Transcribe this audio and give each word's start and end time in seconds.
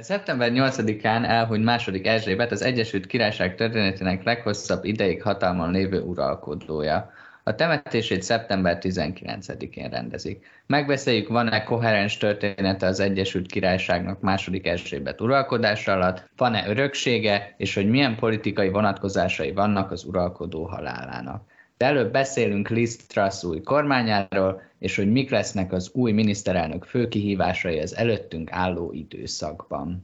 Szeptember 0.00 0.50
8-án 0.54 1.28
elhunyt 1.28 1.64
második 1.64 2.06
Erzsébet 2.06 2.52
az 2.52 2.62
Egyesült 2.62 3.06
Királyság 3.06 3.54
történetének 3.54 4.22
leghosszabb 4.22 4.84
ideig 4.84 5.22
hatalmon 5.22 5.70
lévő 5.70 6.00
uralkodója. 6.00 7.10
A 7.44 7.54
temetését 7.54 8.22
szeptember 8.22 8.78
19-én 8.80 9.88
rendezik. 9.88 10.46
Megbeszéljük, 10.66 11.28
van-e 11.28 11.62
koherens 11.62 12.16
története 12.16 12.86
az 12.86 13.00
Egyesült 13.00 13.50
Királyságnak 13.50 14.20
második 14.20 14.66
Erzsébet 14.66 15.20
uralkodása 15.20 15.92
alatt, 15.92 16.30
van-e 16.36 16.68
öröksége, 16.68 17.54
és 17.56 17.74
hogy 17.74 17.88
milyen 17.88 18.16
politikai 18.16 18.68
vonatkozásai 18.68 19.52
vannak 19.52 19.90
az 19.90 20.04
uralkodó 20.04 20.64
halálának. 20.64 21.49
De 21.80 21.86
előbb 21.86 22.12
beszélünk 22.12 22.68
Liz 22.68 22.96
Truss 22.96 23.44
új 23.44 23.60
kormányáról, 23.60 24.62
és 24.78 24.96
hogy 24.96 25.12
mik 25.12 25.30
lesznek 25.30 25.72
az 25.72 25.90
új 25.92 26.12
miniszterelnök 26.12 26.84
főkihívásai 26.84 27.78
az 27.78 27.96
előttünk 27.96 28.52
álló 28.52 28.92
időszakban. 28.92 30.02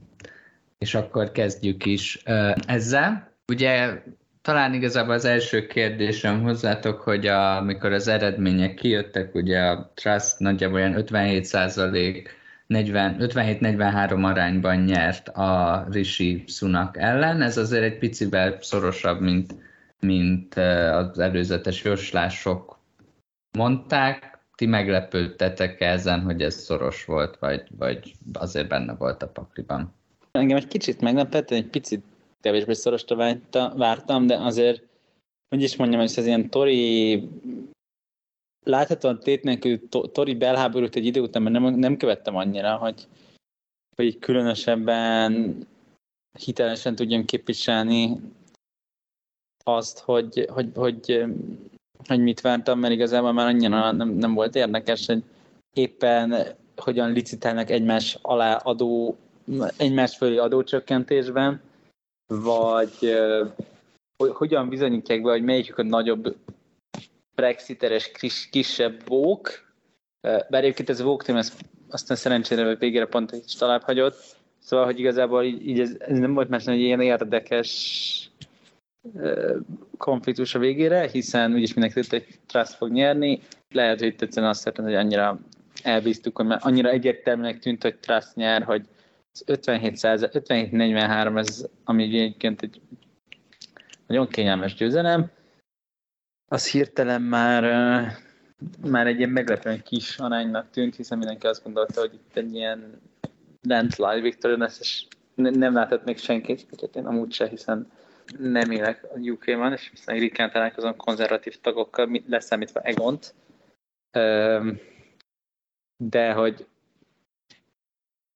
És 0.77 0.95
akkor 0.95 1.31
kezdjük 1.31 1.85
is 1.85 2.23
ezzel. 2.67 3.31
Ugye 3.47 4.01
talán 4.41 4.73
igazából 4.73 5.13
az 5.13 5.25
első 5.25 5.67
kérdésem 5.67 6.41
hozzátok, 6.41 7.01
hogy 7.01 7.27
a, 7.27 7.57
amikor 7.57 7.91
az 7.91 8.07
eredmények 8.07 8.73
kijöttek, 8.73 9.35
ugye 9.35 9.59
a 9.59 9.91
Trust 9.93 10.39
nagyjából 10.39 10.79
olyan 10.79 10.95
57 10.95 11.45
százalék 11.45 12.35
57-43 12.69 14.23
arányban 14.23 14.77
nyert 14.77 15.29
a 15.29 15.85
Rishi 15.91 16.43
Sunak 16.47 16.97
ellen. 16.97 17.41
Ez 17.41 17.57
azért 17.57 17.83
egy 17.83 17.97
picivel 17.97 18.57
szorosabb, 18.61 19.21
mint, 19.21 19.55
mint 19.99 20.55
az 20.55 21.19
előzetes 21.19 21.83
jóslások 21.83 22.79
mondták. 23.57 24.35
Ti 24.55 24.65
meglepődtetek 24.65 25.81
ezen, 25.81 26.21
hogy 26.21 26.41
ez 26.41 26.55
szoros 26.55 27.05
volt, 27.05 27.37
vagy, 27.37 27.63
vagy 27.77 28.13
azért 28.33 28.67
benne 28.67 28.93
volt 28.93 29.23
a 29.23 29.27
pakliban? 29.27 29.93
Engem 30.31 30.57
egy 30.57 30.67
kicsit 30.67 31.01
meglepett, 31.01 31.51
egy 31.51 31.67
picit 31.67 32.03
kevésbé 32.41 32.73
szorosra 32.73 33.37
vártam, 33.75 34.27
de 34.27 34.35
azért, 34.35 34.83
hogy 35.49 35.61
is 35.61 35.75
mondjam, 35.75 35.99
hogy 35.99 36.13
ez 36.15 36.25
ilyen 36.25 36.49
tori 36.49 37.23
láthatóan 38.65 39.19
tét 39.19 39.43
nélkül 39.43 39.89
tori 40.11 40.35
belháborút 40.35 40.95
egy 40.95 41.05
idő 41.05 41.21
után, 41.21 41.41
mert 41.41 41.59
nem, 41.59 41.73
nem 41.73 41.97
követtem 41.97 42.35
annyira, 42.35 42.75
hogy, 42.75 43.07
hogy 43.95 44.19
különösebben 44.19 45.57
hitelesen 46.39 46.95
tudjam 46.95 47.25
képviselni 47.25 48.19
azt, 49.67 49.99
hogy, 49.99 50.47
hogy, 50.49 50.69
hogy, 50.75 51.25
hogy 52.07 52.19
mit 52.19 52.41
vártam, 52.41 52.79
mert 52.79 52.93
igazából 52.93 53.31
már 53.31 53.47
annyira 53.47 53.91
nem, 53.91 54.09
nem 54.09 54.33
volt 54.33 54.55
érdekes, 54.55 55.05
hogy 55.05 55.23
éppen 55.73 56.55
hogyan 56.75 57.11
licitálnak 57.11 57.69
egymás 57.69 58.17
alá 58.21 58.55
adó, 58.55 59.17
egymás 59.77 60.17
fölé 60.17 60.37
adócsökkentésben, 60.37 61.61
vagy 62.27 63.17
hogy 64.17 64.31
hogyan 64.33 64.69
bizonyítják 64.69 65.21
be, 65.21 65.29
hogy 65.31 65.43
melyikük 65.43 65.77
a 65.77 65.83
nagyobb 65.83 66.35
brexiteres 67.35 68.11
kis, 68.11 68.49
kisebb 68.49 69.07
vók, 69.07 69.49
bár 70.21 70.63
egyébként 70.63 70.89
ez 70.89 70.99
a 70.99 71.03
vók 71.03 71.23
tém, 71.23 71.35
ez 71.35 71.53
aztán 71.89 72.17
szerencsére 72.17 72.75
végére 72.75 73.05
pont 73.05 73.31
egy 73.31 73.55
talán 73.57 73.81
hagyott, 73.81 74.35
szóval, 74.59 74.85
hogy 74.85 74.99
igazából 74.99 75.43
így, 75.43 75.67
így 75.67 75.79
ez, 75.79 75.95
ez, 75.99 76.17
nem 76.17 76.33
volt 76.33 76.49
más, 76.49 76.65
egy 76.65 76.79
ilyen 76.79 77.01
érdekes 77.01 78.26
konfliktus 79.97 80.55
a 80.55 80.59
végére, 80.59 81.07
hiszen 81.07 81.53
úgyis 81.53 81.73
mindenki 81.73 81.99
tudta, 81.99 82.15
hogy 82.17 82.39
Trust 82.45 82.73
fog 82.73 82.91
nyerni. 82.91 83.41
Lehet, 83.69 83.99
hogy 83.99 84.15
egyszerűen 84.19 84.51
azt 84.51 84.59
szeretném, 84.59 84.85
hogy 84.85 84.95
annyira 84.95 85.39
elbíztuk, 85.83 86.37
hogy 86.37 86.45
már 86.45 86.59
annyira 86.61 86.89
egyértelműnek 86.89 87.59
tűnt, 87.59 87.81
hogy 87.81 87.97
Trust 87.97 88.35
nyer, 88.35 88.63
hogy 88.63 88.85
57-43 89.45 91.37
ez, 91.37 91.65
ami 91.83 92.03
egyébként 92.03 92.61
egy 92.61 92.81
nagyon 94.07 94.27
kényelmes 94.27 94.73
győzelem, 94.73 95.31
az 96.47 96.71
hirtelen 96.71 97.21
már, 97.21 97.63
már 98.89 99.07
egy 99.07 99.17
ilyen 99.17 99.29
meglepően 99.29 99.83
kis 99.83 100.17
aránynak 100.17 100.69
tűnt, 100.69 100.95
hiszen 100.95 101.17
mindenki 101.17 101.47
azt 101.47 101.63
gondolta, 101.63 101.99
hogy 101.99 102.13
itt 102.13 102.37
egy 102.37 102.53
ilyen 102.53 103.01
landslide 103.61 104.21
victory 104.21 104.57
lesz, 104.57 104.79
és 104.79 105.05
nem 105.35 105.73
látott 105.73 106.03
még 106.03 106.17
senkit, 106.17 106.89
én 106.95 107.05
amúgy 107.05 107.33
se, 107.33 107.47
hiszen 107.47 107.91
nem 108.37 108.71
élek 108.71 109.03
a 109.03 109.19
UK-ban, 109.19 109.71
és 109.71 109.89
viszont 109.89 110.19
ritkán 110.19 110.51
találkozom 110.51 110.95
konzervatív 110.95 111.61
tagokkal, 111.61 112.21
leszámítva 112.27 112.79
Egont. 112.79 113.35
De 116.03 116.31
hogy 116.31 116.67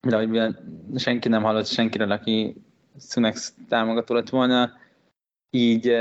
de 0.08 0.16
hogy 0.16 0.56
senki 0.96 1.28
nem 1.30 1.44
hallott 1.44 1.66
senkiről, 1.66 2.12
aki 2.12 2.56
Sunex 3.00 3.56
támogató 3.70 4.16
lett 4.16 4.30
volna, 4.30 4.74
így, 5.50 5.98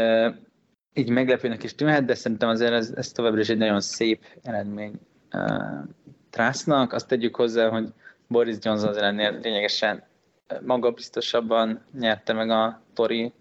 így 0.95 1.11
meglepőnek 1.11 1.63
is 1.63 1.75
tűnhet, 1.75 2.05
de 2.05 2.15
szerintem 2.15 2.49
azért 2.49 2.73
ez, 2.73 2.93
ez 2.97 3.13
továbbra 3.13 3.41
is 3.41 3.49
egy 3.49 3.59
nagyon 3.59 3.81
szép 3.81 4.25
eredmény 4.43 5.01
Trásznak. 6.31 6.93
Azt 6.93 7.09
tegyük 7.09 7.37
hozzá, 7.37 7.69
hogy 7.69 7.89
Boris 8.27 8.57
Johnson 8.61 8.89
az 8.89 8.97
ennél 8.97 9.39
lényegesen 9.43 10.03
magabiztosabban 10.61 11.81
nyerte 11.99 12.33
meg 12.33 12.51
a 12.51 12.81
Tory 12.95 13.33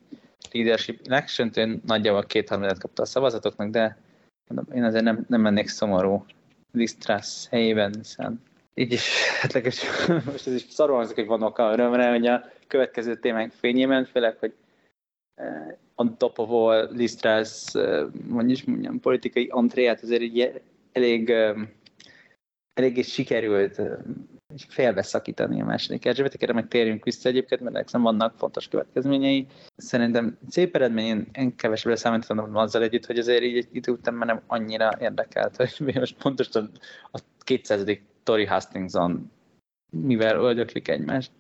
leadership 0.52 1.00
election 1.08 1.52
én 1.56 1.82
nagyjából 1.86 2.24
kétharmadat 2.24 2.80
kapta 2.80 3.02
a 3.02 3.06
szavazatoknak, 3.06 3.70
de 3.70 3.98
én 4.74 4.84
azért 4.84 5.04
nem, 5.04 5.26
nem 5.28 5.42
mennék 5.42 5.68
szomorú 5.68 6.26
Liz 6.72 6.96
Truss 6.96 7.48
helyében, 7.50 7.94
hiszen 7.98 8.42
így 8.74 8.92
is, 8.92 9.30
hát 9.42 9.54
legalábbis 9.54 9.84
most 10.32 10.48
ez 10.48 10.54
is 10.54 10.66
szarul 10.70 10.96
hangzik, 10.96 11.16
hogy 11.16 11.26
vannak 11.26 11.58
a 11.58 11.72
örömre, 11.72 12.10
hogy 12.10 12.28
a 12.28 12.52
következő 12.68 13.16
témánk 13.16 13.52
fényében, 13.52 14.06
főleg, 14.06 14.38
hogy 14.40 14.54
uh, 15.36 15.74
on 15.96 16.18
top 16.18 16.40
of 16.40 16.50
all 16.50 16.90
Liz 16.92 17.16
Truss, 17.16 17.74
uh, 17.74 18.08
mondjuk, 18.28 18.68
mondjam, 18.68 19.00
politikai 19.00 19.48
antréját 19.52 20.02
azért 20.02 20.22
így 20.22 20.62
elég, 20.92 21.30
uh, 21.30 21.60
eléggé 22.80 23.02
sikerült 23.02 23.82
félbeszakítani 24.68 25.62
a 25.62 25.66
második 25.66 26.06
Erzsébet, 26.06 26.34
erre 26.34 26.54
meg 26.54 26.68
térjünk 26.68 27.04
vissza 27.04 27.30
egyébként, 27.30 27.62
mert 27.62 27.92
nem 27.92 28.02
vannak 28.02 28.38
fontos 28.38 28.68
következményei. 28.68 29.48
Szerintem 29.76 30.38
szép 30.50 30.76
eredmény, 30.76 31.28
én 31.34 31.56
kevesebbre 31.56 31.96
számítottam 31.96 32.56
azzal 32.56 32.82
együtt, 32.84 33.06
hogy 33.06 33.18
azért 33.18 33.44
így 33.44 33.58
egy 33.58 33.68
idő 33.72 33.92
után 33.92 34.14
már 34.14 34.28
nem 34.28 34.42
annyira 34.48 34.92
érdekelt, 35.00 35.56
hogy 35.56 35.74
most 35.96 36.18
pontosan 36.18 36.72
a 37.12 37.20
200. 37.40 37.84
Tori 38.24 38.46
Hastingson 38.46 39.32
mivel 39.90 40.36
öldöklik 40.36 40.88
egymást. 40.88 41.32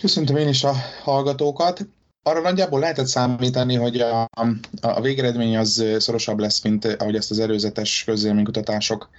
Köszöntöm 0.00 0.36
én 0.36 0.48
is 0.48 0.64
a 0.64 0.72
hallgatókat. 1.02 1.80
Arra 2.22 2.40
nagyjából 2.40 2.80
lehetett 2.80 3.06
számítani, 3.06 3.74
hogy 3.74 4.00
a, 4.00 4.28
a 4.80 5.00
végeredmény 5.00 5.56
az 5.56 5.84
szorosabb 5.98 6.38
lesz, 6.38 6.62
mint 6.62 6.84
ahogy 6.84 7.14
ezt 7.14 7.30
az 7.30 7.38
előzetes 7.38 8.04
közélménykutatások 8.04 9.10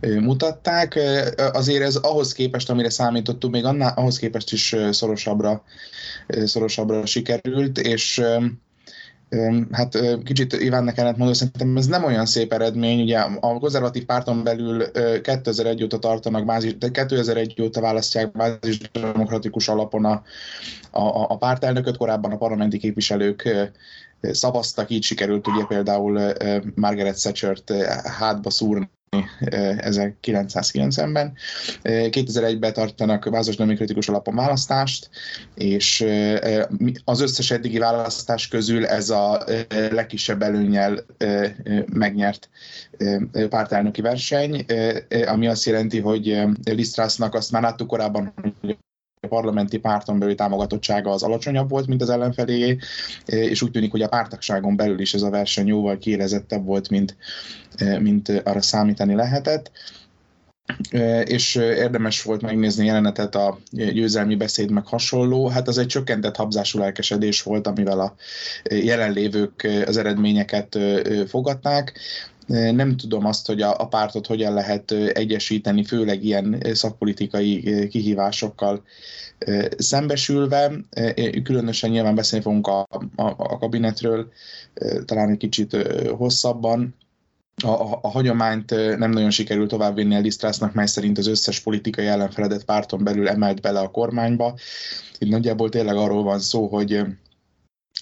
mutatták. 0.00 0.98
Azért 1.52 1.82
ez 1.82 1.96
ahhoz 1.96 2.32
képest, 2.32 2.70
amire 2.70 2.90
számítottunk, 2.90 3.54
még 3.54 3.64
annál, 3.64 3.92
ahhoz 3.96 4.18
képest 4.18 4.52
is 4.52 4.76
szorosabbra, 4.90 5.62
szorosabbra 6.44 7.06
sikerült, 7.06 7.78
és 7.78 8.22
Hát 9.70 9.98
kicsit 10.24 10.52
Ivánnak 10.52 10.96
ellent 10.96 11.16
mondani, 11.16 11.38
szerintem 11.38 11.76
ez 11.76 11.86
nem 11.86 12.04
olyan 12.04 12.26
szép 12.26 12.52
eredmény. 12.52 13.00
Ugye 13.00 13.18
a 13.18 13.58
konzervatív 13.58 14.04
párton 14.04 14.44
belül 14.44 14.90
2001 15.20 15.82
óta 15.82 15.98
tartanak 15.98 16.44
bázis, 16.44 16.78
de 16.78 16.90
2001 16.90 17.62
óta 17.62 17.80
választják 17.80 18.32
bázis 18.32 18.80
demokratikus 18.92 19.68
alapon 19.68 20.04
a, 20.04 20.22
a, 20.90 21.26
a 21.28 21.36
pártelnököt, 21.36 21.96
korábban 21.96 22.32
a 22.32 22.36
parlamenti 22.36 22.78
képviselők 22.78 23.48
szavaztak, 24.20 24.90
így 24.90 25.02
sikerült 25.02 25.46
ugye 25.46 25.64
például 25.64 26.32
Margaret 26.74 27.20
Thatcher-t 27.20 27.72
hátba 28.18 28.50
szúrni 28.50 28.90
1990-ben. 29.40 31.32
2001-ben 31.82 32.72
tartanak 32.72 33.24
vázos 33.24 33.56
demokratikus 33.56 34.08
alapon 34.08 34.34
választást, 34.34 35.10
és 35.54 36.06
az 37.04 37.20
összes 37.20 37.50
eddigi 37.50 37.78
választás 37.78 38.48
közül 38.48 38.86
ez 38.86 39.10
a 39.10 39.44
legkisebb 39.90 40.42
előnyel 40.42 41.04
megnyert 41.92 42.48
pártelnöki 43.48 44.00
verseny, 44.00 44.64
ami 45.26 45.46
azt 45.46 45.64
jelenti, 45.64 46.00
hogy 46.00 46.42
Lisztrásznak 46.64 47.34
azt 47.34 47.52
már 47.52 47.62
láttuk 47.62 47.88
korábban, 47.88 48.34
hogy 48.60 48.78
parlamenti 49.26 49.78
párton 49.78 50.18
belüli 50.18 50.36
támogatottsága 50.36 51.10
az 51.10 51.22
alacsonyabb 51.22 51.68
volt, 51.68 51.86
mint 51.86 52.02
az 52.02 52.10
ellenfelé, 52.10 52.78
és 53.26 53.62
úgy 53.62 53.70
tűnik, 53.70 53.90
hogy 53.90 54.02
a 54.02 54.08
pártagságon 54.08 54.76
belül 54.76 55.00
is 55.00 55.14
ez 55.14 55.22
a 55.22 55.30
verseny 55.30 55.66
jóval 55.66 55.98
kiérezettebb 55.98 56.64
volt, 56.64 56.88
mint, 56.88 57.16
mint 57.98 58.28
arra 58.28 58.62
számítani 58.62 59.14
lehetett 59.14 59.70
és 61.24 61.54
érdemes 61.54 62.22
volt 62.22 62.42
megnézni 62.42 62.86
jelenetet 62.86 63.34
a 63.34 63.58
győzelmi 63.70 64.34
beszéd 64.36 64.70
meg 64.70 64.86
hasonló. 64.86 65.48
Hát 65.48 65.68
az 65.68 65.78
egy 65.78 65.86
csökkentett 65.86 66.36
habzású 66.36 66.78
lelkesedés 66.78 67.42
volt, 67.42 67.66
amivel 67.66 68.00
a 68.00 68.14
jelenlévők 68.68 69.68
az 69.86 69.96
eredményeket 69.96 70.78
fogadták. 71.28 71.98
Nem 72.46 72.96
tudom 72.96 73.24
azt, 73.24 73.46
hogy 73.46 73.62
a, 73.62 73.78
a 73.78 73.88
pártot 73.88 74.26
hogyan 74.26 74.54
lehet 74.54 74.90
egyesíteni, 74.90 75.84
főleg 75.84 76.24
ilyen 76.24 76.62
szakpolitikai 76.72 77.88
kihívásokkal 77.88 78.82
szembesülve. 79.76 80.72
Különösen 81.42 81.90
nyilván 81.90 82.14
beszélni 82.14 82.44
fogunk 82.44 82.66
a, 82.66 82.80
a, 83.16 83.22
a 83.36 83.58
kabinetről, 83.58 84.32
talán 85.04 85.30
egy 85.30 85.36
kicsit 85.36 85.76
hosszabban. 86.16 86.94
A, 87.62 87.68
a, 87.68 87.98
a 88.02 88.08
hagyományt 88.08 88.70
nem 88.98 89.10
nagyon 89.10 89.30
sikerült 89.30 89.68
továbbvinni 89.68 90.14
a 90.14 90.20
Lisztrásznak, 90.20 90.74
mely 90.74 90.86
szerint 90.86 91.18
az 91.18 91.26
összes 91.26 91.60
politikai 91.60 92.06
ellenfeledett 92.06 92.64
párton 92.64 93.04
belül 93.04 93.28
emelt 93.28 93.60
bele 93.60 93.80
a 93.80 93.90
kormányba. 93.90 94.58
Itt 95.18 95.30
nagyjából 95.30 95.68
tényleg 95.68 95.96
arról 95.96 96.22
van 96.22 96.38
szó, 96.38 96.66
hogy 96.66 97.04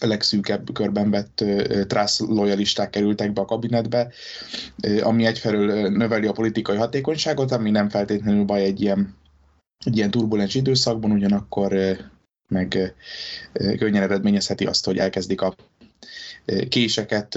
legszűkebb 0.01 0.73
körben 0.73 1.11
vett 1.11 1.45
trász 1.87 2.21
lojalisták 2.21 2.91
kerültek 2.91 3.33
be 3.33 3.41
a 3.41 3.45
kabinetbe, 3.45 4.13
ami 5.03 5.27
egyfelől 5.27 5.89
növeli 5.89 6.27
a 6.27 6.33
politikai 6.33 6.77
hatékonyságot, 6.77 7.53
ami 7.53 7.71
nem 7.71 7.89
feltétlenül 7.89 8.45
baj 8.45 8.63
egy 8.63 8.81
ilyen, 8.81 9.17
egy 9.85 9.97
ilyen 9.97 10.11
turbulens 10.11 10.55
időszakban, 10.55 11.11
ugyanakkor 11.11 11.97
meg 12.49 12.95
könnyen 13.53 14.03
eredményezheti 14.03 14.65
azt, 14.65 14.85
hogy 14.85 14.99
elkezdik 14.99 15.41
a 15.41 15.55
késeket 16.69 17.35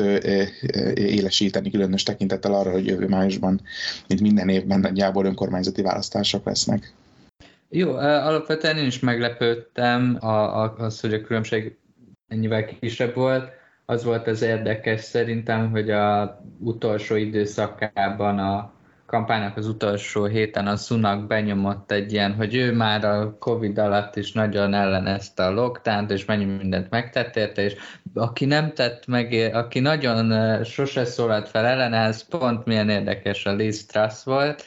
élesíteni, 0.93 1.71
különös 1.71 2.03
tekintettel 2.03 2.53
arra, 2.53 2.71
hogy 2.71 2.85
jövő 2.85 3.07
májusban, 3.07 3.61
mint 4.07 4.21
minden 4.21 4.49
évben 4.49 4.79
nagyjából 4.79 5.25
önkormányzati 5.25 5.81
választások 5.81 6.45
lesznek. 6.45 6.93
Jó, 7.69 7.93
alapvetően 7.95 8.77
én 8.77 8.85
is 8.85 8.99
meglepődtem 8.99 10.17
az, 10.77 10.99
hogy 10.99 11.13
a 11.13 11.21
különbség 11.21 11.77
ennyivel 12.27 12.65
kisebb 12.65 13.15
volt. 13.15 13.51
Az 13.85 14.03
volt 14.03 14.27
az 14.27 14.41
érdekes 14.41 15.01
szerintem, 15.01 15.69
hogy 15.69 15.91
a 15.91 16.39
utolsó 16.59 17.15
időszakában 17.15 18.39
a 18.39 18.75
kampánynak 19.05 19.57
az 19.57 19.67
utolsó 19.67 20.25
héten 20.25 20.67
a 20.67 20.75
Sunak 20.75 21.27
benyomott 21.27 21.91
egy 21.91 22.13
ilyen, 22.13 22.33
hogy 22.33 22.55
ő 22.55 22.73
már 22.73 23.05
a 23.05 23.37
Covid 23.39 23.77
alatt 23.77 24.15
is 24.15 24.31
nagyon 24.31 24.73
ellenezte 24.73 25.45
a 25.45 25.51
lockdown 25.51 26.09
és 26.09 26.25
mennyi 26.25 26.45
mindent 26.45 26.89
megtett 26.89 27.35
érte, 27.35 27.61
és 27.61 27.75
aki 28.13 28.45
nem 28.45 28.73
tett 28.73 29.05
meg, 29.05 29.51
aki 29.53 29.79
nagyon 29.79 30.63
sose 30.63 31.05
szólalt 31.05 31.49
fel 31.49 31.65
ellene, 31.65 31.97
ez 31.97 32.27
pont 32.27 32.65
milyen 32.65 32.89
érdekes 32.89 33.45
a 33.45 33.53
Liz 33.53 33.85
Truss 33.85 34.23
volt, 34.23 34.63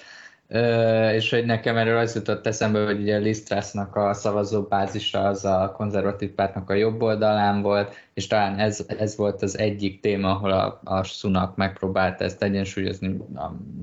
és 1.12 1.30
hogy 1.30 1.44
nekem 1.44 1.76
erről 1.76 1.98
az 1.98 2.14
jutott 2.14 2.46
eszembe, 2.46 2.84
hogy 2.84 3.00
ugye 3.00 3.16
Liz 3.16 3.42
Trussnak 3.42 3.96
a 3.96 4.12
szavazóbázisa 4.12 5.20
az 5.20 5.44
a 5.44 5.72
konzervatív 5.76 6.30
pártnak 6.30 6.70
a 6.70 6.74
jobb 6.74 7.02
oldalán 7.02 7.62
volt, 7.62 7.94
és 8.14 8.26
talán 8.26 8.58
ez, 8.58 8.84
ez 8.98 9.16
volt 9.16 9.42
az 9.42 9.58
egyik 9.58 10.00
téma, 10.00 10.30
ahol 10.30 10.50
a, 10.50 10.80
a 10.84 11.02
Sunak 11.02 11.56
megpróbálta 11.56 12.24
ezt 12.24 12.42
egyensúlyozni, 12.42 13.16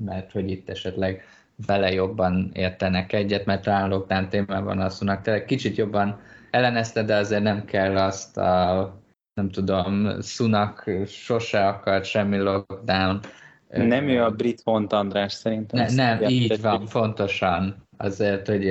mert 0.05 0.31
hogy 0.31 0.49
itt 0.49 0.69
esetleg 0.69 1.23
vele 1.65 1.91
jobban 1.91 2.49
értenek 2.53 3.13
egyet, 3.13 3.45
mert 3.45 3.63
talán 3.63 3.89
lockdown 3.89 4.29
témában 4.29 4.79
a 4.79 4.89
Sunak. 4.89 5.21
Tényleg 5.21 5.45
kicsit 5.45 5.75
jobban 5.75 6.19
ellenezte, 6.51 7.03
de 7.03 7.15
azért 7.15 7.43
nem 7.43 7.65
kell 7.65 7.97
azt 7.97 8.37
a 8.37 8.93
nem 9.33 9.49
tudom, 9.49 10.21
Sunak 10.21 10.89
sose 11.05 11.67
akart 11.67 12.05
semmi 12.05 12.37
lockdown, 12.37 13.19
nem 13.69 14.07
ő 14.07 14.23
a 14.23 14.31
brit 14.31 14.61
Hont 14.63 14.93
András 14.93 15.33
szerintem. 15.33 15.85
Ne, 15.85 15.93
nem, 15.93 16.29
így 16.29 16.61
van, 16.61 16.87
pontosan. 16.91 17.85
Azért, 17.97 18.47
hogy 18.47 18.69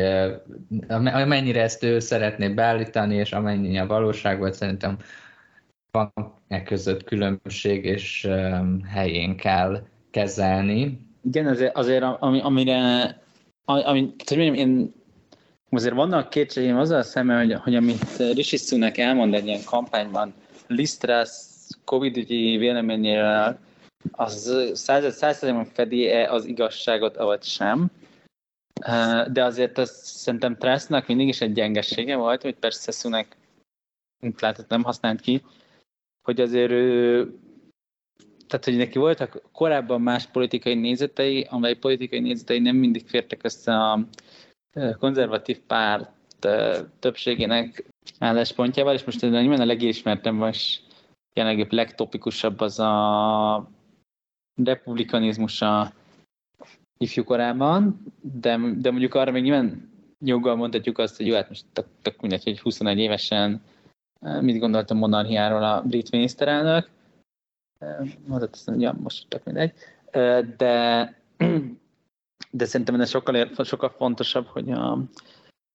amennyire 0.88 1.62
ezt 1.62 1.82
ő 1.82 1.98
szeretné 1.98 2.48
beállítani, 2.48 3.14
és 3.14 3.32
amennyi 3.32 3.78
a 3.78 3.86
valóság 3.86 4.38
volt, 4.38 4.54
szerintem 4.54 4.98
van 5.90 6.12
e 6.48 6.62
között 6.62 7.04
különbség, 7.04 7.84
és 7.84 8.28
helyén 8.88 9.36
kell 9.36 9.86
kezelni. 10.10 11.00
Igen, 11.24 11.46
azért, 11.46 11.76
azért 11.76 12.02
ami, 12.02 12.40
amire, 12.40 13.02
ami, 13.64 14.14
hogy 14.26 14.36
mondjam, 14.36 14.54
én 14.54 14.94
azért 15.70 15.94
vannak 15.94 16.30
kétségeim 16.30 16.78
azzal 16.78 17.02
szemben, 17.02 17.36
hogy, 17.38 17.54
hogy 17.54 17.74
amit 17.74 18.16
Rishi 18.34 18.56
Sunak 18.56 18.98
elmond 18.98 19.34
egy 19.34 19.46
ilyen 19.46 19.64
kampányban, 19.64 20.34
Lisztrász 20.66 21.68
Covid-ügyi 21.84 22.56
véleményével 22.56 23.58
az 24.10 24.70
százszerzékben 24.74 25.64
fedi-e 25.64 26.32
az 26.32 26.44
igazságot, 26.44 27.16
vagy 27.16 27.42
sem. 27.42 27.90
De 29.32 29.44
azért 29.44 29.78
az 29.78 29.90
szerintem 30.04 30.56
Trasznak 30.56 31.06
mindig 31.06 31.28
is 31.28 31.40
egy 31.40 31.52
gyengessége 31.52 32.16
volt, 32.16 32.42
hogy 32.42 32.54
persze 32.54 32.92
Szunek 32.92 33.36
látod, 34.38 34.64
nem 34.68 34.82
használt 34.82 35.20
ki, 35.20 35.42
hogy 36.22 36.40
azért 36.40 36.70
ő, 36.70 37.24
tehát 38.46 38.64
hogy 38.64 38.76
neki 38.76 38.98
voltak 38.98 39.42
korábban 39.52 40.00
más 40.00 40.26
politikai 40.26 40.74
nézetei, 40.74 41.46
amely 41.50 41.74
politikai 41.74 42.20
nézetei 42.20 42.58
nem 42.58 42.76
mindig 42.76 43.06
fértek 43.06 43.40
össze 43.42 43.74
a 43.74 44.00
konzervatív 44.98 45.60
párt 45.60 46.10
többségének 46.98 47.84
álláspontjával, 48.18 48.94
és 48.94 49.04
most 49.04 49.22
ez 49.22 49.32
a 49.32 49.64
legismertem, 49.64 50.36
vagy 50.36 50.80
jelenleg 51.32 51.72
legtopikusabb 51.72 52.60
az 52.60 52.78
a 52.78 53.70
republikanizmus 54.64 55.62
a 55.62 55.92
ifjúkorában, 56.98 58.00
de, 58.20 58.58
de 58.76 58.90
mondjuk 58.90 59.14
arra 59.14 59.30
még 59.30 59.42
nyilván 59.42 59.90
joggal 60.24 60.56
mondhatjuk 60.56 60.98
azt, 60.98 61.16
hogy 61.16 61.26
jó, 61.26 61.34
hát 61.34 61.48
most 61.48 61.64
tök, 61.72 61.86
tök 62.02 62.20
mindegy, 62.20 62.44
hogy 62.44 62.60
21 62.60 62.98
évesen 62.98 63.62
eh, 64.20 64.40
mit 64.40 64.58
gondolt 64.58 64.90
a 64.90 64.94
monarchiáról 64.94 65.64
a 65.64 65.82
brit 65.82 66.10
miniszterelnök. 66.10 66.90
Eh, 67.78 67.96
mondhat 68.26 68.52
azt, 68.52 68.68
hogy 68.68 68.80
ja, 68.80 68.96
most 69.00 69.28
tök 69.28 69.44
mindegy. 69.44 69.72
Eh, 70.10 70.40
de, 70.56 71.14
de 72.50 72.64
szerintem 72.64 73.00
ez 73.00 73.08
sokkal, 73.08 73.50
sokkal 73.64 73.88
fontosabb, 73.88 74.46
hogy, 74.46 74.70
a, 74.70 74.98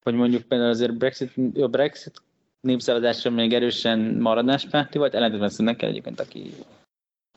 hogy 0.04 0.14
mondjuk 0.14 0.42
például 0.42 0.70
azért 0.70 0.96
Brexit, 0.96 1.32
a 1.56 1.68
Brexit 1.68 2.22
népszavazásra 2.60 3.30
még 3.30 3.52
erősen 3.52 3.98
maradáspárti 3.98 4.98
volt, 4.98 5.14
ellentétben 5.14 5.48
szünnek 5.48 5.82
egyébként, 5.82 6.20
aki 6.20 6.54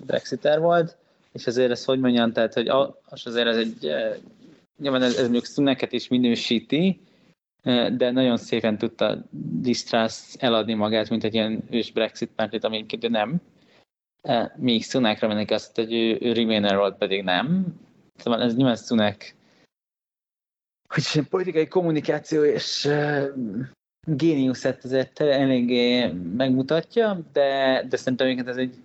Brexiter 0.05 0.59
volt, 0.59 0.97
és 1.35 1.47
azért 1.47 1.71
ez 1.71 1.85
hogy 1.85 1.99
mondjam, 1.99 2.31
tehát, 2.31 2.53
hogy 2.53 2.67
az 2.67 3.25
azért 3.25 3.47
ez 3.47 3.57
egy, 3.57 3.85
eh, 3.85 4.15
nyilván 4.77 5.01
ez, 5.01 5.15
ez 5.15 5.29
mondjuk 5.29 5.93
is 5.93 6.07
minősíti, 6.07 7.01
eh, 7.63 7.89
de 7.89 8.11
nagyon 8.11 8.37
szépen 8.37 8.77
tudta 8.77 9.25
Distrás 9.61 10.33
eladni 10.39 10.73
magát, 10.73 11.09
mint 11.09 11.23
egy 11.23 11.33
ilyen 11.33 11.63
ős 11.69 11.91
Brexit 11.91 12.29
pártit, 12.35 12.63
ami 12.63 12.75
egyébként 12.75 13.13
nem. 13.13 13.41
Eh, 14.21 14.49
míg 14.55 14.83
Szunákra 14.83 15.27
mennek 15.27 15.51
azt, 15.51 15.75
hogy 15.75 15.93
ő, 15.93 16.17
ő 16.21 16.33
Remainer 16.33 16.75
volt, 16.75 16.97
pedig 16.97 17.23
nem. 17.23 17.65
Szóval 18.15 18.41
ez 18.41 18.55
nyilván 18.55 18.75
Szunák 18.75 19.35
hogy 20.87 21.27
politikai 21.29 21.67
kommunikáció 21.67 22.43
és 22.43 22.85
uh, 22.85 23.23
géniuszet 24.07 24.83
azért 24.83 25.19
eléggé 25.19 26.05
megmutatja, 26.37 27.19
de, 27.33 27.83
de 27.89 27.97
szerintem 27.97 28.47
ez 28.47 28.57
egy 28.57 28.75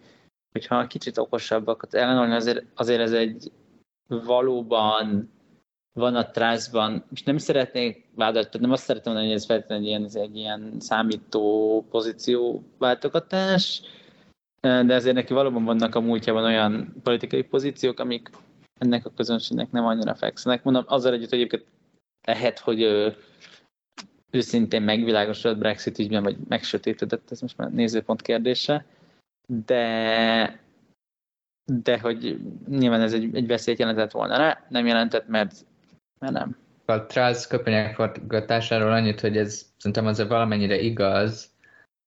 hogyha 0.53 0.87
kicsit 0.87 1.19
okosabbakat 1.19 1.95
ellenolni, 1.95 2.35
azért, 2.35 2.65
azért 2.75 3.01
ez 3.01 3.13
egy 3.13 3.53
valóban 4.07 5.31
van 5.93 6.15
a 6.15 6.31
trászban, 6.31 7.05
és 7.13 7.23
nem 7.23 7.39
szeretnék 7.39 8.09
vádat, 8.15 8.45
tehát 8.45 8.61
nem 8.61 8.71
azt 8.71 8.85
szeretem 8.85 9.13
mondani, 9.13 9.33
hogy 9.33 9.41
ez 9.41 9.47
feltétlenül 9.47 9.85
egy 9.85 9.91
ilyen, 9.91 10.25
egy 10.25 10.37
ilyen 10.37 10.77
számító 10.79 11.87
pozíció 11.91 12.63
váltogatás, 12.79 13.83
de 14.61 14.95
ezért 14.95 15.15
neki 15.15 15.33
valóban 15.33 15.65
vannak 15.65 15.95
a 15.95 16.01
múltjában 16.01 16.45
olyan 16.45 16.95
politikai 17.03 17.43
pozíciók, 17.43 18.01
amik 18.01 18.31
ennek 18.79 19.07
a 19.07 19.13
közönségnek 19.17 19.71
nem 19.71 19.87
annyira 19.87 20.15
fekszenek. 20.15 20.63
Mondom, 20.63 20.85
azzal 20.87 21.13
együtt 21.13 21.33
egyébként 21.33 21.65
lehet, 22.27 22.59
hogy 22.59 22.81
ő, 22.81 23.17
őszintén 24.31 24.83
megvilágosodott 24.83 25.59
Brexit 25.59 25.99
ügyben, 25.99 26.23
vagy 26.23 26.37
megsötétedett, 26.49 27.31
ez 27.31 27.41
most 27.41 27.57
már 27.57 27.73
nézőpont 27.73 28.23
kérdése, 28.23 28.85
de 29.51 30.61
de 31.65 31.99
hogy 31.99 32.41
nyilván 32.69 33.01
ez 33.01 33.13
egy, 33.13 33.35
egy 33.35 33.47
veszélyt 33.47 33.79
jelentett 33.79 34.11
volna 34.11 34.37
rá, 34.37 34.65
nem 34.69 34.87
jelentett, 34.87 35.29
mert, 35.29 35.67
mert 36.19 36.33
nem. 36.33 36.57
A 36.85 37.07
Trials 37.07 37.47
köpenyek 37.47 37.95
forgatásáról 37.95 38.93
annyit, 38.93 39.21
hogy 39.21 39.37
ez 39.37 39.67
szerintem 39.77 40.07
azért 40.07 40.29
valamennyire 40.29 40.81
igaz, 40.81 41.51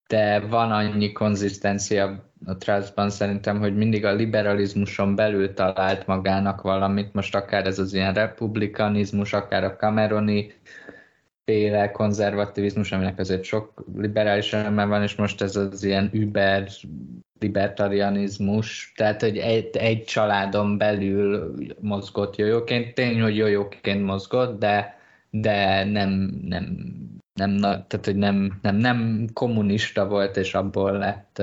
de 0.07 0.39
van 0.39 0.71
annyi 0.71 1.11
konzisztencia 1.11 2.23
a 2.45 2.57
Trialsban 2.57 3.09
szerintem, 3.09 3.59
hogy 3.59 3.75
mindig 3.75 4.05
a 4.05 4.13
liberalizmuson 4.13 5.15
belül 5.15 5.53
talált 5.53 6.07
magának 6.07 6.61
valamit, 6.61 7.13
most 7.13 7.35
akár 7.35 7.65
ez 7.65 7.79
az 7.79 7.93
ilyen 7.93 8.13
republikanizmus, 8.13 9.33
akár 9.33 9.63
a 9.63 9.75
Cameroni 9.75 10.53
féle 11.45 11.91
konzervativizmus, 11.91 12.91
aminek 12.91 13.19
azért 13.19 13.43
sok 13.43 13.85
liberális 13.95 14.53
eleme 14.53 14.85
van, 14.85 15.03
és 15.03 15.15
most 15.15 15.41
ez 15.41 15.55
az 15.55 15.83
ilyen 15.83 16.09
über 16.13 16.69
libertarianizmus, 17.43 18.93
tehát 18.95 19.21
hogy 19.21 19.37
egy, 19.37 19.77
egy 19.77 20.03
családon 20.03 20.77
belül 20.77 21.55
mozgott 21.79 22.35
jójóként, 22.35 22.93
tény, 22.93 23.21
hogy 23.21 23.35
jójóként 23.35 24.03
mozgott, 24.03 24.59
de, 24.59 24.99
de 25.29 25.83
nem, 25.83 26.09
nem, 26.43 26.77
nem, 27.33 27.59
tehát 27.61 28.05
hogy 28.05 28.15
nem, 28.15 28.59
nem, 28.61 28.75
nem 28.75 29.27
kommunista 29.33 30.07
volt, 30.07 30.37
és 30.37 30.53
abból 30.53 30.91
lett 30.91 31.41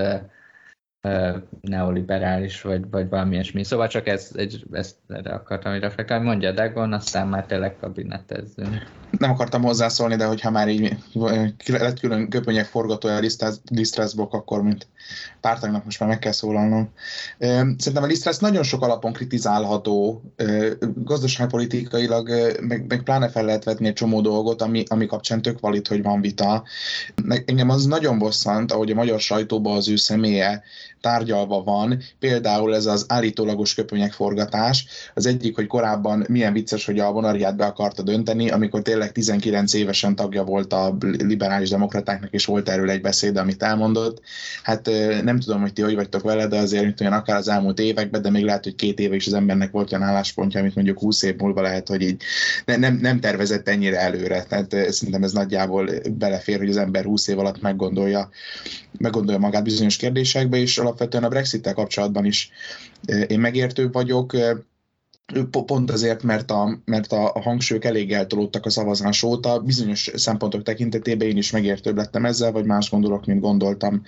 neoliberális, 1.60 2.62
vagy, 2.62 2.90
vagy 2.90 3.08
valami 3.08 3.32
ilyesmi. 3.32 3.64
Szóval 3.64 3.88
csak 3.88 4.06
ez, 4.06 4.32
egy, 4.36 4.64
ezt 4.72 4.96
erre 5.08 5.32
akartam 5.32 5.72
hogy 5.72 5.80
reflektálni. 5.80 6.24
Mondja 6.24 6.52
Dagon, 6.52 6.92
aztán 6.92 7.28
már 7.28 7.46
tényleg 7.46 7.76
kabinetezzünk. 7.76 8.86
Nem 9.20 9.30
akartam 9.30 9.62
hozzászólni, 9.62 10.16
de 10.16 10.24
hogyha 10.24 10.50
már 10.50 10.68
így 10.68 10.96
lett 11.66 12.00
külön 12.00 12.28
köpönyek 12.28 12.66
forgatója 12.66 13.14
a 13.14 13.22
Lisztrászbok, 13.70 14.34
akkor 14.34 14.62
mint 14.62 14.86
pártagnak 15.40 15.84
most 15.84 16.00
már 16.00 16.08
meg 16.08 16.18
kell 16.18 16.32
szólalnom. 16.32 16.92
Szerintem 17.38 18.02
a 18.02 18.06
Lisztrász 18.06 18.38
nagyon 18.38 18.62
sok 18.62 18.82
alapon 18.82 19.12
kritizálható, 19.12 20.22
gazdaságpolitikailag, 20.94 22.28
meg, 22.60 22.84
meg 22.88 23.02
pláne 23.02 23.28
fel 23.28 23.44
lehet 23.44 23.64
vetni 23.64 23.86
egy 23.86 23.92
csomó 23.92 24.20
dolgot, 24.20 24.62
ami, 24.62 24.84
ami 24.88 25.06
kapcsán 25.06 25.42
tök 25.42 25.60
valit, 25.60 25.88
hogy 25.88 26.02
van 26.02 26.20
vita. 26.20 26.64
Engem 27.44 27.70
az 27.70 27.86
nagyon 27.86 28.18
bosszant, 28.18 28.72
ahogy 28.72 28.90
a 28.90 28.94
magyar 28.94 29.20
sajtóban 29.20 29.76
az 29.76 29.88
ő 29.88 29.96
személye 29.96 30.62
tárgyalva 31.00 31.62
van, 31.62 32.02
például 32.18 32.74
ez 32.74 32.86
az 32.86 33.04
állítólagos 33.08 33.74
köpönyek 33.74 34.12
forgatás. 34.12 34.86
Az 35.14 35.26
egyik, 35.26 35.54
hogy 35.54 35.66
korábban 35.66 36.24
milyen 36.28 36.52
vicces, 36.52 36.86
hogy 36.86 36.98
a 36.98 37.12
vonariát 37.12 37.56
be 37.56 37.64
akarta 37.64 38.02
dönteni, 38.02 38.50
amikor 38.50 38.82
tényleg 38.82 39.12
19 39.12 39.74
évesen 39.74 40.14
tagja 40.14 40.44
volt 40.44 40.72
a 40.72 40.96
liberális 41.18 41.68
demokratáknak, 41.68 42.32
és 42.32 42.44
volt 42.44 42.68
erről 42.68 42.90
egy 42.90 43.00
beszéd, 43.00 43.36
amit 43.36 43.62
elmondott. 43.62 44.20
Hát 44.62 44.90
nem 45.22 45.40
tudom, 45.40 45.60
hogy 45.60 45.72
ti 45.72 45.82
hogy 45.82 45.94
vagytok 45.94 46.22
vele, 46.22 46.46
de 46.46 46.58
azért, 46.58 46.84
mint 46.84 47.00
olyan 47.00 47.12
akár 47.12 47.36
az 47.36 47.48
elmúlt 47.48 47.78
években, 47.78 48.22
de 48.22 48.30
még 48.30 48.44
lehet, 48.44 48.64
hogy 48.64 48.74
két 48.74 48.98
éve 48.98 49.14
is 49.14 49.26
az 49.26 49.32
embernek 49.32 49.70
volt 49.70 49.92
olyan 49.92 50.04
álláspontja, 50.04 50.60
amit 50.60 50.74
mondjuk 50.74 50.98
20 50.98 51.22
év 51.22 51.36
múlva 51.36 51.62
lehet, 51.62 51.88
hogy 51.88 52.02
így 52.02 52.22
ne, 52.64 52.76
nem, 52.76 52.98
nem 53.02 53.20
tervezett 53.20 53.68
ennyire 53.68 54.00
előre. 54.00 54.42
Tehát 54.42 54.70
szerintem 54.70 55.22
ez 55.22 55.32
nagyjából 55.32 55.90
belefér, 56.18 56.58
hogy 56.58 56.70
az 56.70 56.76
ember 56.76 57.04
20 57.04 57.28
év 57.28 57.38
alatt 57.38 57.60
meggondolja, 57.60 58.28
meggondolja 58.98 59.38
magát 59.38 59.62
bizonyos 59.62 59.96
kérdésekbe, 59.96 60.56
és 60.56 60.78
alapvetően 60.90 61.24
a 61.24 61.28
Brexit-tel 61.28 61.74
kapcsolatban 61.74 62.24
is 62.24 62.50
én 63.26 63.40
megértő 63.40 63.90
vagyok 63.90 64.36
pont 65.66 65.90
azért, 65.90 66.22
mert 66.22 66.50
a, 66.50 66.78
mert 66.84 67.12
a, 67.12 67.40
hangsúlyok 67.42 67.84
elég 67.84 68.12
eltolódtak 68.12 68.66
a 68.66 68.70
szavazás 68.70 69.22
óta, 69.22 69.58
bizonyos 69.58 70.10
szempontok 70.14 70.62
tekintetében 70.62 71.28
én 71.28 71.36
is 71.36 71.50
megértőbb 71.50 71.96
lettem 71.96 72.24
ezzel, 72.24 72.52
vagy 72.52 72.64
más 72.64 72.90
gondolok, 72.90 73.26
mint 73.26 73.40
gondoltam 73.40 74.02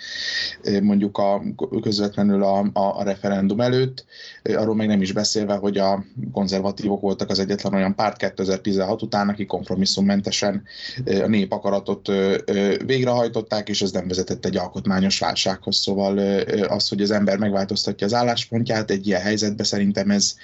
mondjuk 0.83 1.19
a, 1.19 1.43
közvetlenül 1.83 2.43
a, 2.43 2.59
a, 2.73 2.99
a 2.99 3.03
referendum 3.03 3.61
előtt. 3.61 4.05
Arról 4.43 4.75
meg 4.75 4.87
nem 4.87 5.03
is 5.03 5.13
beszélve, 5.13 5.55
hogy 5.55 5.79
a 5.79 6.05
konzervatívok 6.33 7.01
voltak 7.01 7.31
az 7.31 7.39
egyetlen 7.39 7.75
olyan 7.75 7.95
párt 7.95 8.17
2016 8.17 9.03
után, 9.03 9.29
aki 9.29 9.47
kompromisszummentesen 9.47 10.63
a 11.07 11.27
nép 11.27 11.53
akaratot 11.53 12.11
végrehajtották, 12.87 13.69
és 13.69 13.83
ez 13.83 13.91
nem 13.91 14.09
vezetett 14.09 14.45
egy 14.45 14.57
alkotmányos 14.57 15.19
válsághoz. 15.19 15.77
Szóval 15.77 16.19
az, 16.69 16.89
hogy 16.89 17.03
az 17.03 17.11
ember 17.11 17.39
megváltoztatja 17.39 18.07
az 18.07 18.15
álláspontját 18.15 18.91
egy 18.91 19.07
ilyen 19.07 19.21
helyzetben, 19.21 19.67
szerintem 19.67 20.11
ez 20.11 20.35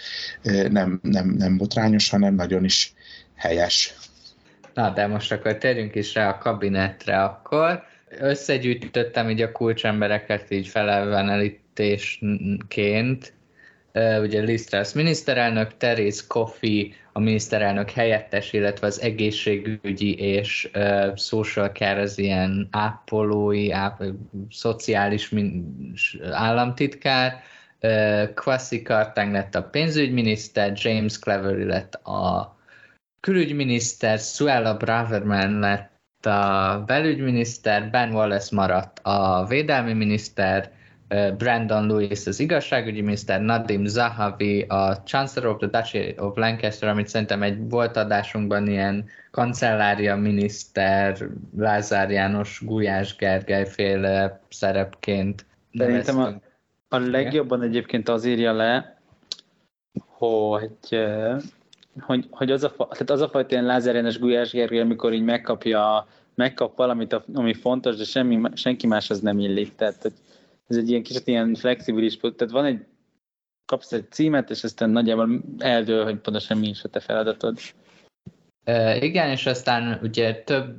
nem, 0.71 1.01
nem, 1.03 1.29
nem 1.29 1.57
botrányos, 1.57 2.11
hanem 2.11 2.35
nagyon 2.35 2.65
is 2.65 2.93
helyes. 3.35 3.95
Na, 4.75 4.91
de 4.91 5.07
most 5.07 5.33
akkor 5.33 5.57
térjünk 5.57 5.95
is 5.95 6.15
rá 6.15 6.29
a 6.29 6.39
kabinetre 6.39 7.23
akkor. 7.23 7.83
Összegyűjtöttem 8.19 9.31
így 9.31 9.43
a 9.43 9.53
kulcsembereket 9.53 10.51
így 10.51 10.69
felelvenelítésként. 10.69 13.33
Ugye 14.21 14.41
Liz 14.41 14.93
miniszterelnök, 14.95 15.77
Therese 15.77 16.23
Coffey 16.27 16.95
a 17.13 17.21
miniszterelnök 17.21 17.91
helyettes, 17.91 18.53
illetve 18.53 18.87
az 18.87 19.01
egészségügyi 19.01 20.15
és 20.15 20.71
uh, 20.75 21.17
social 21.17 21.69
care 21.69 22.01
az 22.01 22.19
ilyen 22.19 22.69
ápolói, 22.71 23.73
áp, 23.73 24.03
szociális 24.51 25.29
min, 25.29 25.75
államtitkár, 26.31 27.43
Kwasi 28.35 28.83
Kartang 28.83 29.33
lett 29.33 29.55
a 29.55 29.63
pénzügyminiszter, 29.63 30.73
James 30.75 31.19
Cleverly 31.19 31.65
lett 31.65 31.95
a 31.95 32.57
külügyminiszter, 33.21 34.19
Suella 34.19 34.77
Braverman 34.77 35.59
lett 35.59 36.27
a 36.27 36.83
belügyminiszter, 36.87 37.91
Ben 37.91 38.13
Wallace 38.13 38.55
maradt 38.57 38.99
a 39.03 39.47
védelmi 39.49 39.93
miniszter, 39.93 40.71
Brandon 41.37 41.87
Lewis 41.87 42.27
az 42.27 42.41
igazságügyi 42.41 43.01
miniszter, 43.01 43.41
Nadim 43.41 43.87
Zahavi 43.87 44.63
a 44.63 45.03
Chancellor 45.03 45.51
of 45.51 45.59
the 45.59 45.67
Duchy 45.67 46.15
of 46.17 46.37
Lancaster, 46.37 46.89
amit 46.89 47.09
szerintem 47.09 47.43
egy 47.43 47.69
volt 47.69 47.97
adásunkban 47.97 48.67
ilyen 48.67 49.05
kancellária 49.31 50.17
miniszter, 50.17 51.17
Lázár 51.57 52.11
János, 52.11 52.63
Gulyás 52.65 53.17
Gergely 53.17 53.67
féle 53.67 54.41
szerepként 54.49 55.47
Szerintem 55.73 56.19
a, 56.19 56.48
a 56.89 56.99
legjobban 56.99 57.63
egyébként 57.63 58.09
az 58.09 58.25
írja 58.25 58.53
le, 58.53 59.01
hogy, 60.07 60.99
hogy, 62.01 62.27
hogy 62.31 62.51
az, 62.51 62.65
a, 62.65 62.75
tehát 62.77 63.11
az 63.11 63.21
a 63.21 63.29
fajta 63.29 63.51
ilyen 63.51 63.65
Lázár 63.65 64.19
Gulyás 64.19 64.51
Gergely, 64.51 64.81
amikor 64.81 65.13
így 65.13 65.23
megkapja, 65.23 66.07
megkap 66.35 66.77
valamit, 66.77 67.13
ami 67.35 67.55
fontos, 67.55 67.97
de 67.97 68.05
semmi, 68.05 68.41
senki 68.55 68.87
más 68.87 69.11
az 69.11 69.21
nem 69.21 69.39
illik. 69.39 69.75
Tehát 69.75 70.03
hogy 70.03 70.13
ez 70.69 70.77
egy 70.77 70.89
ilyen 70.89 71.03
kicsit 71.03 71.27
ilyen 71.27 71.55
flexibilis, 71.55 72.17
tehát 72.17 72.51
van 72.51 72.65
egy, 72.65 72.85
kapsz 73.67 73.93
egy 73.93 74.11
címet, 74.11 74.51
és 74.51 74.65
aztán 74.65 74.91
nagyjából 74.91 75.43
eldől, 75.59 76.05
hogy 76.05 76.17
pontosan 76.17 76.59
mi 76.59 76.69
is 76.69 76.83
a 76.83 76.89
te 76.89 77.01
feladatod. 77.01 77.59
Igen, 79.01 79.31
és 79.31 79.47
aztán 79.47 79.99
ugye 80.03 80.35
több 80.35 80.77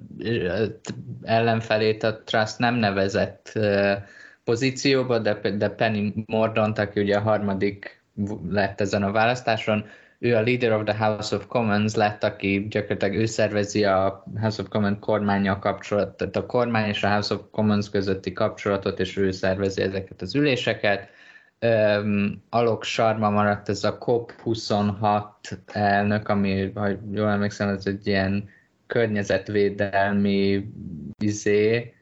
ellenfelét 1.21 2.03
a 2.03 2.21
Trust 2.23 2.57
nem 2.57 2.75
nevezett 2.75 3.59
pozícióba, 4.49 5.19
de, 5.19 5.33
de 5.33 5.69
Penny 5.69 6.13
Mordont, 6.25 6.77
aki 6.77 7.01
ugye 7.01 7.17
a 7.17 7.21
harmadik 7.21 8.01
lett 8.49 8.81
ezen 8.81 9.03
a 9.03 9.11
választáson, 9.11 9.85
ő 10.19 10.35
a 10.35 10.41
Leader 10.41 10.71
of 10.73 10.83
the 10.83 10.97
House 10.97 11.35
of 11.35 11.47
Commons 11.47 11.95
lett, 11.95 12.23
aki 12.23 12.67
gyakorlatilag 12.69 13.15
ő 13.15 13.25
szervezi 13.25 13.83
a 13.83 14.23
House 14.39 14.61
of 14.61 14.67
Commons 14.69 14.97
kormánya 14.99 15.59
kapcsolatot, 15.59 16.35
a 16.35 16.45
kormány 16.45 16.87
és 16.89 17.03
a 17.03 17.09
House 17.09 17.33
of 17.33 17.41
Commons 17.51 17.89
közötti 17.89 18.33
kapcsolatot, 18.33 18.99
és 18.99 19.17
ő 19.17 19.31
szervezi 19.31 19.81
ezeket 19.81 20.21
az 20.21 20.35
üléseket. 20.35 21.09
Um, 21.61 22.43
Alok 22.49 22.83
Sharma 22.83 23.29
maradt 23.29 23.69
ez 23.69 23.83
a 23.83 23.97
COP26 23.97 25.23
elnök, 25.73 26.29
ami, 26.29 26.71
ha 26.75 26.87
jól 27.11 27.29
emlékszem, 27.29 27.69
ez 27.69 27.85
egy 27.85 28.07
ilyen 28.07 28.49
környezetvédelmi 28.87 30.71
izé, 31.23 31.93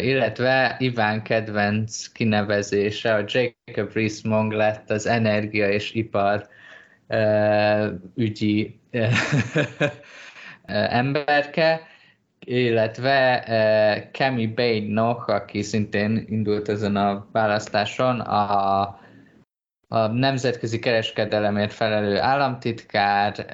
illetve 0.00 0.76
Iván 0.78 1.22
kedvenc 1.22 2.06
kinevezése, 2.06 3.14
a 3.14 3.24
Jacob 3.26 3.92
Rees-Mogg 3.92 4.52
lett 4.52 4.90
az 4.90 5.06
energia 5.06 5.68
és 5.68 5.92
ipar 5.92 6.48
ügyi 8.14 8.80
emberke, 11.00 11.80
illetve 12.44 14.08
Kemi 14.12 14.46
Bain-nok, 14.46 15.26
aki 15.26 15.62
szintén 15.62 16.24
indult 16.28 16.68
ezen 16.68 16.96
a 16.96 17.26
választáson, 17.32 18.20
a, 18.20 18.80
a 19.88 20.06
nemzetközi 20.06 20.78
kereskedelemért 20.78 21.72
felelő 21.72 22.20
államtitkár, 22.20 23.46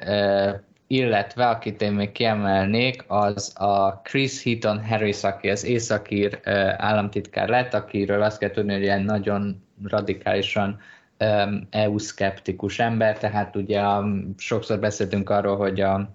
illetve 0.93 1.49
akit 1.49 1.81
én 1.81 1.91
még 1.91 2.11
kiemelnék, 2.11 3.03
az 3.07 3.53
a 3.55 4.01
Chris 4.03 4.43
Heaton 4.43 4.85
Harris, 4.85 5.23
aki 5.23 5.49
az 5.49 5.63
északír 5.63 6.39
államtitkár 6.77 7.49
lett, 7.49 7.73
akiről 7.73 8.21
azt 8.21 8.37
kell 8.37 8.51
tudni, 8.51 8.73
hogy 8.73 8.81
ilyen 8.81 9.01
nagyon 9.01 9.63
radikálisan 9.83 10.79
EU-szkeptikus 11.69 12.79
ember, 12.79 13.17
tehát 13.17 13.55
ugye 13.55 13.81
sokszor 14.37 14.79
beszéltünk 14.79 15.29
arról, 15.29 15.57
hogy 15.57 15.81
a 15.81 16.09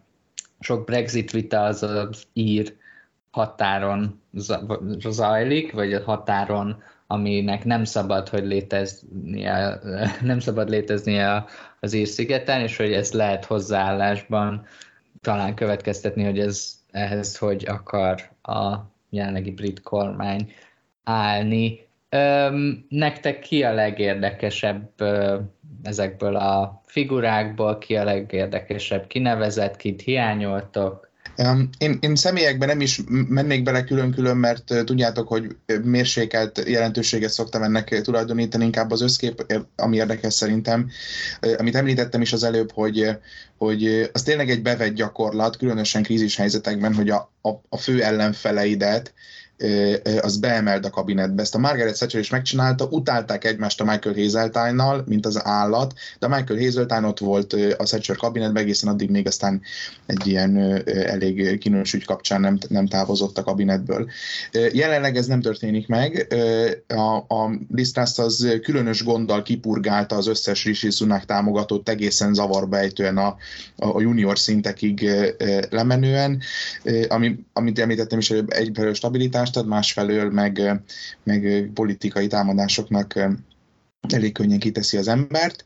sok 0.61 0.85
Brexit 0.85 1.31
vita 1.31 1.63
az 1.63 1.83
az 1.83 2.23
ír 2.33 2.77
határon 3.31 4.23
zajlik, 5.09 5.73
vagy 5.73 5.93
a 5.93 6.05
határon, 6.05 6.83
aminek 7.07 7.65
nem 7.65 7.85
szabad, 7.85 8.29
hogy 8.29 8.45
léteznie, 8.45 9.81
nem 10.23 10.39
szabad 10.39 10.69
léteznie 10.69 11.45
az 11.81 11.93
Ír-szigeten, 11.93 12.61
és 12.61 12.77
hogy 12.77 12.93
ezt 12.93 13.13
lehet 13.13 13.45
hozzáállásban 13.45 14.67
talán 15.21 15.55
következtetni, 15.55 16.25
hogy 16.25 16.39
ez 16.39 16.79
ehhez 16.91 17.39
hogy 17.39 17.65
akar 17.67 18.31
a 18.43 18.77
jelenlegi 19.11 19.51
brit 19.51 19.83
kormány 19.83 20.53
állni. 21.05 21.87
Öm, 22.09 22.87
nektek 22.89 23.39
ki 23.39 23.63
a 23.63 23.73
legérdekesebb 23.73 24.91
ö, 24.97 25.39
ezekből 25.83 26.37
a 26.37 26.83
figurákból, 26.87 27.79
ki 27.79 27.97
a 27.97 28.05
legérdekesebb 28.05 29.07
kinevezett, 29.07 29.77
kit 29.77 30.03
hiányoltok? 30.03 31.08
Én, 31.79 31.99
én 32.01 32.17
személyekben 32.17 32.69
nem 32.69 32.81
is 32.81 33.01
mennék 33.29 33.63
bele 33.63 33.85
külön-külön, 33.85 34.37
mert 34.37 34.85
tudjátok, 34.85 35.29
hogy 35.29 35.57
mérsékelt 35.83 36.63
jelentőséget 36.67 37.31
szoktam 37.31 37.63
ennek 37.63 38.01
tulajdonítani, 38.01 38.65
inkább 38.65 38.91
az 38.91 39.01
összkép, 39.01 39.47
ami 39.77 39.97
érdekes 39.97 40.35
szerintem. 40.35 40.91
Amit 41.57 41.75
említettem 41.75 42.21
is 42.21 42.33
az 42.33 42.43
előbb, 42.43 42.73
hogy, 42.73 43.19
hogy 43.57 44.11
az 44.13 44.23
tényleg 44.23 44.51
egy 44.51 44.63
bevett 44.63 44.95
gyakorlat, 44.95 45.57
különösen 45.57 46.03
krízis 46.03 46.37
helyzetekben, 46.37 46.95
hogy 46.95 47.11
a, 47.11 47.33
a, 47.43 47.49
a 47.69 47.77
fő 47.77 48.03
ellenfeleidet 48.03 49.15
az 50.21 50.37
beemelt 50.37 50.85
a 50.85 50.91
kabinetbe. 50.91 51.43
Ezt 51.43 51.55
a 51.55 51.59
Margaret 51.59 51.95
Thatcher 51.95 52.21
is 52.21 52.31
megcsinálta, 52.31 52.87
utálták 52.91 53.45
egymást 53.45 53.81
a 53.81 53.85
Michael 53.85 54.15
Hazeltine-nal, 54.15 55.05
mint 55.07 55.27
az 55.27 55.45
állat, 55.45 55.95
de 56.19 56.29
Michael 56.29 56.61
Hazeltine 56.61 57.07
ott 57.07 57.19
volt 57.19 57.53
a 57.53 57.85
Thatcher 57.85 58.17
kabinetben 58.17 58.63
egészen 58.63 58.89
addig 58.89 59.11
még 59.11 59.27
aztán 59.27 59.61
egy 60.07 60.27
ilyen 60.27 60.83
elég 60.87 61.59
kínos 61.59 61.93
ügy 61.93 62.05
kapcsán 62.05 62.41
nem, 62.41 62.59
nem 62.69 62.87
távozott 62.87 63.39
a 63.39 63.43
kabinetből. 63.43 64.11
Jelenleg 64.73 65.17
ez 65.17 65.27
nem 65.27 65.41
történik 65.41 65.87
meg. 65.87 66.35
A, 66.89 67.17
a 67.17 67.51
Lisztrászt 67.75 68.19
az 68.19 68.59
különös 68.63 69.05
gonddal 69.05 69.43
kipurgálta 69.43 70.17
az 70.17 70.27
összes 70.27 70.65
Rishi 70.65 70.91
Sunak 70.91 71.25
támogatót 71.25 71.89
egészen 71.89 72.35
zavarba 72.35 72.79
ejtően 72.79 73.17
a, 73.17 73.37
a 73.77 74.01
junior 74.01 74.39
szintekig 74.39 75.11
lemenően, 75.71 76.41
ami, 77.09 77.39
amit 77.53 77.79
említettem 77.79 78.19
is 78.19 78.31
előbb, 78.31 78.51
egyfelől 78.51 78.95
stabilitást 79.49 79.57
ad, 79.57 79.67
másfelől 79.67 80.31
meg, 80.31 80.83
meg 81.25 81.71
politikai 81.75 82.27
támadásoknak 82.27 83.15
elég 84.09 84.33
könnyen 84.33 84.59
kiteszi 84.59 84.97
az 84.97 85.09
embert. 85.09 85.65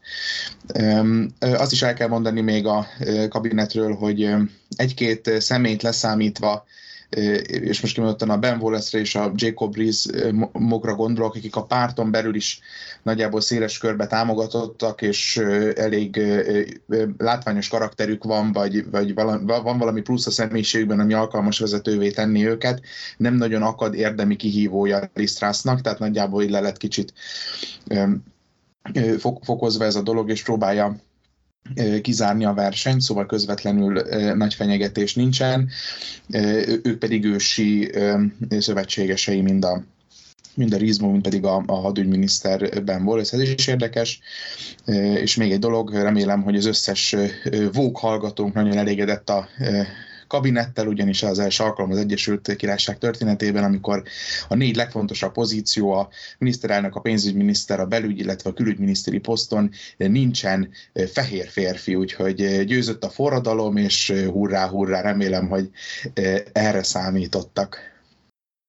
Azt 1.39 1.73
is 1.73 1.83
el 1.83 1.95
kell 1.95 2.09
mondani 2.09 2.41
még 2.41 2.67
a 2.67 2.87
kabinetről, 3.29 3.95
hogy 3.95 4.35
egy-két 4.77 5.31
személyt 5.41 5.83
leszámítva 5.83 6.65
és 7.47 7.81
most 7.81 7.95
kimondottan 7.95 8.31
a 8.31 8.39
Ben 8.39 8.61
Wallace-re 8.61 9.03
és 9.03 9.15
a 9.15 9.33
Jacob 9.35 9.77
Rees-mokra 9.77 10.95
gondolok, 10.95 11.35
akik 11.35 11.57
a 11.57 11.65
párton 11.65 12.11
belül 12.11 12.35
is 12.35 12.61
nagyjából 13.03 13.41
széles 13.41 13.79
körbe 13.79 14.07
támogatottak, 14.07 15.03
és 15.03 15.37
elég 15.77 16.21
látványos 17.19 17.69
karakterük 17.69 18.25
van, 18.25 18.53
vagy, 18.53 18.91
vagy 18.91 19.15
van 19.45 19.79
valami 19.79 20.01
plusz 20.01 20.27
a 20.27 20.31
személyiségben, 20.31 21.01
ami 21.01 21.13
alkalmas 21.13 21.59
vezetővé 21.59 22.11
tenni 22.11 22.47
őket. 22.47 22.81
Nem 23.17 23.35
nagyon 23.35 23.63
akad 23.63 23.95
érdemi 23.95 24.37
kihívója 24.37 25.11
Lisztrásznak, 25.15 25.81
tehát 25.81 25.99
nagyjából 25.99 26.43
így 26.43 26.51
le 26.51 26.61
lett 26.61 26.77
kicsit 26.77 27.13
fokozva 29.43 29.85
ez 29.85 29.95
a 29.95 30.03
dolog, 30.03 30.31
és 30.31 30.43
próbálja 30.43 30.97
kizárni 32.03 32.45
a 32.45 32.55
versenyt, 32.55 33.01
szóval 33.01 33.27
közvetlenül 33.27 34.03
nagy 34.35 34.55
fenyegetés 34.55 35.15
nincsen, 35.15 35.69
ők 36.83 36.99
pedig 36.99 37.25
ősi 37.25 37.91
szövetségesei 38.59 39.41
mind 39.41 39.65
a, 39.65 39.85
mind 40.55 40.75
a 40.75 40.77
Rizmo, 40.77 41.11
mind 41.11 41.23
pedig 41.23 41.45
a, 41.45 41.63
a 41.67 41.75
hadügyminiszter 41.75 42.85
Ben 42.85 43.03
Wallace. 43.03 43.37
Ez 43.37 43.49
is 43.49 43.67
érdekes. 43.67 44.21
És 45.15 45.37
még 45.37 45.53
egy 45.53 45.59
dolog, 45.59 45.93
remélem, 45.93 46.43
hogy 46.43 46.57
az 46.57 46.67
összes 46.67 47.17
vók 47.73 47.99
hallgatónk 47.99 48.55
nagyon 48.55 48.77
elégedett 48.77 49.29
a 49.29 49.49
kabinettel, 50.33 50.87
ugyanis 50.87 51.23
az 51.23 51.39
első 51.39 51.65
alkalom 51.65 51.91
az 51.91 51.97
Egyesült 51.97 52.57
Királyság 52.57 52.99
történetében, 52.99 53.65
amikor 53.65 54.03
a 54.49 54.55
négy 54.55 54.77
legfontosabb 54.77 55.33
pozíció, 55.33 55.93
a 55.93 56.09
miniszterelnök, 56.39 56.95
a 56.95 57.01
pénzügyminiszter, 57.01 57.81
a 57.81 57.87
belügy, 57.87 58.19
illetve 58.19 58.51
a 58.51 58.53
külügyminiszteri 58.53 59.19
poszton 59.19 59.71
nincsen 59.97 60.71
fehér 61.13 61.49
férfi, 61.49 61.95
úgyhogy 61.95 62.65
győzött 62.65 63.05
a 63.05 63.11
forradalom, 63.11 63.77
és 63.77 64.13
hurrá, 64.33 64.69
hurrá, 64.69 65.01
remélem, 65.01 65.49
hogy 65.49 65.71
erre 66.53 66.83
számítottak. 66.83 67.92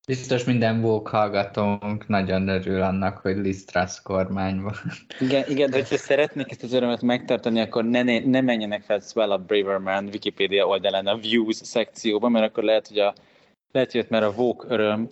Biztos 0.08 0.44
minden 0.44 0.82
vók 0.82 1.08
hallgatónk 1.08 2.08
nagyon 2.08 2.48
örül 2.48 2.82
annak, 2.82 3.18
hogy 3.18 3.38
Lisztrasz 3.38 4.02
kormány 4.02 4.62
van. 4.62 4.74
Igen, 5.20 5.50
igen, 5.50 5.70
de 5.70 5.76
hogyha 5.76 5.98
szeretnék 5.98 6.52
ezt 6.52 6.64
az 6.64 6.74
örömet 6.74 7.02
megtartani, 7.02 7.60
akkor 7.60 7.84
ne, 7.86 8.04
ne, 8.04 8.20
ne 8.20 8.42
menjenek 8.42 8.82
fel 8.82 9.32
a 9.32 9.38
Braverman 9.38 10.06
Wikipedia 10.06 10.68
oldalán 10.68 11.08
a 11.08 11.18
Views 11.18 11.56
szekcióba, 11.56 12.30
mert 12.30 12.46
akkor 12.46 12.64
lehet, 12.64 12.88
hogy, 12.88 13.00
a, 13.00 13.14
lehet, 13.72 13.92
hogy 13.92 14.06
már 14.10 14.24
a 14.24 14.34
vók 14.34 14.66
öröm, 14.70 15.08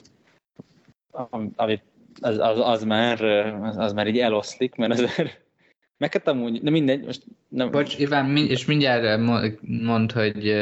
amit 1.56 1.84
az, 2.22 2.38
az, 2.38 2.60
az, 2.60 2.84
már, 2.84 3.24
az, 3.64 3.78
az 3.78 3.94
már 3.94 4.08
így 4.08 4.20
eloszlik, 4.20 4.76
mert 4.76 4.92
azért 4.92 5.42
Meket 6.02 6.28
amúgy, 6.28 6.62
de 6.62 6.70
mindegy, 6.70 7.06
most 7.06 7.24
nem... 7.48 7.72
Bocs, 7.72 8.00
Iván, 8.00 8.38
és 8.38 8.66
mindjárt 8.66 9.20
mond, 9.62 10.12
hogy 10.12 10.54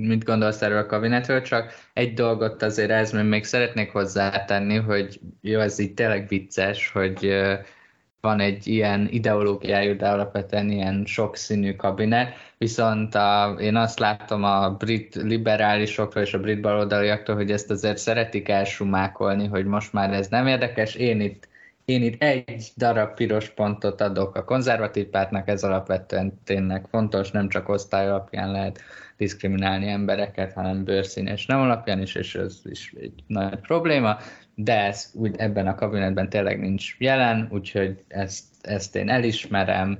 mit 0.00 0.24
gondolsz 0.24 0.62
erről 0.62 0.78
a 0.78 0.86
kabinetről, 0.86 1.42
csak 1.42 1.72
egy 1.92 2.14
dolgot 2.14 2.62
azért 2.62 2.90
ez 2.90 3.12
még 3.12 3.44
szeretnék 3.44 3.90
hozzátenni, 3.90 4.76
hogy 4.76 5.20
jó, 5.40 5.60
ez 5.60 5.78
így 5.78 5.94
tényleg 5.94 6.28
vicces, 6.28 6.90
hogy 6.92 7.34
van 8.20 8.40
egy 8.40 8.66
ilyen 8.66 9.08
ideológiájú, 9.10 9.96
de 9.96 10.08
alapvetően 10.08 10.70
ilyen 10.70 11.04
sokszínű 11.06 11.76
kabinet, 11.76 12.34
viszont 12.58 13.14
a, 13.14 13.56
én 13.60 13.76
azt 13.76 13.98
látom 13.98 14.44
a 14.44 14.70
brit 14.70 15.14
liberálisokról 15.14 16.24
és 16.24 16.34
a 16.34 16.40
brit 16.40 16.60
baloldaliaktól, 16.60 17.34
hogy 17.34 17.50
ezt 17.50 17.70
azért 17.70 17.98
szeretik 17.98 18.48
elsumákolni, 18.48 19.46
hogy 19.46 19.64
most 19.64 19.92
már 19.92 20.12
ez 20.12 20.28
nem 20.28 20.46
érdekes, 20.46 20.94
én 20.94 21.20
itt 21.20 21.48
én 21.88 22.02
itt 22.02 22.22
egy 22.22 22.70
darab 22.76 23.14
piros 23.14 23.48
pontot 23.48 24.00
adok 24.00 24.34
a 24.34 24.44
konzervatív 24.44 25.06
pártnak, 25.06 25.48
ez 25.48 25.64
alapvetően 25.64 26.40
tényleg 26.44 26.86
fontos, 26.90 27.30
nem 27.30 27.48
csak 27.48 27.68
osztály 27.68 28.08
alapján 28.08 28.50
lehet 28.50 28.80
diszkriminálni 29.16 29.88
embereket, 29.88 30.52
hanem 30.52 30.84
bőrszín 30.84 31.26
és 31.26 31.46
nem 31.46 31.60
alapján 31.60 32.00
is, 32.00 32.14
és 32.14 32.34
ez 32.34 32.60
is 32.64 32.94
egy 33.00 33.12
nagy 33.26 33.60
probléma, 33.60 34.16
de 34.54 34.84
ez 34.84 35.12
úgy 35.14 35.34
ebben 35.36 35.66
a 35.66 35.74
kabinetben 35.74 36.28
tényleg 36.28 36.60
nincs 36.60 36.96
jelen, 36.98 37.48
úgyhogy 37.50 38.04
ezt, 38.08 38.44
ezt 38.60 38.96
én 38.96 39.08
elismerem, 39.08 39.98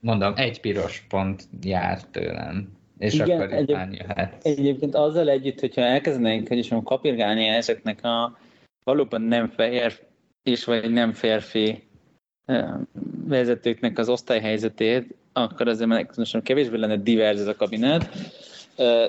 mondom, 0.00 0.32
egy 0.36 0.60
piros 0.60 1.06
pont 1.08 1.48
jár 1.62 2.02
tőlem. 2.02 2.76
És 2.98 3.14
Igen, 3.14 3.40
akkor 3.40 3.52
egyéb, 3.52 3.92
jöhet. 3.92 4.36
Egyébként 4.42 4.94
azzal 4.94 5.28
együtt, 5.28 5.60
hogyha 5.60 5.80
elkezdenénk, 5.80 6.48
hogy 6.48 6.58
is 6.58 6.74
kapirgálni 6.84 7.46
ezeknek 7.46 8.04
a 8.04 8.38
valóban 8.84 9.22
nem 9.22 9.48
fehér 9.48 10.06
és 10.42 10.64
vagy 10.64 10.90
nem 10.90 11.12
férfi 11.12 11.88
vezetőknek 13.24 13.98
az 13.98 14.08
osztályhelyzetét, 14.08 15.14
akkor 15.32 15.68
azért 15.68 15.88
megmondom, 15.88 16.42
kevésbé 16.42 16.76
lenne 16.76 16.96
divers 16.96 17.40
ez 17.40 17.46
a 17.46 17.56
kabinet, 17.56 18.08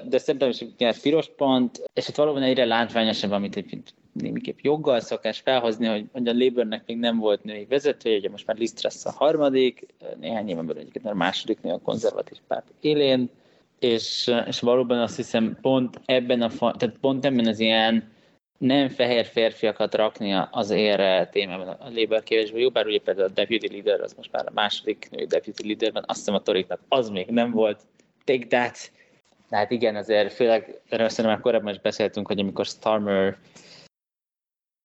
de 0.07 0.17
szerintem 0.17 0.49
is 0.49 0.59
egy 0.59 0.99
piros 1.01 1.29
pont, 1.37 1.81
és 1.93 2.07
itt 2.07 2.15
valóban 2.15 2.41
egyre 2.41 2.65
látványosabb, 2.65 3.31
amit 3.31 3.55
egy 3.55 3.81
némiképp 4.13 4.57
joggal 4.61 4.99
szokás 4.99 5.39
felhozni, 5.39 5.87
hogy, 5.87 6.05
hogy 6.11 6.27
a 6.27 6.33
Labournek 6.33 6.83
még 6.85 6.97
nem 6.97 7.17
volt 7.17 7.43
női 7.43 7.65
vezetője, 7.65 8.17
ugye 8.17 8.29
most 8.29 8.47
már 8.47 8.57
Liz 8.57 8.73
Truss 8.73 9.05
a 9.05 9.11
harmadik, 9.11 9.85
néhány 10.19 10.49
éven 10.49 10.65
belül 10.65 10.81
egyébként 10.81 11.05
a 11.05 11.13
második 11.13 11.61
nő 11.61 11.71
a 11.71 11.79
konzervatív 11.79 12.37
párt 12.47 12.71
élén, 12.79 13.29
és, 13.79 14.31
és 14.47 14.59
valóban 14.59 14.99
azt 14.99 15.15
hiszem 15.15 15.57
pont 15.61 16.01
ebben 16.05 16.41
a, 16.41 16.49
tehát 16.49 16.97
pont 17.01 17.25
ebben 17.25 17.47
az 17.47 17.59
ilyen 17.59 18.11
nem 18.59 18.89
fehér 18.89 19.25
férfiakat 19.25 19.95
rakni 19.95 20.33
az 20.51 20.69
érre 20.69 21.27
témában 21.27 21.67
a 21.67 21.89
Labour 21.89 22.23
kevésbé 22.23 22.61
jó, 22.61 22.69
bár 22.69 22.85
ugye 22.85 22.99
például 22.99 23.27
a 23.27 23.31
deputy 23.33 23.67
leader, 23.67 24.01
az 24.01 24.13
most 24.13 24.31
már 24.31 24.47
a 24.47 24.51
második 24.53 25.07
nő 25.11 25.25
deputy 25.25 25.67
leader 25.67 26.03
azt 26.05 26.17
hiszem 26.17 26.33
a 26.33 26.41
toriknak 26.41 26.81
az 26.87 27.09
még 27.09 27.27
nem 27.29 27.51
volt. 27.51 27.81
Take 28.23 28.47
that! 28.47 28.91
Hát 29.49 29.71
igen, 29.71 29.95
azért 29.95 30.33
főleg, 30.33 30.81
erről 30.89 31.09
szerintem 31.09 31.33
már 31.33 31.43
korábban 31.43 31.73
is 31.73 31.79
beszéltünk, 31.79 32.27
hogy 32.27 32.39
amikor 32.39 32.65
Starmer 32.65 33.37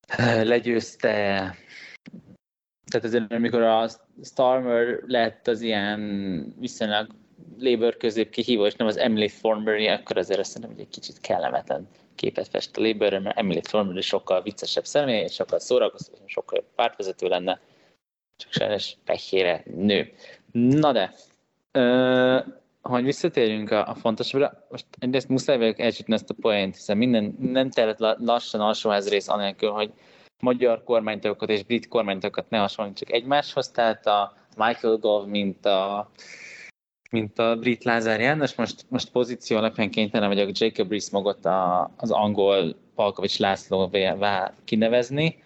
eh, 0.06 0.44
legyőzte 0.44 1.54
tehát 2.90 3.06
azért, 3.06 3.32
amikor 3.32 3.62
a 3.62 3.88
Starmer 4.22 5.00
lett 5.06 5.46
az 5.48 5.60
ilyen 5.60 6.54
viszonylag 6.58 7.06
Labour 7.58 7.96
közép 7.96 8.30
kihívó, 8.30 8.66
és 8.66 8.74
nem 8.74 8.87
az 8.87 8.96
Emily 8.96 9.28
Thornberry, 9.28 9.87
akkor 9.87 10.16
azért 10.16 10.38
azt 10.38 10.50
szerintem, 10.50 10.76
hogy 10.76 10.84
egy 10.84 10.92
kicsit 10.92 11.20
kellemetlen 11.20 11.88
képet 12.14 12.48
fest 12.48 12.77
a 12.77 12.81
Labourre, 12.81 13.18
mert 13.18 13.38
Emily 13.38 13.61
Thornberry 13.61 14.00
sokkal 14.00 14.42
viccesebb 14.42 14.85
személy, 14.85 15.29
sokkal 15.29 15.59
szórakoztató, 15.59 16.22
sokkal 16.27 16.59
jobb 16.59 16.74
pártvezető 16.74 17.29
lenne, 17.29 17.61
csak 18.37 18.53
sajnos 18.53 18.94
pehére 19.05 19.62
nő. 19.77 20.12
Na 20.53 20.92
de, 20.92 21.14
ö, 21.72 22.38
hogy 22.83 23.05
visszatérjünk 23.05 23.70
a, 23.70 23.88
a 23.88 23.94
fontosabbra, 23.94 24.66
most 24.70 24.87
egyrészt 24.98 25.29
muszáj 25.29 25.59
vagyok 25.59 25.79
elsütni 25.79 26.14
ezt 26.14 26.31
a 26.31 26.35
poént, 26.40 26.74
hiszen 26.74 26.96
minden, 26.96 27.37
nem 27.40 27.70
telt 27.70 27.98
lassan 28.18 28.61
alsóház 28.61 29.09
rész 29.09 29.29
anélkül, 29.29 29.70
hogy 29.70 29.92
magyar 30.42 30.85
kormánytagokat 30.85 31.50
és 31.50 31.62
brit 31.62 31.88
kormánytagokat 31.88 32.50
ne 32.50 32.59
hasonlítsuk 32.59 33.12
egymáshoz, 33.12 33.70
tehát 33.70 34.07
a 34.07 34.37
Michael 34.57 34.96
Gove, 34.96 35.31
mint 35.31 35.66
a 35.66 36.11
mint 37.14 37.38
a 37.38 37.57
brit 37.57 37.85
Lázár 37.85 38.20
János, 38.20 38.55
most, 38.55 38.85
most 38.88 39.11
pozíció 39.11 39.57
alapján 39.57 39.90
kénytelen 39.90 40.29
vagyok 40.29 40.59
Jacob 40.59 40.90
Rees-Mogot 40.90 41.46
az 41.96 42.11
angol 42.11 42.74
Palkovics 42.94 43.38
Lászlóvá 43.38 44.55
kinevezni. 44.64 45.42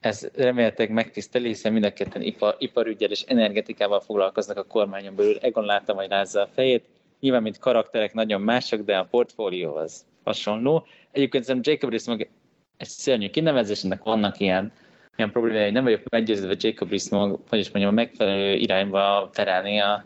Ez 0.00 0.28
remélhetőleg 0.34 0.92
megtiszteli, 0.92 1.46
hiszen 1.46 1.72
mind 1.72 1.84
a 1.84 1.92
ketten 1.92 2.22
ipar, 2.22 2.56
iparügyel 2.58 3.10
és 3.10 3.22
energetikával 3.22 4.00
foglalkoznak 4.00 4.56
a 4.56 4.64
kormányon 4.64 5.14
belül. 5.14 5.38
Egon 5.38 5.64
látom, 5.64 5.96
hogy 5.96 6.08
rázza 6.08 6.42
a 6.42 6.48
fejét. 6.54 6.84
Nyilván, 7.20 7.42
mint 7.42 7.58
karakterek 7.58 8.14
nagyon 8.14 8.40
mások, 8.40 8.80
de 8.80 8.96
a 8.96 9.08
portfólió 9.10 9.74
az 9.74 10.04
hasonló. 10.24 10.86
Egyébként 11.10 11.44
szerintem 11.44 11.72
Jacob 11.72 11.90
Rees-Mog 11.90 12.28
egy 12.76 12.88
szörnyű 12.88 13.30
kinevezés, 13.30 13.84
ennek 13.84 14.02
vannak 14.02 14.40
ilyen 14.40 14.72
ilyen 15.16 15.32
problémái, 15.32 15.70
nem 15.70 15.84
vagyok 15.84 16.08
meggyőződve 16.10 16.54
Jacob 16.58 16.88
Rees-Mogg, 16.90 17.38
hogy 17.48 17.58
is 17.58 17.70
mondjam, 17.70 17.92
a 17.92 17.94
megfelelő 17.94 18.54
irányba 18.54 19.30
terelni 19.32 19.78
a 19.78 20.04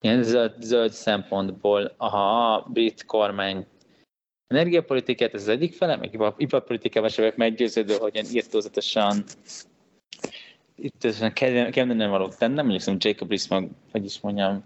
ilyen 0.00 0.22
zöld, 0.22 0.54
zöld 0.60 0.92
szempontból, 0.92 1.84
a 1.84 2.60
brit 2.68 3.04
kormány 3.04 3.66
energiapolitikát, 4.46 5.34
ez 5.34 5.40
az 5.40 5.48
egyik 5.48 5.74
fele, 5.74 5.96
meg 5.96 6.20
iparpolitikával 6.36 7.08
sem 7.08 7.24
vagyok 7.24 7.38
meggyőződő, 7.38 7.96
hogy 7.96 8.14
ilyen 8.14 8.26
írtózatosan 8.32 9.24
itt 10.80 11.06
nem 11.72 12.10
valók 12.10 12.36
tennem, 12.36 12.66
mondjuk 12.66 12.82
szerintem 12.82 13.10
Jacob 13.10 13.28
Rees-Mogg, 13.28 13.70
hogy 13.90 14.04
is 14.04 14.20
mondjam, 14.20 14.64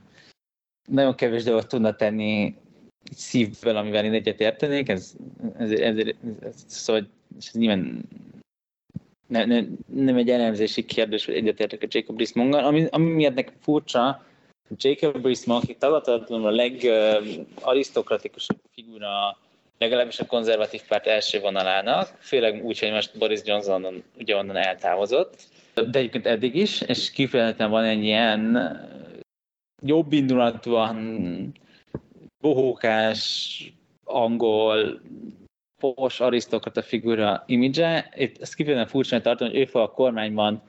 nagyon 0.88 1.14
kevés 1.14 1.42
dolgot 1.42 1.68
tudna 1.68 1.96
tenni 1.96 2.56
szívvel, 3.14 3.76
amivel 3.76 4.04
én 4.04 4.12
egyet 4.12 4.40
értenék, 4.40 4.88
ez, 4.88 5.14
ez, 5.58 5.70
ez, 5.70 5.96
ez, 5.96 6.14
ez 6.40 6.64
szóval 6.66 7.08
ez 7.38 7.50
nyilván 7.52 8.08
ne, 9.26 9.44
ne, 9.44 9.60
nem 9.86 10.16
egy 10.16 10.30
elemzési 10.30 10.84
kérdés, 10.84 11.24
hogy 11.24 11.34
egyetértek 11.34 11.82
a 11.82 11.86
Jacob 11.88 12.18
Rees-Moggal, 12.18 12.64
ami, 12.64 12.86
ami 12.90 13.10
miatt 13.10 13.34
nekem 13.34 13.54
furcsa, 13.60 14.24
Jacob 14.76 15.24
Rees-Mogg, 15.24 15.62
aki 15.62 15.76
tagadhatatlanul 15.76 16.46
a 16.46 16.50
legarisztokratikusabb 16.50 18.60
figura 18.74 19.38
legalábbis 19.78 20.20
a 20.20 20.26
konzervatív 20.26 20.82
párt 20.88 21.06
első 21.06 21.40
vonalának, 21.40 22.16
főleg 22.18 22.64
úgy, 22.64 22.78
hogy 22.78 22.90
most 22.90 23.18
Boris 23.18 23.40
Johnson 23.44 24.02
ugye 24.18 24.36
onnan 24.36 24.56
eltávozott, 24.56 25.36
de 25.74 25.98
egyébként 25.98 26.26
eddig 26.26 26.54
is, 26.54 26.80
és 26.80 27.10
kifejezetten 27.10 27.70
van 27.70 27.84
egy 27.84 28.04
ilyen 28.04 28.80
jobb 29.82 30.12
indulatúan 30.12 31.52
bohókás, 32.40 33.72
angol, 34.04 35.00
pos 35.80 36.20
arisztokrata 36.20 36.82
figura 36.82 37.42
imidzse. 37.46 38.12
Itt 38.16 38.40
ezt 38.40 38.54
kifejezetten 38.54 38.92
furcsa 38.92 39.20
tartom, 39.20 39.48
hogy 39.48 39.58
ő 39.58 39.64
fog 39.64 39.82
a 39.82 39.90
kormányban, 39.90 40.62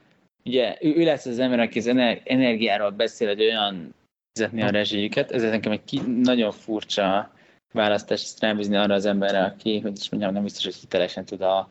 ugye 0.45 0.77
ő, 0.81 0.95
ő 0.95 1.03
lesz 1.03 1.25
az 1.25 1.39
ember, 1.39 1.59
aki 1.59 1.79
az 1.79 1.87
energiáról 2.23 2.89
beszél, 2.89 3.27
hogy 3.27 3.41
olyan 3.41 3.95
fizetni 4.33 4.61
a 4.61 4.69
rezsijüket. 4.69 5.31
Ez 5.31 5.41
nekem 5.41 5.71
egy 5.71 5.83
ki, 5.83 6.01
nagyon 6.01 6.51
furcsa 6.51 7.31
választás, 7.73 8.21
ezt 8.21 8.39
rábízni 8.39 8.75
arra 8.75 8.93
az 8.93 9.05
emberre, 9.05 9.43
aki, 9.43 9.79
hogy 9.79 9.97
is 9.97 10.09
mondjam, 10.09 10.33
nem 10.33 10.43
biztos, 10.43 10.63
hogy 10.63 10.75
hitelesen 10.75 11.25
tud 11.25 11.41
a, 11.41 11.67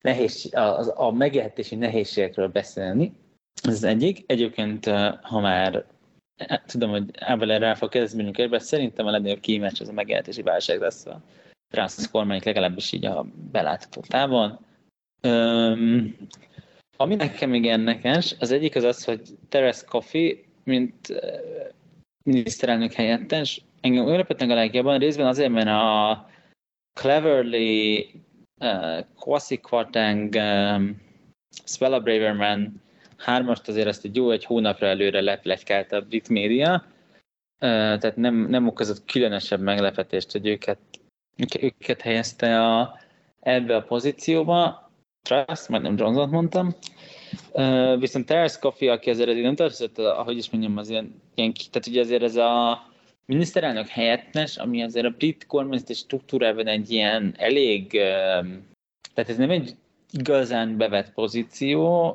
nehéz, 0.00 0.54
a, 0.54 1.04
a 1.06 1.10
megélhetési 1.10 1.74
nehézségekről 1.74 2.48
beszélni. 2.48 3.12
Ez 3.62 3.84
egyik. 3.84 4.24
Egyébként, 4.26 4.86
ha 5.22 5.40
már 5.40 5.84
e, 6.36 6.62
tudom, 6.66 6.90
hogy 6.90 7.04
ebből 7.12 7.52
erre 7.52 7.74
fog 7.74 7.88
kezdeni 7.88 8.30
körbe, 8.30 8.58
szerintem 8.58 9.06
a 9.06 9.10
legnagyobb 9.10 9.40
kíváncsi 9.40 9.82
az 9.82 9.88
a 9.88 9.92
megélhetési 9.92 10.42
válság 10.42 10.80
lesz 10.80 11.06
a 11.06 11.20
transz 11.70 12.10
kormány, 12.10 12.40
legalábbis 12.44 12.92
így 12.92 13.04
a 13.04 13.26
belátható 13.52 14.00
távon. 14.00 14.66
Ami 17.00 17.14
nekem 17.14 17.50
még 17.50 17.64
érdekes, 17.64 18.36
az 18.38 18.50
egyik 18.50 18.76
az 18.76 18.84
az, 18.84 19.04
hogy 19.04 19.20
Teres 19.48 19.84
Coffey, 19.84 20.44
mint 20.64 20.96
miniszterelnök 22.24 22.92
helyettes, 22.92 23.62
engem 23.80 24.04
meglepett 24.04 24.40
meg 24.40 24.50
a 24.50 24.54
legjobban, 24.54 24.98
részben 24.98 25.26
azért, 25.26 25.50
mert 25.50 25.68
a 25.68 26.28
Cleverly, 26.92 28.10
uh, 28.60 29.04
Kwasi 29.14 29.56
Kwarteng, 29.56 30.34
um, 30.34 31.00
Swella 31.64 32.00
Braverman 32.00 32.82
hármast 33.16 33.68
azért 33.68 33.86
ezt 33.86 34.04
egy 34.04 34.16
jó 34.16 34.30
egy 34.30 34.44
hónapra 34.44 34.86
előre 34.86 35.20
lepletykált 35.20 35.92
a 35.92 36.00
brit 36.00 36.28
média, 36.28 36.72
uh, 36.74 37.98
tehát 37.98 38.16
nem, 38.16 38.34
nem 38.34 38.66
okozott 38.66 39.04
különösebb 39.04 39.60
meglepetést, 39.60 40.32
hogy 40.32 40.46
őket, 40.46 40.78
őket 41.60 42.00
helyezte 42.00 42.64
a, 42.64 42.98
ebbe 43.40 43.76
a 43.76 43.82
pozícióba. 43.82 44.87
Trust, 45.28 45.68
nem 45.68 45.96
Johnson 45.96 46.28
mondtam. 46.28 46.74
Uh, 47.52 47.98
viszont 47.98 48.26
Terence 48.26 48.58
Coffey, 48.58 48.88
aki 48.88 49.10
azért 49.10 49.42
nem 49.42 49.54
tartozott, 49.54 49.98
ahogy 49.98 50.36
is 50.36 50.50
mondjam, 50.50 50.76
az 50.76 50.88
ilyen, 50.88 51.22
ilyen 51.34 51.52
tehát 51.70 51.86
ugye 51.86 52.00
azért 52.00 52.22
ez 52.22 52.36
a 52.36 52.82
miniszterelnök 53.26 53.86
helyettes, 53.86 54.56
ami 54.56 54.82
azért 54.82 55.06
a 55.06 55.10
brit 55.10 55.46
kormányzati 55.46 55.94
struktúrában 55.94 56.66
egy 56.66 56.90
ilyen 56.90 57.34
elég, 57.36 57.90
tehát 59.14 59.30
ez 59.30 59.36
nem 59.36 59.50
egy 59.50 59.74
igazán 60.12 60.76
bevett 60.76 61.12
pozíció. 61.12 62.10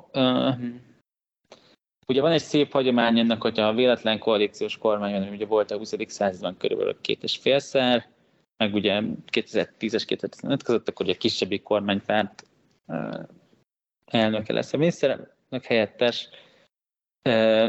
Ugye 2.07 2.21
van 2.21 2.31
egy 2.31 2.41
szép 2.41 2.71
hagyomány 2.71 3.19
ennek, 3.19 3.41
hogyha 3.41 3.67
a 3.67 3.73
véletlen 3.73 4.19
koalíciós 4.19 4.77
kormány 4.77 5.11
van, 5.11 5.33
ugye 5.33 5.45
volt 5.45 5.71
a 5.71 5.77
20. 5.77 5.93
században 6.07 6.57
körülbelül 6.57 6.97
két 7.01 7.23
és 7.23 7.37
félszer, 7.37 8.07
meg 8.57 8.73
ugye 8.73 9.01
2010-es 9.31 10.03
2015 10.05 10.63
között, 10.63 10.89
akkor 10.89 11.05
ugye 11.05 11.15
kisebbik 11.15 11.63
kormánypárt 11.63 12.43
elnöke 14.05 14.53
lesz 14.53 14.73
a 14.73 14.77
miniszterelnök 14.77 15.63
helyettes, 15.63 16.29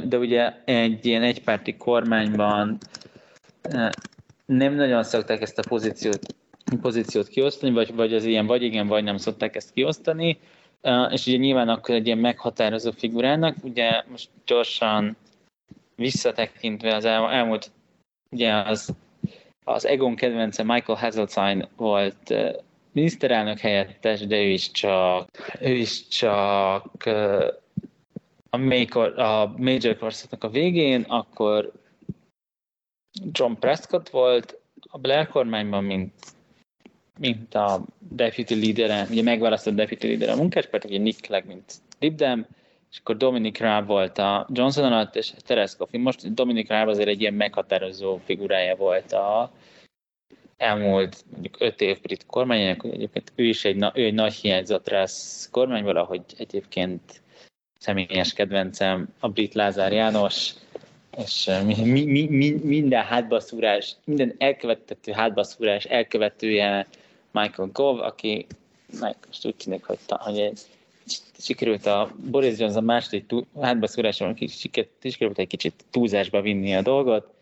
de 0.04 0.18
ugye 0.18 0.64
egy 0.64 1.06
ilyen 1.06 1.22
egypárti 1.22 1.76
kormányban 1.76 2.78
nem 4.46 4.74
nagyon 4.74 5.04
szokták 5.04 5.40
ezt 5.40 5.58
a 5.58 5.68
pozíciót, 5.68 6.34
pozíciót 6.80 7.28
kiosztani, 7.28 7.72
vagy, 7.72 7.94
vagy 7.94 8.14
az 8.14 8.24
ilyen 8.24 8.46
vagy 8.46 8.62
igen, 8.62 8.86
vagy 8.86 9.04
nem 9.04 9.16
szokták 9.16 9.56
ezt 9.56 9.72
kiosztani, 9.72 10.38
és 11.10 11.26
ugye 11.26 11.36
nyilván 11.36 11.68
akkor 11.68 11.94
egy 11.94 12.06
ilyen 12.06 12.18
meghatározó 12.18 12.90
figurának, 12.90 13.56
ugye 13.62 14.02
most 14.10 14.30
gyorsan 14.46 15.16
visszatekintve 15.96 16.94
az 16.94 17.04
el, 17.04 17.30
elmúlt, 17.30 17.70
ugye 18.30 18.52
az, 18.52 18.94
az 19.64 19.86
Egon 19.86 20.14
kedvence 20.14 20.62
Michael 20.62 20.98
Hazeltine 20.98 21.68
volt 21.76 22.34
miniszterelnök 22.94 23.58
helyettes, 23.58 24.26
de 24.26 24.36
ő 24.36 24.48
is 24.48 24.70
csak, 24.70 25.28
ő 25.60 25.72
is 25.72 26.08
csak 26.08 27.04
a, 28.50 28.56
Major, 28.56 29.18
a 29.18 29.54
Major 29.56 29.96
korszaknak 29.98 30.44
a 30.44 30.48
végén, 30.48 31.02
akkor 31.02 31.72
John 33.32 33.52
Prescott 33.52 34.08
volt 34.08 34.60
a 34.90 34.98
Blair 34.98 35.28
kormányban, 35.28 35.84
mint, 35.84 36.12
mint 37.18 37.54
a 37.54 37.84
deputy 37.98 38.60
leader, 38.60 39.08
ugye 39.10 39.22
megválasztott 39.22 39.74
deputy 39.74 40.06
leader 40.06 40.28
a 40.28 40.36
munkáspárt, 40.36 40.84
ugye 40.84 40.98
Nick 40.98 41.20
Clegg, 41.20 41.46
mint 41.46 41.74
Lib 41.98 42.14
Dem, 42.14 42.46
és 42.90 42.98
akkor 42.98 43.16
Dominic 43.16 43.58
Raab 43.58 43.86
volt 43.86 44.18
a 44.18 44.46
Johnson 44.52 44.84
alatt, 44.84 45.16
és 45.16 45.32
Teres 45.38 45.76
Coffey. 45.76 46.00
Most 46.00 46.34
Dominic 46.34 46.68
Raab 46.68 46.88
azért 46.88 47.08
egy 47.08 47.20
ilyen 47.20 47.34
meghatározó 47.34 48.16
figurája 48.24 48.76
volt 48.76 49.12
a 49.12 49.52
elmúlt 50.56 51.24
mondjuk 51.32 51.56
öt 51.58 51.80
év 51.80 52.00
brit 52.00 52.26
kormányának, 52.26 52.84
egyébként 52.84 53.32
ő 53.34 53.44
is 53.44 53.64
egy, 53.64 53.84
ő 53.94 54.04
egy 54.04 54.14
nagy 54.14 54.34
hiányzott 54.34 54.88
rász 54.88 55.48
kormányból, 55.52 55.96
ahogy 55.96 56.22
egyébként 56.38 57.22
személyes 57.78 58.32
kedvencem 58.32 59.08
a 59.18 59.28
brit 59.28 59.54
Lázár 59.54 59.92
János, 59.92 60.50
és 61.18 61.50
mi, 61.64 62.04
mi, 62.04 62.26
mi, 62.26 62.50
minden 62.50 63.04
hátbaszúrás, 63.04 63.96
minden 64.04 64.34
elkövetett 64.38 65.10
hátbaszúrás 65.10 65.84
elkövetője 65.84 66.86
Michael 67.30 67.70
Gove, 67.72 68.04
aki 68.04 68.46
most 69.00 69.46
úgy 69.46 69.54
tűnik, 69.54 69.84
hogy, 69.84 69.98
hogy 70.08 70.38
egy, 70.38 70.60
sikerült 71.38 71.86
a 71.86 72.14
Boris 72.30 72.58
Johnson 72.58 72.84
második 72.84 73.32
hátbaszúráson 73.60 74.36
sikerült 75.00 75.38
egy 75.38 75.46
kicsit 75.46 75.84
túlzásba 75.90 76.40
vinni 76.40 76.74
a 76.74 76.82
dolgot, 76.82 77.33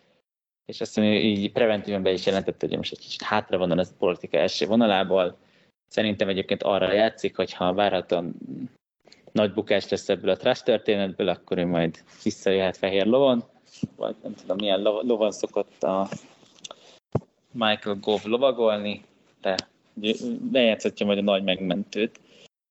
és 0.66 0.80
azt 0.80 0.96
mondja, 0.96 1.20
így 1.20 1.52
preventíven 1.52 2.02
be 2.02 2.12
is 2.12 2.26
jelentette, 2.26 2.66
hogy 2.66 2.76
most 2.76 2.92
egy 2.92 2.98
kicsit 2.98 3.22
hátra 3.22 3.58
van 3.58 3.78
az 3.78 3.94
politika 3.98 4.36
első 4.38 4.66
vonalából. 4.66 5.38
Szerintem 5.88 6.28
egyébként 6.28 6.62
arra 6.62 6.92
játszik, 6.92 7.36
hogy 7.36 7.52
ha 7.52 7.74
várhatóan 7.74 8.34
nagy 9.32 9.52
bukás 9.52 9.88
lesz 9.88 10.08
ebből 10.08 10.30
a 10.30 10.36
trust 10.36 10.64
történetből, 10.64 11.28
akkor 11.28 11.58
ő 11.58 11.66
majd 11.66 12.04
visszajöhet 12.22 12.76
fehér 12.76 13.06
lovon 13.06 13.44
vagy 13.96 14.16
nem 14.22 14.34
tudom 14.34 14.56
milyen 14.56 14.82
lovon 14.82 15.32
szokott 15.32 15.82
a 15.82 16.08
Michael 17.52 17.96
Gove 18.00 18.28
lovagolni, 18.28 19.04
de 19.40 19.56
lejátszhatja 20.52 21.06
majd 21.06 21.18
a 21.18 21.22
nagy 21.22 21.42
megmentőt. 21.42 22.20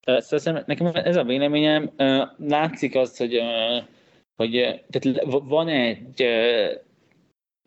Szóval 0.05 0.63
nekem 0.65 0.87
ez 0.93 1.15
a 1.15 1.23
véleményem, 1.23 1.91
látszik 2.37 2.95
az, 2.95 3.17
hogy, 3.17 3.41
hogy 4.35 4.51
tehát 4.89 5.23
van 5.27 5.67
egy 5.67 6.25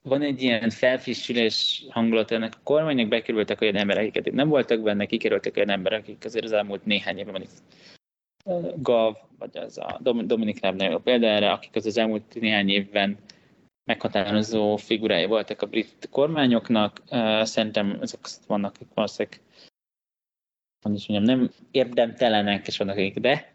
van 0.08 0.22
egy 0.22 0.42
ilyen 0.42 0.70
felfrissülés 0.70 1.84
hangulat 1.88 2.30
ennek 2.30 2.52
a 2.54 2.60
kormánynak, 2.62 3.08
bekerültek 3.08 3.60
olyan 3.60 3.76
emberek, 3.76 4.06
akiket 4.08 4.32
nem 4.32 4.48
voltak 4.48 4.80
benne, 4.80 5.06
kikerültek 5.06 5.56
olyan 5.56 5.70
emberek, 5.70 6.00
akik 6.00 6.24
azért 6.24 6.44
az 6.44 6.52
elmúlt 6.52 6.84
néhány 6.84 7.18
évben 7.18 7.32
mondjuk 7.32 7.52
Gav, 8.82 9.16
vagy 9.38 9.56
az 9.56 9.78
a 9.78 9.98
Dominik 10.00 10.62
Raab 10.62 11.02
példa 11.02 11.26
erre, 11.26 11.50
akik 11.50 11.74
az, 11.74 11.86
az 11.86 11.96
elmúlt 11.96 12.40
néhány 12.40 12.68
évben 12.68 13.16
meghatározó 13.84 14.76
figurája 14.76 15.28
voltak 15.28 15.62
a 15.62 15.66
brit 15.66 16.08
kormányoknak. 16.10 17.02
Szerintem 17.42 17.98
ezek 18.00 18.20
vannak, 18.46 18.74
akik 18.74 18.88
valószínűleg 18.94 19.40
hogy 20.82 20.94
is 20.94 21.06
mondjam, 21.06 21.38
nem 21.38 21.50
érdemtelenek, 21.70 22.66
és 22.66 22.76
vannak 22.76 22.96
akik 22.96 23.18
de, 23.18 23.52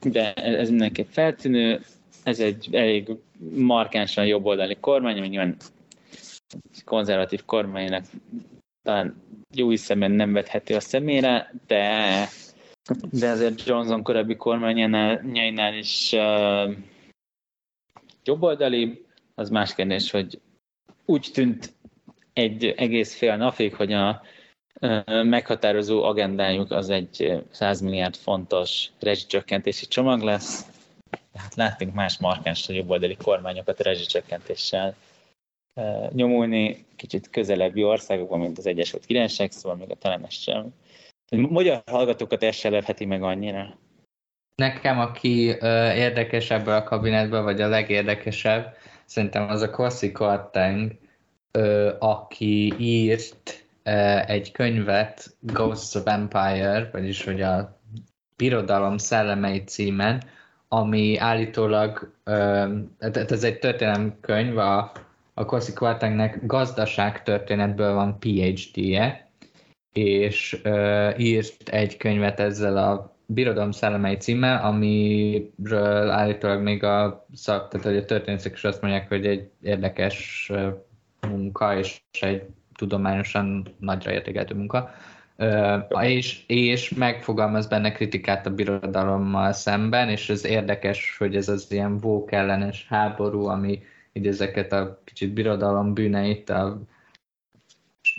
de 0.00 0.34
ez 0.34 0.70
mindenképp 0.70 1.08
feltűnő. 1.10 1.80
Ez 2.24 2.40
egy 2.40 2.68
elég 2.72 3.10
markánsan 3.56 4.26
jobboldali 4.26 4.76
kormány, 4.80 5.18
ami 5.18 5.28
nyilván 5.28 5.56
konzervatív 6.84 7.44
kormánynak 7.44 8.04
talán 8.82 9.22
jó 9.54 9.68
hiszemben 9.68 10.10
nem 10.10 10.32
vethető 10.32 10.74
a 10.74 10.80
szemére, 10.80 11.54
de, 11.66 12.28
de 13.10 13.30
azért 13.30 13.66
Johnson 13.66 14.02
korábbi 14.02 14.36
kormányánál 14.36 15.74
is 15.74 16.12
uh, 16.12 16.76
jobboldali, 18.24 19.04
az 19.34 19.50
más 19.50 19.74
kérdés, 19.74 20.10
hogy 20.10 20.40
úgy 21.04 21.30
tűnt 21.32 21.72
egy 22.32 22.64
egész 22.64 23.16
fél 23.16 23.36
napig, 23.36 23.74
hogy 23.74 23.92
a 23.92 24.22
meghatározó 25.06 26.02
agendájuk 26.02 26.70
az 26.70 26.90
egy 26.90 27.42
100 27.50 27.80
milliárd 27.80 28.16
fontos 28.16 28.88
rezsicsökkentési 29.00 29.86
csomag 29.86 30.22
lesz. 30.22 30.66
Hát 31.34 31.54
láttunk 31.54 31.94
más 31.94 32.18
markáns 32.18 32.68
jobboldali 32.68 33.16
kormányokat 33.16 33.80
rezsicsökkentéssel 33.80 34.94
nyomulni 36.10 36.84
kicsit 36.96 37.30
közelebbi 37.30 37.84
országokban, 37.84 38.38
mint 38.38 38.58
az 38.58 38.66
Egyesült 38.66 39.06
Királyság, 39.06 39.50
szóval 39.50 39.78
még 39.78 39.90
a 39.90 39.94
talán 39.94 40.24
ez 40.24 40.32
sem. 40.32 40.74
Magyar 41.30 41.82
hallgatókat 41.86 42.42
ez 42.42 42.54
se 42.54 42.68
lepheti 42.68 43.04
meg 43.04 43.22
annyira. 43.22 43.76
Nekem, 44.54 44.98
aki 44.98 45.48
ö, 45.60 45.92
érdekes 45.92 46.50
ebből 46.50 46.74
a 46.74 46.82
kabinetből, 46.82 47.42
vagy 47.42 47.60
a 47.60 47.68
legérdekesebb, 47.68 48.76
szerintem 49.04 49.48
az 49.48 49.60
a 49.60 49.70
Kossi 49.70 50.12
Kwarteng, 50.12 50.92
aki 51.98 52.74
írt 52.78 53.66
ö, 53.82 53.90
egy 54.26 54.52
könyvet, 54.52 55.36
Ghosts 55.40 55.94
of 55.94 56.06
Empire, 56.06 56.88
vagyis 56.92 57.24
hogy 57.24 57.42
a 57.42 57.80
Birodalom 58.36 58.98
szellemei 58.98 59.64
címen, 59.64 60.22
ami 60.74 61.16
állítólag, 61.18 62.12
ö, 62.24 62.64
ez 62.98 63.44
egy 63.44 63.58
történelemkönyv, 63.58 64.58
a 64.58 64.92
a 65.34 65.44
Kossi 65.44 65.72
Kwartengnek 65.72 66.46
gazdaság 66.46 67.22
történetből 67.22 67.94
van 67.94 68.18
PhD-je, 68.18 69.28
és 69.92 70.62
írt 71.16 71.68
egy 71.68 71.96
könyvet 71.96 72.40
ezzel 72.40 72.76
a 72.76 73.12
Birodalom 73.26 73.70
szellemei 73.70 74.16
címmel, 74.16 74.64
amiről 74.64 76.10
állítólag 76.10 76.62
még 76.62 76.84
a 76.84 77.26
szak, 77.34 77.68
tehát 77.68 77.86
hogy 77.86 77.96
a 77.96 78.04
történészek 78.04 78.52
is 78.52 78.64
azt 78.64 78.80
mondják, 78.80 79.08
hogy 79.08 79.26
egy 79.26 79.50
érdekes 79.62 80.50
munka, 81.28 81.78
és 81.78 82.00
egy 82.20 82.42
tudományosan 82.74 83.74
nagyra 83.78 84.12
értékeltő 84.12 84.54
munka. 84.54 84.90
És, 86.00 86.44
és 86.46 86.90
megfogalmaz 86.94 87.66
benne 87.66 87.92
kritikát 87.92 88.46
a 88.46 88.54
birodalommal 88.54 89.52
szemben, 89.52 90.08
és 90.08 90.28
ez 90.28 90.44
érdekes, 90.44 91.16
hogy 91.18 91.36
ez 91.36 91.48
az 91.48 91.72
ilyen 91.72 91.98
vók 91.98 92.32
ellenes 92.32 92.86
háború, 92.88 93.46
ami 93.46 93.82
így 94.12 94.26
ezeket 94.26 94.72
a 94.72 95.00
kicsit 95.04 95.32
birodalom 95.32 95.94
bűneit 95.94 96.50
a, 96.50 96.80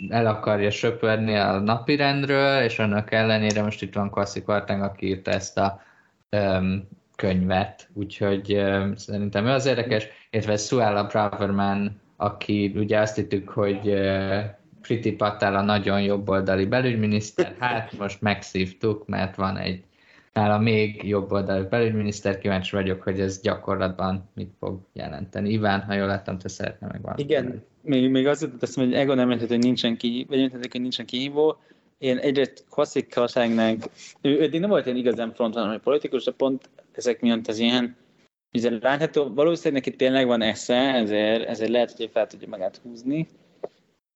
el 0.08 0.26
akarja 0.26 0.70
söpörni 0.70 1.36
a 1.36 1.58
napirendről, 1.58 2.62
és 2.62 2.78
annak 2.78 3.12
ellenére 3.12 3.62
most 3.62 3.82
itt 3.82 3.94
van 3.94 4.10
Kassi 4.10 4.42
Kvarteng, 4.42 4.82
aki 4.82 5.06
írta 5.06 5.30
ezt 5.30 5.58
a 5.58 5.82
um, 6.30 6.88
könyvet, 7.16 7.88
úgyhogy 7.92 8.54
um, 8.54 8.96
szerintem 8.96 9.46
ő 9.46 9.50
az 9.50 9.66
érdekes, 9.66 10.06
illetve 10.30 10.56
Suella 10.56 11.06
Braverman, 11.06 12.00
aki 12.16 12.72
ugye 12.74 12.98
azt 12.98 13.16
hittük, 13.16 13.48
hogy 13.48 13.88
uh, 13.88 14.44
Priti 14.86 15.12
Patel 15.12 15.56
a 15.56 15.62
nagyon 15.62 16.02
jobboldali 16.02 16.66
belügyminiszter, 16.66 17.54
hát 17.58 17.98
most 17.98 18.20
megszívtuk, 18.20 19.06
mert 19.06 19.36
van 19.36 19.56
egy 19.56 19.82
nála 20.32 20.58
még 20.58 21.08
jobb 21.08 21.32
oldalú 21.32 21.68
belügyminiszter, 21.68 22.38
kíváncsi 22.38 22.76
vagyok, 22.76 23.02
hogy 23.02 23.20
ez 23.20 23.40
gyakorlatban 23.40 24.28
mit 24.34 24.50
fog 24.58 24.80
jelenteni. 24.92 25.50
Iván, 25.50 25.80
ha 25.80 25.94
jól 25.94 26.06
láttam, 26.06 26.38
te 26.38 26.48
szeretnél 26.48 26.88
meg 26.92 27.02
valamit. 27.02 27.24
Igen, 27.24 27.64
még, 27.82 28.10
még 28.10 28.26
az 28.26 28.42
jutott 28.42 28.62
eszembe, 28.62 28.90
hogy 28.90 29.00
Egon 29.00 29.18
említett, 29.18 29.48
hogy 29.48 29.58
nincsen 29.58 29.96
ki, 29.96 30.26
vagy 30.28 30.38
említett, 30.38 30.72
hogy 30.72 30.80
nincsen 30.80 31.06
kihívó. 31.06 31.56
Én 31.98 32.18
egyrészt 32.18 32.64
klasszik 32.70 33.14
kaságnak, 33.14 33.82
ő 34.20 34.42
eddig 34.42 34.60
nem 34.60 34.70
volt 34.70 34.86
ilyen 34.86 34.98
igazán 34.98 35.32
fronton, 35.32 35.68
hogy 35.68 35.78
politikus, 35.78 36.24
de 36.24 36.32
pont 36.32 36.68
ezek 36.92 37.20
miatt 37.20 37.46
az 37.46 37.58
ilyen 37.58 37.96
Ugye 38.52 38.78
látható, 38.80 39.34
valószínűleg 39.34 39.84
neki 39.84 39.96
tényleg 39.96 40.26
van 40.26 40.42
esze, 40.42 40.94
ezért, 40.94 41.48
ezért 41.48 41.70
lehet, 41.70 41.96
hogy 41.96 42.10
fel 42.12 42.26
tudja 42.26 42.48
magát 42.48 42.80
húzni. 42.82 43.28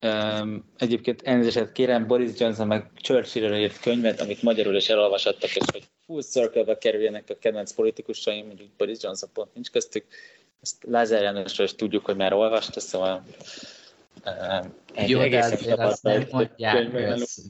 Um, 0.03 0.65
egyébként 0.79 1.23
elnézést 1.23 1.73
kérem, 1.73 2.07
Boris 2.07 2.31
Johnson 2.39 2.67
meg 2.67 2.91
Churchillről 2.97 3.59
írt 3.59 3.81
könyvet, 3.81 4.21
amit 4.21 4.43
magyarul 4.43 4.77
is 4.77 4.89
elolvasattak, 4.89 5.57
és 5.57 5.63
hogy 5.73 5.89
full 6.07 6.23
circle-be 6.23 6.79
kerüljenek 6.79 7.25
a 7.29 7.39
kedvenc 7.41 7.73
politikusaim, 7.73 8.47
mondjuk 8.47 8.69
Boris 8.77 8.99
Johnson 9.03 9.29
pont 9.33 9.55
nincs 9.55 9.71
köztük. 9.71 10.05
Ezt 10.63 10.85
Lázár 10.87 11.23
Jánosról 11.23 11.67
is 11.67 11.75
tudjuk, 11.75 12.05
hogy 12.05 12.17
már 12.17 12.33
olvasta, 12.33 12.81
szóval 12.81 13.25
uh, 14.25 14.67
egy 14.95 15.09
Jó, 15.09 15.29
de 15.29 15.39
azért 15.39 15.79
azt 15.79 16.03
nem 16.03 16.27
mondják 16.31 16.89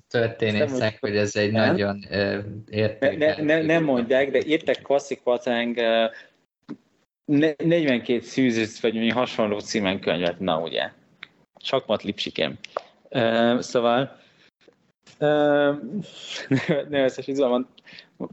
történészek, 0.08 1.00
hogy 1.00 1.16
ez 1.16 1.36
egy 1.36 1.52
nem? 1.52 1.70
nagyon 1.70 2.06
uh, 2.10 2.44
értékes. 2.68 3.36
Ne, 3.36 3.42
ne, 3.42 3.42
ne, 3.42 3.62
nem 3.62 3.84
mondják, 3.84 4.30
de 4.30 4.40
írtak 4.46 4.76
klasszik 4.82 5.26
Watang 5.26 5.76
uh, 5.76 7.54
42 7.56 8.20
szűzőt, 8.20 8.80
vagy 8.80 9.10
hasonló 9.10 9.58
címen 9.58 10.00
könyvet, 10.00 10.38
na 10.38 10.60
ugye. 10.60 10.90
Sakmat 11.62 12.02
lipsikem. 12.02 12.58
Uh, 13.10 13.60
szóval 13.60 14.18
uh, 15.20 15.76
ne 16.90 17.04
összes 17.04 17.26
izgalmat, 17.26 17.68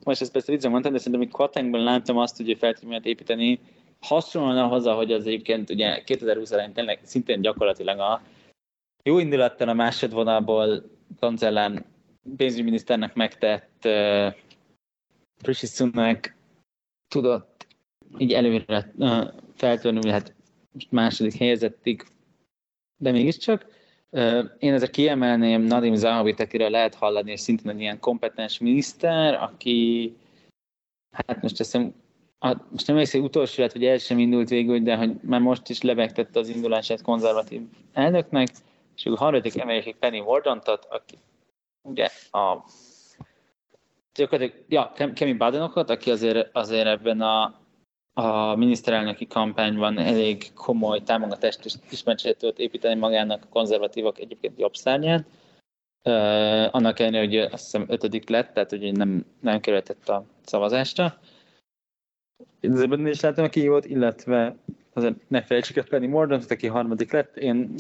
most 0.04 0.22
ezt 0.22 0.32
persze 0.32 0.52
viccen 0.52 0.72
mondtam, 0.72 0.92
de 0.92 0.98
szerintem 0.98 1.22
még 1.22 1.32
Quatengben 1.32 1.84
láttam 1.84 2.18
azt, 2.18 2.38
hogy 2.38 2.58
fel 2.60 2.74
tudja 2.74 3.00
építeni, 3.04 3.60
hasonlóan 4.00 4.58
ahhoz, 4.58 4.86
hogy 4.86 5.12
az 5.12 5.28
egyébként 5.28 5.70
ugye 5.70 6.04
2020 6.04 6.52
elején 6.52 6.74
tényleg 6.74 7.00
szintén 7.04 7.42
gyakorlatilag 7.42 8.00
a 8.00 8.22
jó 9.04 9.20
indulattal 9.20 9.70
a 9.70 9.74
másodvonalból 9.74 10.84
kancellán 11.20 11.86
pénzügyminiszternek 12.38 13.14
megtett 13.14 13.82
uh, 13.86 14.34
Rishi 15.44 15.66
Sunak 15.66 16.36
tudott 17.08 17.68
így 18.18 18.34
előre 18.34 18.94
uh, 18.96 19.28
feltörni, 19.56 20.10
hát 20.10 20.34
most 20.72 20.92
második 20.92 21.34
helyezettig 21.34 22.04
de 22.98 23.12
mégiscsak. 23.12 23.66
Én 24.60 24.74
ezzel 24.74 24.90
kiemelném 24.90 25.62
Nadim 25.62 25.96
Zahavit, 25.96 26.40
akire 26.40 26.70
lehet 26.70 26.96
hallani, 26.96 27.32
és 27.32 27.40
szintén 27.40 27.72
egy 27.72 27.80
ilyen 27.80 28.00
kompetens 28.00 28.60
miniszter, 28.60 29.34
aki, 29.34 30.16
hát 31.12 31.42
most 31.42 31.60
azt 31.60 31.72
hiszem, 31.72 31.94
most 32.70 32.88
nem 32.88 32.96
emlékszem, 32.96 33.24
utolsó 33.24 33.62
lett, 33.62 33.72
hogy 33.72 33.86
el 33.86 33.98
sem 33.98 34.20
indult 34.20 34.50
végül, 34.50 34.80
de 34.80 34.96
hogy 34.96 35.16
már 35.22 35.40
most 35.40 35.70
is 35.70 35.82
lebegtette 35.82 36.40
az 36.40 36.50
indulását 36.50 37.02
konzervatív 37.02 37.62
elnöknek, 37.94 38.48
és 38.96 39.06
a 39.06 39.18
harmadik 39.18 39.58
emeljük 39.58 39.98
Penny 39.98 40.20
Wardontot, 40.20 40.86
aki 40.90 41.18
ugye 41.82 42.10
a 42.32 42.64
gyakorlatilag, 44.14 44.64
ja, 44.68 44.92
Kemi 45.14 45.34
Badenokat, 45.34 45.90
aki 45.90 46.12
azért, 46.12 46.50
azért 46.56 46.88
ebben 46.88 47.22
a 47.22 47.60
a 48.18 48.56
miniszterelnöki 48.56 49.28
kampányban 49.28 50.00
elég 50.00 50.54
komoly 50.54 51.04
támogatást 51.04 51.66
és 51.66 51.74
ismertséget 51.90 52.38
tudott 52.38 52.60
építeni 52.60 53.00
magának 53.00 53.44
a 53.44 53.50
konzervatívok 53.50 54.20
egyébként 54.20 54.60
jobb 54.60 54.76
szárnyán. 54.76 55.26
Uh, 56.04 56.76
annak 56.76 57.00
ellenére, 57.00 57.26
hogy 57.26 57.36
azt 57.38 57.64
hiszem 57.64 57.86
ötödik 57.88 58.30
lett, 58.30 58.54
tehát 58.54 58.70
hogy 58.70 58.92
nem, 58.92 59.26
nem 59.40 59.60
kerültett 59.60 60.10
a 60.10 60.26
szavazásra. 60.46 61.20
Ezért 62.60 62.98
is 62.98 63.22
látom, 63.22 63.46
aki 63.46 63.68
volt, 63.68 63.86
illetve 63.86 64.56
azért 64.94 65.16
ne 65.28 65.42
felejtsük 65.42 65.78
el 65.78 65.84
Penny 65.84 66.10
Mordon, 66.10 66.42
aki 66.50 66.68
harmadik 66.68 67.12
lett. 67.12 67.38
Én 67.38 67.76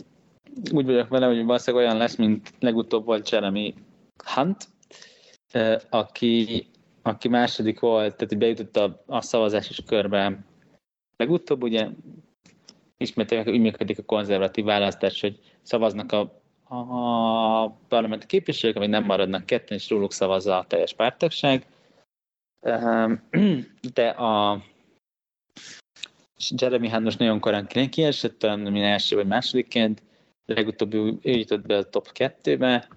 úgy 0.71 0.85
vagyok 0.85 1.07
vele, 1.07 1.25
hogy 1.25 1.45
valószínűleg 1.45 1.85
olyan 1.85 1.97
lesz, 1.97 2.15
mint 2.15 2.53
legutóbb 2.59 3.05
volt 3.05 3.29
Jeremy 3.29 3.73
Hunt, 4.35 4.67
uh, 5.53 5.81
aki 5.89 6.67
aki 7.07 7.27
második 7.27 7.79
volt, 7.79 8.15
tehát 8.15 8.29
hogy 8.29 8.37
bejutott 8.37 8.77
a, 8.77 9.03
a 9.05 9.21
szavazásos 9.21 9.83
körbe 9.85 10.45
legutóbb, 11.17 11.63
ugye 11.63 11.87
ismételően 12.97 13.49
úgy 13.49 13.59
működik 13.59 13.99
a 13.99 14.03
konzervatív 14.03 14.65
választás, 14.65 15.21
hogy 15.21 15.39
szavaznak 15.61 16.11
a, 16.11 16.41
a 16.75 17.69
parlamenti 17.69 18.25
képviselők, 18.25 18.75
amik 18.75 18.89
nem 18.89 19.03
maradnak 19.03 19.45
ketten, 19.45 19.77
és 19.77 19.89
róluk 19.89 20.13
szavazza 20.13 20.57
a 20.57 20.65
teljes 20.65 20.93
pártagság. 20.93 21.65
Ehm, 22.59 23.13
de 23.93 24.09
a 24.09 24.63
Jeremy 26.57 26.89
Hunt 26.89 27.03
most 27.03 27.19
nagyon 27.19 27.39
korán 27.39 27.67
kiesett, 27.67 28.39
talán 28.39 28.75
első 28.75 29.15
vagy 29.15 29.27
másodikként, 29.27 30.01
legutóbb 30.45 30.93
ő 30.93 31.19
jutott 31.21 31.65
be 31.65 31.77
a 31.77 31.89
top 31.89 32.07
2-be, 32.13 32.87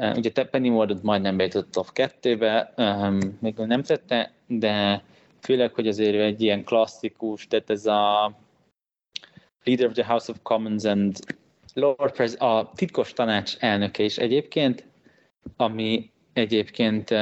Ugye 0.00 0.30
te 0.30 0.44
Penny 0.44 0.68
Wardot 0.68 1.02
majdnem 1.02 1.36
bejutott 1.36 1.66
a 1.66 1.70
top 1.70 1.90
2-be, 1.94 2.72
um, 2.76 3.18
még 3.40 3.54
nem 3.56 3.82
tette, 3.82 4.32
de 4.46 5.02
főleg, 5.40 5.74
hogy 5.74 5.88
azért 5.88 6.20
egy 6.20 6.42
ilyen 6.42 6.64
klasszikus, 6.64 7.46
tehát 7.46 7.70
ez 7.70 7.86
a 7.86 8.32
Leader 9.64 9.86
of 9.86 9.92
the 9.92 10.04
House 10.04 10.30
of 10.32 10.38
Commons 10.42 10.84
and 10.84 11.18
Lord 11.74 12.12
President, 12.12 12.50
a 12.50 12.70
titkos 12.74 13.12
tanács 13.12 13.56
elnöke 13.58 14.02
is 14.02 14.16
egyébként, 14.16 14.84
ami 15.56 16.10
egyébként 16.32 17.14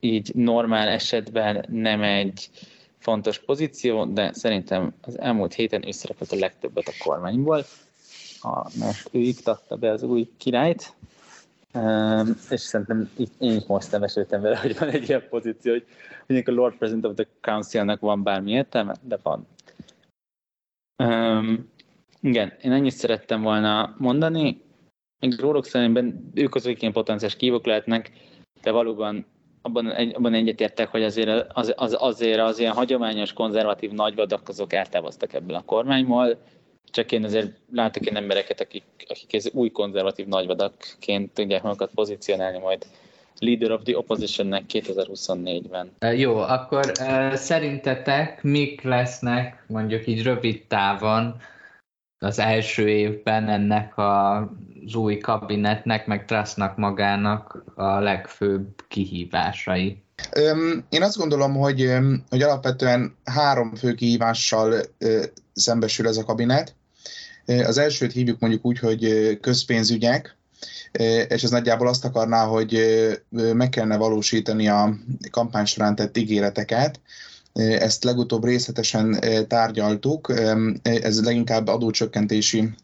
így 0.00 0.34
normál 0.34 0.88
esetben 0.88 1.64
nem 1.68 2.02
egy 2.02 2.50
fontos 2.98 3.38
pozíció, 3.38 4.04
de 4.04 4.32
szerintem 4.32 4.94
az 5.00 5.18
elmúlt 5.18 5.54
héten 5.54 5.86
ő 5.86 5.90
szerepelt 5.90 6.32
a 6.32 6.36
legtöbbet 6.36 6.88
a 6.88 7.04
kormányból, 7.04 7.64
mert 8.78 9.08
ő 9.10 9.18
iktatta 9.18 9.76
be 9.76 9.90
az 9.90 10.02
új 10.02 10.28
királyt, 10.36 10.94
Um, 11.74 12.36
és 12.50 12.60
szerintem 12.60 13.10
én 13.38 13.56
is 13.56 13.64
most 13.66 13.88
szembesültem 13.88 14.40
vele, 14.40 14.58
hogy 14.62 14.78
van 14.78 14.88
egy 14.88 15.08
ilyen 15.08 15.28
pozíció, 15.28 15.72
hogy 15.72 15.86
mondjuk 16.26 16.48
a 16.48 16.60
Lord 16.60 16.76
President 16.76 17.04
of 17.04 17.14
the 17.14 17.26
Council-nak 17.40 18.00
van 18.00 18.22
bármi 18.22 18.50
értelme, 18.50 18.94
de 19.02 19.18
van. 19.22 19.46
Um, 21.04 21.70
igen, 22.20 22.52
én 22.62 22.72
ennyit 22.72 22.92
szerettem 22.92 23.42
volna 23.42 23.94
mondani. 23.98 24.62
még 25.20 25.40
róluk 25.40 25.64
szemben 25.64 26.30
ők 26.34 26.54
azok 26.54 26.80
ilyen 26.80 26.92
potenciális 26.92 27.36
kívok 27.36 27.66
lehetnek, 27.66 28.12
de 28.62 28.70
valóban 28.70 29.26
abban, 29.62 29.86
abban 29.86 30.34
egyetértek, 30.34 30.88
hogy 30.88 31.02
azért 31.02 31.52
az, 31.52 31.72
az, 31.76 31.96
azért 31.98 32.40
az 32.40 32.58
ilyen 32.58 32.72
hagyományos, 32.72 33.32
konzervatív 33.32 33.90
nagyvadak 33.90 34.48
azok 34.48 34.72
eltávoztak 34.72 35.32
ebből 35.32 35.56
a 35.56 35.62
kormányból, 35.62 36.38
csak 36.90 37.12
én 37.12 37.24
azért 37.24 37.50
látok 37.72 38.06
én 38.06 38.16
embereket, 38.16 38.60
akik, 38.60 38.84
akik 39.08 39.34
ez 39.34 39.50
új 39.52 39.70
konzervatív 39.70 40.26
nagyvadakként 40.26 41.30
tudják 41.32 41.62
magukat 41.62 41.90
pozícionálni 41.94 42.58
majd 42.58 42.86
Leader 43.38 43.70
of 43.70 43.82
the 43.82 43.96
Oppositionnek 43.96 44.62
2024-ben. 44.72 46.16
Jó, 46.16 46.36
akkor 46.36 46.92
uh, 47.00 47.34
szerintetek 47.34 48.42
mik 48.42 48.82
lesznek 48.82 49.64
mondjuk 49.66 50.06
így 50.06 50.22
rövid 50.22 50.66
távon 50.66 51.36
az 52.18 52.38
első 52.38 52.88
évben 52.88 53.48
ennek 53.48 53.96
a, 53.96 54.36
az 54.86 54.94
új 54.94 55.18
kabinetnek, 55.18 56.06
meg 56.06 56.24
Trussnak 56.24 56.76
magának 56.76 57.64
a 57.74 57.98
legfőbb 57.98 58.68
kihívásai? 58.88 60.02
Én 60.88 61.02
azt 61.02 61.16
gondolom, 61.16 61.54
hogy, 61.54 61.96
hogy 62.28 62.42
alapvetően 62.42 63.16
három 63.24 63.74
fő 63.74 63.94
kihívással 63.94 64.74
szembesül 65.54 66.08
ez 66.08 66.16
a 66.16 66.24
kabinet. 66.24 66.74
Az 67.46 67.78
elsőt 67.78 68.12
hívjuk 68.12 68.38
mondjuk 68.40 68.64
úgy, 68.64 68.78
hogy 68.78 69.38
közpénzügyek, 69.40 70.36
és 71.28 71.42
ez 71.42 71.50
nagyjából 71.50 71.88
azt 71.88 72.04
akarná, 72.04 72.44
hogy 72.44 72.78
meg 73.30 73.68
kellene 73.68 73.96
valósítani 73.96 74.68
a 74.68 74.96
kampány 75.30 75.64
során 75.64 75.94
tett 75.94 76.16
ígéreteket, 76.16 77.00
ezt 77.54 78.04
legutóbb 78.04 78.44
részletesen 78.44 79.20
tárgyaltuk, 79.48 80.32
ez 80.82 81.24
leginkább 81.24 81.66
adócsökkentési 81.68 82.74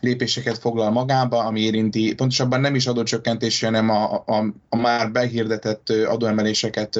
lépéseket 0.00 0.58
foglal 0.58 0.90
magába, 0.90 1.44
ami 1.44 1.60
érinti, 1.60 2.14
pontosabban 2.14 2.60
nem 2.60 2.74
is 2.74 2.86
adócsökkentési, 2.86 3.64
hanem 3.64 3.90
a, 3.90 4.12
a, 4.26 4.44
a 4.68 4.76
már 4.76 5.12
behirdetett 5.12 5.90
adóemeléseket 5.90 6.98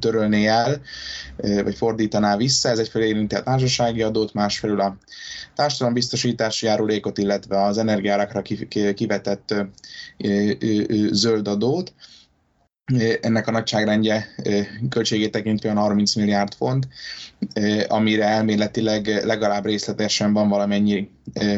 törölné 0.00 0.46
el, 0.46 0.80
vagy 1.36 1.74
fordítaná 1.74 2.36
vissza. 2.36 2.68
Ez 2.68 2.78
egyfelől 2.78 3.06
érinti 3.06 3.34
a 3.34 3.42
társasági 3.42 4.02
adót, 4.02 4.34
másfelől 4.34 4.80
a 4.80 4.96
társadalombiztosítási 5.54 6.66
járulékot, 6.66 7.18
illetve 7.18 7.62
az 7.62 7.78
energiárakra 7.78 8.42
kivetett 8.94 9.54
zöld 11.10 11.48
adót 11.48 11.92
ennek 13.20 13.46
a 13.46 13.50
nagyságrendje 13.50 14.34
költségét 14.88 15.30
tekintve 15.30 15.68
olyan 15.68 15.80
30 15.80 16.14
milliárd 16.14 16.54
font, 16.54 16.88
amire 17.88 18.24
elméletileg 18.24 19.06
legalább 19.06 19.64
részletesen 19.64 20.32
van 20.32 20.48
valamennyi 20.48 21.10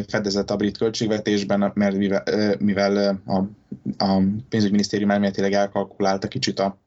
fedezet 0.09 0.51
a 0.51 0.57
brit 0.57 0.79
költségvetésben, 0.79 1.73
mert 1.75 1.97
mivel, 1.97 2.23
mivel 2.59 3.23
a, 3.27 3.37
a 4.05 4.23
pénzügyminisztérium 4.49 5.11
elméletileg 5.11 5.53
elkalkulálta 5.53 6.29
kicsit 6.29 6.59
a, 6.59 6.79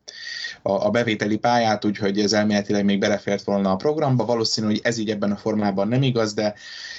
a, 0.62 0.72
a 0.72 0.90
bevételi 0.90 1.38
pályát, 1.38 1.86
úgyhogy 1.86 2.20
ez 2.20 2.34
elméletileg 2.34 2.86
még 2.86 3.00
belefért 3.00 3.44
volna 3.44 3.72
a 3.72 3.76
programba. 3.76 4.26
Valószínű, 4.26 4.68
hogy 4.68 4.80
ez 4.84 4.98
így 4.98 5.10
ebben 5.10 5.32
a 5.32 5.38
formában 5.38 5.88
nem 5.88 6.04
igaz, 6.04 6.34
de, 6.34 6.54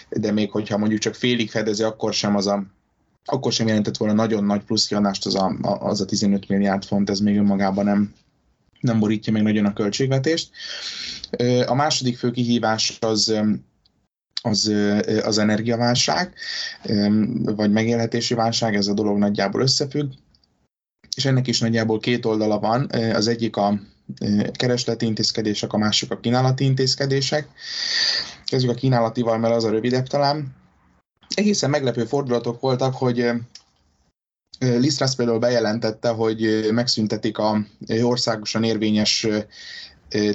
de 0.09 0.33
még 0.33 0.51
hogyha 0.51 0.79
mondjuk 0.79 1.01
csak 1.01 1.15
félig 1.15 1.51
fedezi, 1.51 1.83
akkor 1.83 2.13
sem 2.13 2.37
az 2.37 2.47
a 2.47 2.65
akkor 3.25 3.53
sem 3.53 3.67
jelentett 3.67 3.97
volna 3.97 4.15
nagyon 4.15 4.45
nagy 4.45 4.65
plusz 4.65 4.87
kiadást 4.87 5.27
az 5.27 5.35
a, 5.35 5.57
az 5.63 6.01
a 6.01 6.05
15 6.05 6.49
milliárd 6.49 6.85
font, 6.85 7.11
ez 7.11 7.21
még 7.21 7.37
önmagában 7.37 7.85
nem, 7.85 8.15
nem 8.81 8.99
borítja 8.99 9.33
meg 9.33 9.43
nagyon 9.43 9.65
a 9.65 9.73
költségvetést. 9.73 10.51
A 11.67 11.75
második 11.75 12.19
fő 12.19 12.31
kihívás 12.31 12.99
az 13.01 13.35
az, 14.43 14.73
az 15.23 15.39
energiaválság, 15.39 16.35
vagy 17.43 17.71
megélhetési 17.71 18.35
válság, 18.35 18.75
ez 18.75 18.87
a 18.87 18.95
dolog 18.95 19.19
nagyjából 19.19 19.61
összefügg, 19.61 20.13
és 21.17 21.25
ennek 21.25 21.47
is 21.47 21.61
nagyjából 21.61 21.99
két 21.99 22.25
oldala 22.25 22.59
van. 22.59 22.91
Az 23.15 23.29
egyik 23.29 23.57
a 23.57 23.81
keresleti 24.53 25.07
intézkedések, 25.07 25.73
a 25.73 25.79
másik 25.79 26.11
a 26.11 26.21
kínálati 26.21 26.65
intézkedések. 26.65 27.49
Kezdjük 28.45 28.73
a 28.73 28.75
kínálatival, 28.75 29.39
mert 29.39 29.55
az 29.55 29.65
a 29.65 29.71
rövidebb 29.71 30.07
talán 30.07 30.55
egészen 31.35 31.71
meglepő 31.71 32.05
fordulatok 32.05 32.61
voltak, 32.61 32.95
hogy 32.95 33.31
Lisztrász 34.59 35.15
például 35.15 35.39
bejelentette, 35.39 36.09
hogy 36.09 36.69
megszüntetik 36.73 37.39
a 37.39 37.67
országosan 38.03 38.65
érvényes 38.65 39.27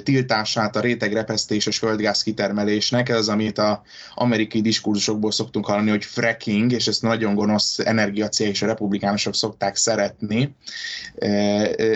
tiltását 0.02 0.76
a 0.76 0.80
rétegrepesztéses 0.80 1.78
földgáz 1.78 2.22
kitermelésnek. 2.22 3.08
Ez 3.08 3.16
az, 3.16 3.28
amit 3.28 3.58
a 3.58 3.82
amerikai 4.14 4.60
diskurzusokból 4.60 5.32
szoktunk 5.32 5.66
hallani, 5.66 5.90
hogy 5.90 6.04
fracking, 6.04 6.72
és 6.72 6.86
ezt 6.86 7.02
nagyon 7.02 7.34
gonosz 7.34 7.78
energiacél 7.78 8.48
és 8.48 8.62
a 8.62 8.66
republikánusok 8.66 9.34
szokták 9.34 9.76
szeretni. 9.76 10.54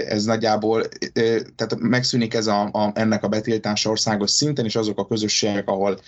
Ez 0.09 0.25
nagyjából, 0.25 0.88
tehát 1.57 1.79
megszűnik 1.79 2.35
ez 2.35 2.47
a, 2.47 2.69
a, 2.73 2.90
ennek 2.95 3.25
a 3.25 3.29
betiltása 3.29 3.90
országos 3.90 4.31
szinten, 4.31 4.64
és 4.64 4.77
azok 4.77 4.99
a 4.99 5.07
közösségek, 5.07 5.69
ahol 5.69 5.99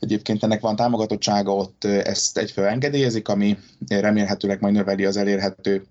egyébként 0.00 0.42
ennek 0.42 0.60
van 0.60 0.76
támogatottsága, 0.76 1.54
ott 1.54 1.84
ezt 1.84 2.38
egyfő 2.38 2.66
engedélyezik, 2.66 3.28
ami 3.28 3.58
remélhetőleg 3.88 4.60
majd 4.60 4.74
növeli 4.74 5.04
az 5.04 5.16
elérhető 5.16 5.84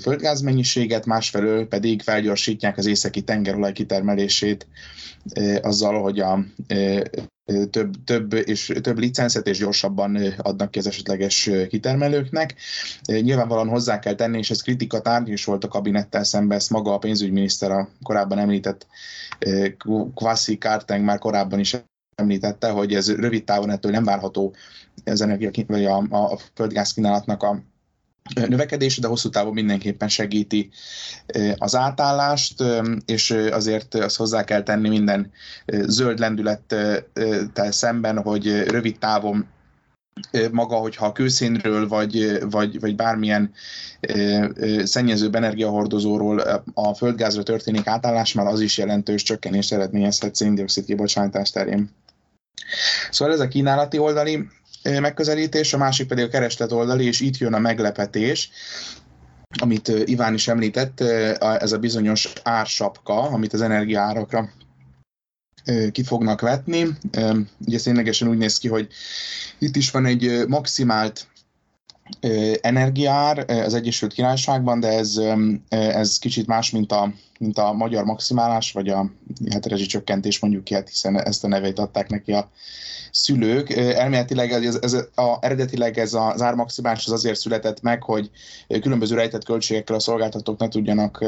földgázmennyiséget, 0.00 1.06
másfelől 1.06 1.68
pedig 1.68 2.02
felgyorsítják 2.02 2.78
az 2.78 2.86
északi 2.86 3.22
tengerolaj 3.22 3.72
kitermelését 3.72 4.66
azzal, 5.62 6.02
hogy 6.02 6.20
a 6.20 6.44
több, 7.70 7.94
több, 8.04 8.32
és 8.32 8.72
több 8.80 8.98
licenszet 8.98 9.46
és 9.46 9.58
gyorsabban 9.58 10.16
adnak 10.36 10.70
ki 10.70 10.78
az 10.78 10.86
esetleges 10.86 11.50
kitermelőknek. 11.68 12.54
Nyilvánvalóan 13.06 13.68
hozzá 13.68 13.98
kell 13.98 14.14
tenni, 14.14 14.38
és 14.38 14.50
ez 14.50 14.62
kritika 14.62 15.00
tárgy 15.00 15.28
is 15.28 15.44
volt 15.44 15.64
a 15.64 15.68
kabinettel 15.68 16.24
szemben, 16.24 16.56
ezt 16.56 16.70
maga 16.70 16.94
a 16.94 16.98
pénzügyminiszter 16.98 17.70
a 17.70 17.88
korábban 18.02 18.38
említett 18.38 18.86
Kwasi 20.14 20.58
Kárteng 20.58 21.04
már 21.04 21.18
korábban 21.18 21.58
is 21.58 21.76
említette, 22.14 22.70
hogy 22.70 22.94
ez 22.94 23.14
rövid 23.14 23.44
távon 23.44 23.70
ettől 23.70 23.92
nem 23.92 24.04
várható 24.04 24.54
az 25.04 25.20
energia, 25.20 25.50
vagy 25.66 25.84
a, 25.84 25.96
a 26.10 26.38
földgáz 26.54 26.92
kínálatnak 26.92 27.42
a 27.42 27.62
növekedés, 28.34 28.98
de 28.98 29.08
hosszú 29.08 29.28
távon 29.28 29.52
mindenképpen 29.52 30.08
segíti 30.08 30.70
az 31.56 31.74
átállást, 31.74 32.62
és 33.04 33.30
azért 33.30 33.94
azt 33.94 34.16
hozzá 34.16 34.44
kell 34.44 34.62
tenni 34.62 34.88
minden 34.88 35.30
zöld 35.66 36.18
lendülettel 36.18 37.70
szemben, 37.70 38.22
hogy 38.22 38.62
rövid 38.62 38.98
távon 38.98 39.46
maga, 40.50 40.76
hogyha 40.76 41.06
a 41.06 41.12
kőszénről 41.12 41.88
vagy, 41.88 42.38
vagy, 42.50 42.80
vagy 42.80 42.96
bármilyen 42.96 43.52
szennyezőbb 44.82 45.34
energiahordozóról 45.34 46.62
a 46.74 46.94
földgázra 46.94 47.42
történik 47.42 47.86
átállás, 47.86 48.32
már 48.32 48.46
az 48.46 48.60
is 48.60 48.78
jelentős 48.78 49.22
csökkenést 49.22 49.72
eredményezhet 49.72 50.34
széndiokszid 50.34 50.84
kibocsátás 50.84 51.50
terén. 51.50 51.90
Szóval 53.10 53.34
ez 53.34 53.40
a 53.40 53.48
kínálati 53.48 53.98
oldali 53.98 54.48
megközelítés, 54.82 55.72
a 55.72 55.78
másik 55.78 56.06
pedig 56.06 56.24
a 56.24 56.28
kereslet 56.28 56.72
oldali, 56.72 57.04
és 57.04 57.20
itt 57.20 57.36
jön 57.36 57.54
a 57.54 57.58
meglepetés, 57.58 58.50
amit 59.60 59.88
Iván 59.88 60.34
is 60.34 60.48
említett, 60.48 61.00
ez 61.40 61.72
a 61.72 61.78
bizonyos 61.78 62.32
ársapka, 62.42 63.22
amit 63.22 63.52
az 63.52 63.60
energiaárakra 63.60 64.50
ki 65.92 66.02
fognak 66.02 66.40
vetni. 66.40 66.86
Ugye 67.66 67.78
szénylegesen 67.78 68.28
úgy 68.28 68.38
néz 68.38 68.58
ki, 68.58 68.68
hogy 68.68 68.88
itt 69.58 69.76
is 69.76 69.90
van 69.90 70.06
egy 70.06 70.44
maximált 70.48 71.26
energiár 72.60 73.44
az 73.48 73.74
Egyesült 73.74 74.12
Királyságban, 74.12 74.80
de 74.80 74.88
ez, 74.88 75.20
ez 75.68 76.18
kicsit 76.18 76.46
más, 76.46 76.70
mint 76.70 76.92
a, 76.92 77.12
mint 77.40 77.58
a 77.58 77.72
magyar 77.72 78.04
maximálás, 78.04 78.72
vagy 78.72 78.88
a 78.88 79.10
hát 79.50 79.66
rezsicsökkentés 79.66 80.38
mondjuk 80.38 80.64
ki, 80.64 80.74
hát 80.74 80.88
hiszen 80.88 81.22
ezt 81.22 81.44
a 81.44 81.48
nevét 81.48 81.78
adták 81.78 82.08
neki 82.08 82.32
a 82.32 82.50
szülők. 83.10 83.70
Elméletileg 83.70 84.52
ez, 84.52 84.78
ez 84.80 84.92
a, 85.14 85.38
eredetileg 85.40 85.98
ez 85.98 86.14
az 86.14 86.42
ármaximálás 86.42 87.06
az 87.06 87.12
azért 87.12 87.38
született 87.38 87.82
meg, 87.82 88.02
hogy 88.02 88.30
különböző 88.80 89.14
rejtett 89.14 89.44
költségekkel 89.44 89.96
a 89.96 90.00
szolgáltatók 90.00 90.58
ne 90.58 90.68
tudjanak, 90.68 91.24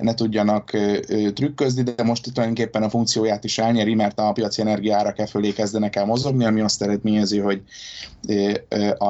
ne 0.00 0.14
tudjanak 0.14 0.70
trükközni, 1.34 1.82
de 1.82 2.02
most 2.02 2.26
itt 2.26 2.32
tulajdonképpen 2.32 2.82
a 2.82 2.90
funkcióját 2.90 3.44
is 3.44 3.58
elnyeri, 3.58 3.94
mert 3.94 4.18
a 4.18 4.32
piaci 4.32 4.60
energiárak 4.60 5.18
e 5.18 5.26
fölé 5.26 5.52
kezdenek 5.52 5.96
el 5.96 6.04
mozogni, 6.04 6.44
ami 6.44 6.60
azt 6.60 6.82
eredményezi, 6.82 7.38
hogy 7.38 7.62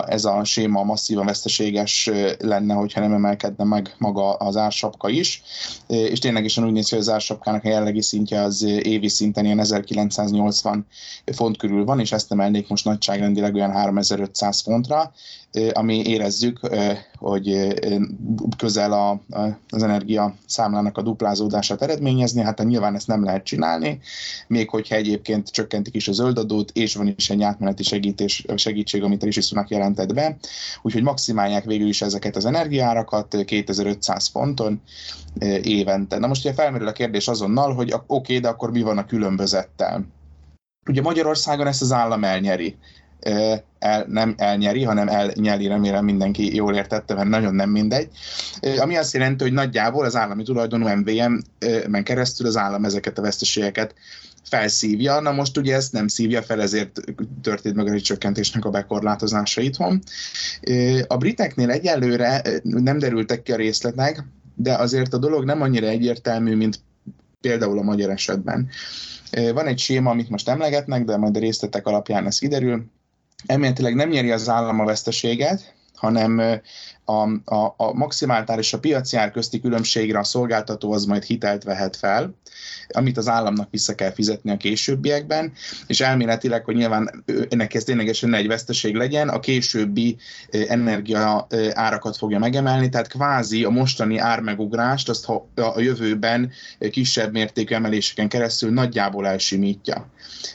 ez 0.07 0.25
a 0.25 0.45
séma 0.45 0.83
masszívan 0.83 1.27
veszteséges 1.27 2.11
lenne, 2.39 2.75
hogyha 2.75 3.01
nem 3.01 3.13
emelkedne 3.13 3.65
meg 3.65 3.95
maga 3.99 4.33
az 4.33 4.57
ársapka 4.57 5.09
is, 5.09 5.43
és 5.87 6.19
ténylegesen 6.19 6.65
úgy 6.65 6.73
néz 6.73 6.89
ki, 6.89 6.95
hogy 6.95 7.03
az 7.03 7.11
ársapkának 7.11 7.65
a 7.65 7.69
jellegi 7.69 8.03
szintje 8.03 8.43
az 8.43 8.63
évi 8.63 9.09
szinten 9.09 9.45
ilyen 9.45 9.59
1980 9.59 10.87
font 11.33 11.57
körül 11.57 11.85
van, 11.85 12.01
és 12.01 12.13
ezt 12.13 12.33
emelnék 12.33 12.69
most 12.69 12.85
nagyságrendileg 12.85 13.55
olyan 13.55 13.73
3500 13.73 14.61
fontra, 14.61 15.13
ami 15.73 16.03
érezzük, 16.07 16.61
hogy 17.19 17.75
közel 18.57 18.93
a, 18.93 19.21
az 19.69 19.83
energia 19.83 20.35
számlának 20.47 20.99
a 20.99 21.03
duplázódását 21.03 21.83
eredményezni, 21.83 22.43
hát 22.43 22.65
nyilván 22.65 22.95
ezt 22.95 23.07
nem 23.07 23.25
lehet 23.25 23.45
csinálni, 23.45 24.01
még 24.49 24.71
hogyha 24.71 24.95
egyébként 24.95 25.51
csökkentik 25.51 25.95
is 25.95 26.09
a 26.09 26.13
zöldadót, 26.13 26.71
és 26.75 26.95
van 26.95 27.15
is 27.17 27.31
egy 27.31 27.43
átmeneti 27.43 27.83
segítés, 27.83 28.45
segítség, 28.55 29.03
amit 29.03 29.23
a 29.23 29.25
Rishi 29.25 29.41
Sunak 29.41 29.69
jelentett 29.69 30.15
be, 30.15 30.37
úgyhogy 30.83 31.03
maximálják 31.03 31.65
végül 31.65 31.89
is 31.89 32.03
ezeket 32.03 32.37
az 32.37 32.45
energiárakat 32.45 33.37
2500 33.45 34.29
fonton 34.29 34.81
évente. 35.63 36.19
Na 36.19 36.27
most 36.27 36.45
ugye 36.45 36.55
felmerül 36.55 36.89
a 36.89 36.93
kérdés 36.93 37.29
azonnal, 37.29 37.75
hogy 37.75 37.93
oké, 37.93 38.05
okay, 38.07 38.39
de 38.39 38.49
akkor 38.49 38.71
mi 38.71 38.83
van 38.83 38.99
a 38.99 39.07
különbözettel? 39.07 40.07
Ugye 40.89 41.03
Magyarországon 41.03 41.67
ezt 41.67 41.83
az 41.83 41.93
állam 41.93 42.25
elnyeri 42.25 42.77
el, 43.79 44.05
nem 44.09 44.35
elnyeri, 44.37 44.83
hanem 44.83 45.09
elnyeli, 45.09 45.67
remélem 45.67 46.05
mindenki 46.05 46.55
jól 46.55 46.75
értette, 46.75 47.15
mert 47.15 47.29
nagyon 47.29 47.55
nem 47.55 47.71
mindegy. 47.71 48.09
Ami 48.79 48.97
azt 48.97 49.13
jelenti, 49.13 49.45
hogy 49.45 49.53
nagyjából 49.53 50.05
az 50.05 50.17
állami 50.17 50.43
tulajdonú 50.43 50.89
MVM-men 50.89 52.05
keresztül 52.05 52.47
az 52.47 52.57
állam 52.57 52.85
ezeket 52.85 53.19
a 53.19 53.23
veszteségeket 53.23 53.95
felszívja. 54.43 55.21
Na 55.21 55.33
most 55.33 55.57
ugye 55.57 55.75
ezt 55.75 55.93
nem 55.93 56.09
szívja 56.09 56.43
fel, 56.43 56.63
ezért 56.63 57.01
történt 57.43 57.75
meg 57.75 57.87
a 57.87 58.01
csökkentésnek 58.01 58.65
a 58.65 58.71
bekorlátozása 58.71 59.61
itthon. 59.61 60.03
A 61.07 61.17
briteknél 61.17 61.71
egyelőre 61.71 62.43
nem 62.63 62.99
derültek 62.99 63.43
ki 63.43 63.53
a 63.53 63.57
részletek, 63.57 64.25
de 64.55 64.75
azért 64.75 65.15
a 65.15 65.19
dolog 65.19 65.45
nem 65.45 65.63
annyira 65.63 65.87
egyértelmű, 65.87 66.55
mint 66.55 66.81
például 67.41 67.79
a 67.79 67.83
magyar 67.83 68.11
esetben. 68.11 68.69
Van 69.53 69.67
egy 69.67 69.79
séma, 69.79 70.11
amit 70.11 70.29
most 70.29 70.49
emlegetnek, 70.49 71.05
de 71.05 71.17
majd 71.17 71.37
a 71.37 71.41
részletek 71.41 71.87
alapján 71.87 72.27
ez 72.27 72.39
kiderül 72.39 72.85
elméletileg 73.47 73.95
nem 73.95 74.09
nyeri 74.09 74.31
az 74.31 74.49
állam 74.49 74.81
a 74.81 74.85
veszteséget, 74.85 75.75
hanem 75.95 76.61
a, 77.07 77.55
a, 77.55 77.75
a 77.77 77.93
maximáltár 77.93 78.59
és 78.59 78.73
a 78.73 78.79
piaci 78.79 79.17
ár 79.17 79.31
közti 79.31 79.61
különbségre 79.61 80.19
a 80.19 80.25
szolgáltató 80.25 80.93
az 80.93 81.05
majd 81.05 81.23
hitelt 81.23 81.63
vehet 81.63 81.97
fel, 81.97 82.35
amit 82.89 83.17
az 83.17 83.29
államnak 83.29 83.71
vissza 83.71 83.95
kell 83.95 84.13
fizetni 84.13 84.51
a 84.51 84.57
későbbiekben, 84.57 85.53
és 85.87 86.01
elméletileg, 86.01 86.65
hogy 86.65 86.75
nyilván 86.75 87.25
ennek 87.49 87.75
ez 87.75 87.85
ténylegesen 87.85 88.35
egy 88.35 88.47
veszteség 88.47 88.95
legyen, 88.95 89.29
a 89.29 89.41
későbbi 89.41 90.17
energia 90.51 91.47
árakat 91.73 92.17
fogja 92.17 92.39
megemelni, 92.39 92.89
tehát 92.89 93.09
kvázi 93.09 93.65
a 93.65 93.71
mostani 93.71 94.19
ármegugrást 94.19 95.09
azt 95.09 95.29
a 95.55 95.81
jövőben 95.81 96.51
kisebb 96.91 97.33
mértékű 97.33 97.75
emeléseken 97.75 98.29
keresztül 98.29 98.71
nagyjából 98.71 99.27
elsimítja. 99.27 100.11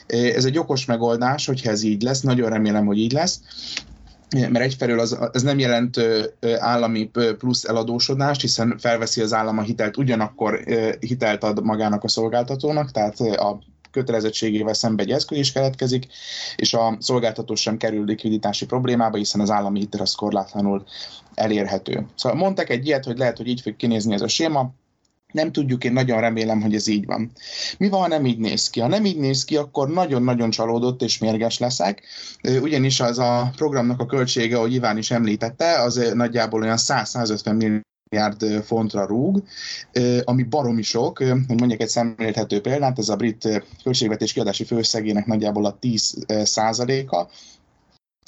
Ez 0.06 0.44
egy 0.44 0.58
okos 0.58 0.84
megoldás, 0.84 1.46
hogyha 1.46 1.70
ez 1.70 1.82
így 1.82 2.02
lesz, 2.02 2.20
nagyon 2.20 2.50
remélem, 2.50 2.86
hogy 2.86 2.98
így 2.98 3.12
lesz, 3.12 3.40
mert 4.32 4.64
egyfelől 4.64 5.00
az, 5.00 5.18
ez 5.32 5.42
nem 5.42 5.58
jelent 5.58 6.00
állami 6.58 7.10
plusz 7.38 7.64
eladósodást, 7.64 8.40
hiszen 8.40 8.78
felveszi 8.78 9.20
az 9.20 9.32
állam 9.32 9.58
a 9.58 9.62
hitelt, 9.62 9.96
ugyanakkor 9.96 10.64
hitelt 11.00 11.44
ad 11.44 11.62
magának 11.62 12.04
a 12.04 12.08
szolgáltatónak, 12.08 12.90
tehát 12.90 13.20
a 13.20 13.58
kötelezettségével 13.90 14.74
szembe 14.74 15.02
egy 15.02 15.10
eszköz 15.10 15.38
is 15.38 15.52
keletkezik, 15.52 16.06
és 16.56 16.74
a 16.74 16.96
szolgáltató 17.00 17.54
sem 17.54 17.76
kerül 17.76 18.04
likviditási 18.04 18.66
problémába, 18.66 19.16
hiszen 19.16 19.40
az 19.40 19.50
állami 19.50 19.78
hitel 19.78 20.00
az 20.00 20.14
korlátlanul 20.14 20.84
elérhető. 21.34 22.06
Szóval 22.14 22.38
mondtak 22.38 22.70
egy 22.70 22.86
ilyet, 22.86 23.04
hogy 23.04 23.18
lehet, 23.18 23.36
hogy 23.36 23.48
így 23.48 23.60
fog 23.60 23.76
kinézni 23.76 24.14
ez 24.14 24.22
a 24.22 24.28
séma, 24.28 24.70
nem 25.32 25.52
tudjuk, 25.52 25.84
én 25.84 25.92
nagyon 25.92 26.20
remélem, 26.20 26.60
hogy 26.60 26.74
ez 26.74 26.86
így 26.86 27.06
van. 27.06 27.30
Mi 27.78 27.88
van, 27.88 28.00
ha 28.00 28.08
nem 28.08 28.26
így 28.26 28.38
néz 28.38 28.70
ki? 28.70 28.80
Ha 28.80 28.86
nem 28.88 29.04
így 29.04 29.18
néz 29.18 29.44
ki, 29.44 29.56
akkor 29.56 29.88
nagyon-nagyon 29.88 30.50
csalódott 30.50 31.02
és 31.02 31.18
mérges 31.18 31.58
leszek, 31.58 32.02
ugyanis 32.62 33.00
az 33.00 33.18
a 33.18 33.52
programnak 33.56 34.00
a 34.00 34.06
költsége, 34.06 34.56
ahogy 34.56 34.72
Iván 34.72 34.98
is 34.98 35.10
említette, 35.10 35.82
az 35.82 36.10
nagyjából 36.14 36.62
olyan 36.62 36.78
100-150 36.78 37.82
milliárd 38.10 38.64
fontra 38.64 39.06
rúg, 39.06 39.42
ami 40.24 40.42
baromi 40.42 40.82
sok, 40.82 41.18
hogy 41.18 41.58
mondjak 41.58 41.80
egy 41.80 41.88
szemlélhető 41.88 42.60
példát, 42.60 42.98
ez 42.98 43.08
a 43.08 43.16
brit 43.16 43.64
költségvetés 43.82 44.32
kiadási 44.32 44.64
főszegének 44.64 45.26
nagyjából 45.26 45.64
a 45.64 45.76
10 45.80 46.14
százaléka, 46.42 47.28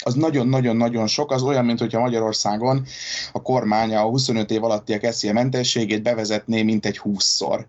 az 0.05 0.15
nagyon-nagyon-nagyon 0.15 1.07
sok, 1.07 1.31
az 1.31 1.43
olyan, 1.43 1.65
mint 1.65 1.79
hogyha 1.79 2.01
Magyarországon 2.01 2.87
a 3.33 3.43
kormány 3.43 3.95
a 3.95 4.03
25 4.03 4.51
év 4.51 4.65
alattiak 4.65 5.13
SZIA 5.13 5.33
mentességét 5.33 6.03
bevezetné 6.03 6.63
mint 6.63 6.87
egy 6.87 7.01
20-szor. 7.05 7.65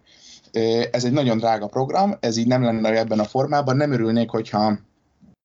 Ez 0.91 1.03
egy 1.03 1.11
nagyon 1.11 1.38
drága 1.38 1.67
program, 1.67 2.17
ez 2.19 2.38
így 2.38 2.47
nem 2.47 2.63
lenne 2.63 2.97
ebben 2.97 3.19
a 3.19 3.23
formában, 3.23 3.77
nem 3.77 3.91
örülnék, 3.91 4.29
hogyha 4.29 4.77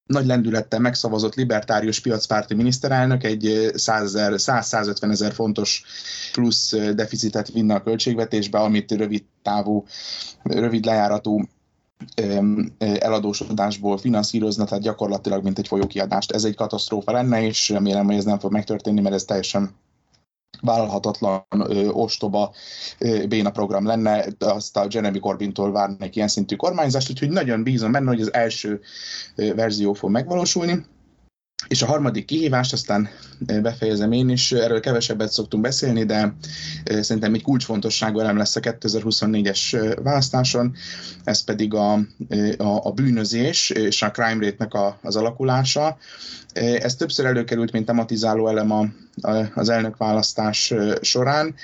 nagy 0.06 0.26
lendülettel 0.26 0.80
megszavazott 0.80 1.34
libertárius 1.34 2.00
piacpárti 2.00 2.54
miniszterelnök 2.54 3.24
egy 3.24 3.70
100-150 3.72 5.10
ezer 5.10 5.32
fontos 5.32 5.84
plusz 6.32 6.76
deficitet 6.94 7.50
vinne 7.52 7.74
a 7.74 7.82
költségvetésbe, 7.82 8.58
amit 8.58 8.92
rövid 8.92 9.24
távú, 9.42 9.84
rövid 10.42 10.84
lejáratú 10.84 11.44
eladósodásból 12.78 13.98
finanszírozna, 13.98 14.64
tehát 14.64 14.82
gyakorlatilag 14.82 15.42
mint 15.42 15.58
egy 15.58 15.68
folyókiadást. 15.68 16.32
Ez 16.32 16.44
egy 16.44 16.54
katasztrófa 16.54 17.12
lenne, 17.12 17.42
és 17.42 17.68
remélem, 17.68 18.06
hogy 18.06 18.16
ez 18.16 18.24
nem 18.24 18.38
fog 18.38 18.52
megtörténni, 18.52 19.00
mert 19.00 19.14
ez 19.14 19.24
teljesen 19.24 19.70
vállalhatatlan, 20.60 21.44
ö, 21.50 21.88
ostoba 21.88 22.52
ö, 22.98 23.26
béna 23.26 23.50
program 23.50 23.86
lenne, 23.86 24.26
azt 24.38 24.76
a 24.76 24.86
Jeremy 24.88 25.18
Corbyn-tól 25.18 25.72
várnék 25.72 26.16
ilyen 26.16 26.28
szintű 26.28 26.56
kormányzást, 26.56 27.10
úgyhogy 27.10 27.30
nagyon 27.30 27.62
bízom 27.62 27.92
benne, 27.92 28.08
hogy 28.08 28.20
az 28.20 28.32
első 28.32 28.80
ö, 29.34 29.54
verzió 29.54 29.92
fog 29.92 30.10
megvalósulni. 30.10 30.84
És 31.68 31.82
a 31.82 31.86
harmadik 31.86 32.24
kihívást 32.24 32.72
aztán 32.72 33.08
befejezem 33.38 34.12
én 34.12 34.28
is, 34.28 34.52
erről 34.52 34.80
kevesebbet 34.80 35.32
szoktunk 35.32 35.62
beszélni, 35.62 36.04
de 36.04 36.34
szerintem 36.84 37.34
egy 37.34 37.42
kulcsfontosságú 37.42 38.20
elem 38.20 38.36
lesz 38.36 38.56
a 38.56 38.60
2024-es 38.60 39.92
választáson, 40.02 40.74
ez 41.24 41.44
pedig 41.44 41.74
a, 41.74 41.92
a, 42.56 42.80
a 42.82 42.92
bűnözés 42.92 43.70
és 43.70 44.02
a 44.02 44.10
crime 44.10 44.44
rate-nek 44.44 44.74
a, 44.74 44.98
az 45.02 45.16
alakulása. 45.16 45.98
Ez 46.52 46.94
többször 46.94 47.26
előkerült, 47.26 47.72
mint 47.72 47.86
tematizáló 47.86 48.48
elem 48.48 48.70
a, 48.70 48.86
a, 49.20 49.50
az 49.54 49.68
elnökválasztás 49.68 50.74
során. 51.00 51.54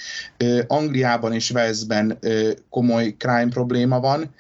Angliában 0.67 1.33
és 1.33 1.51
Walesben 1.51 2.19
komoly 2.71 3.15
crime 3.19 3.49
probléma 3.49 4.01
van, 4.01 4.35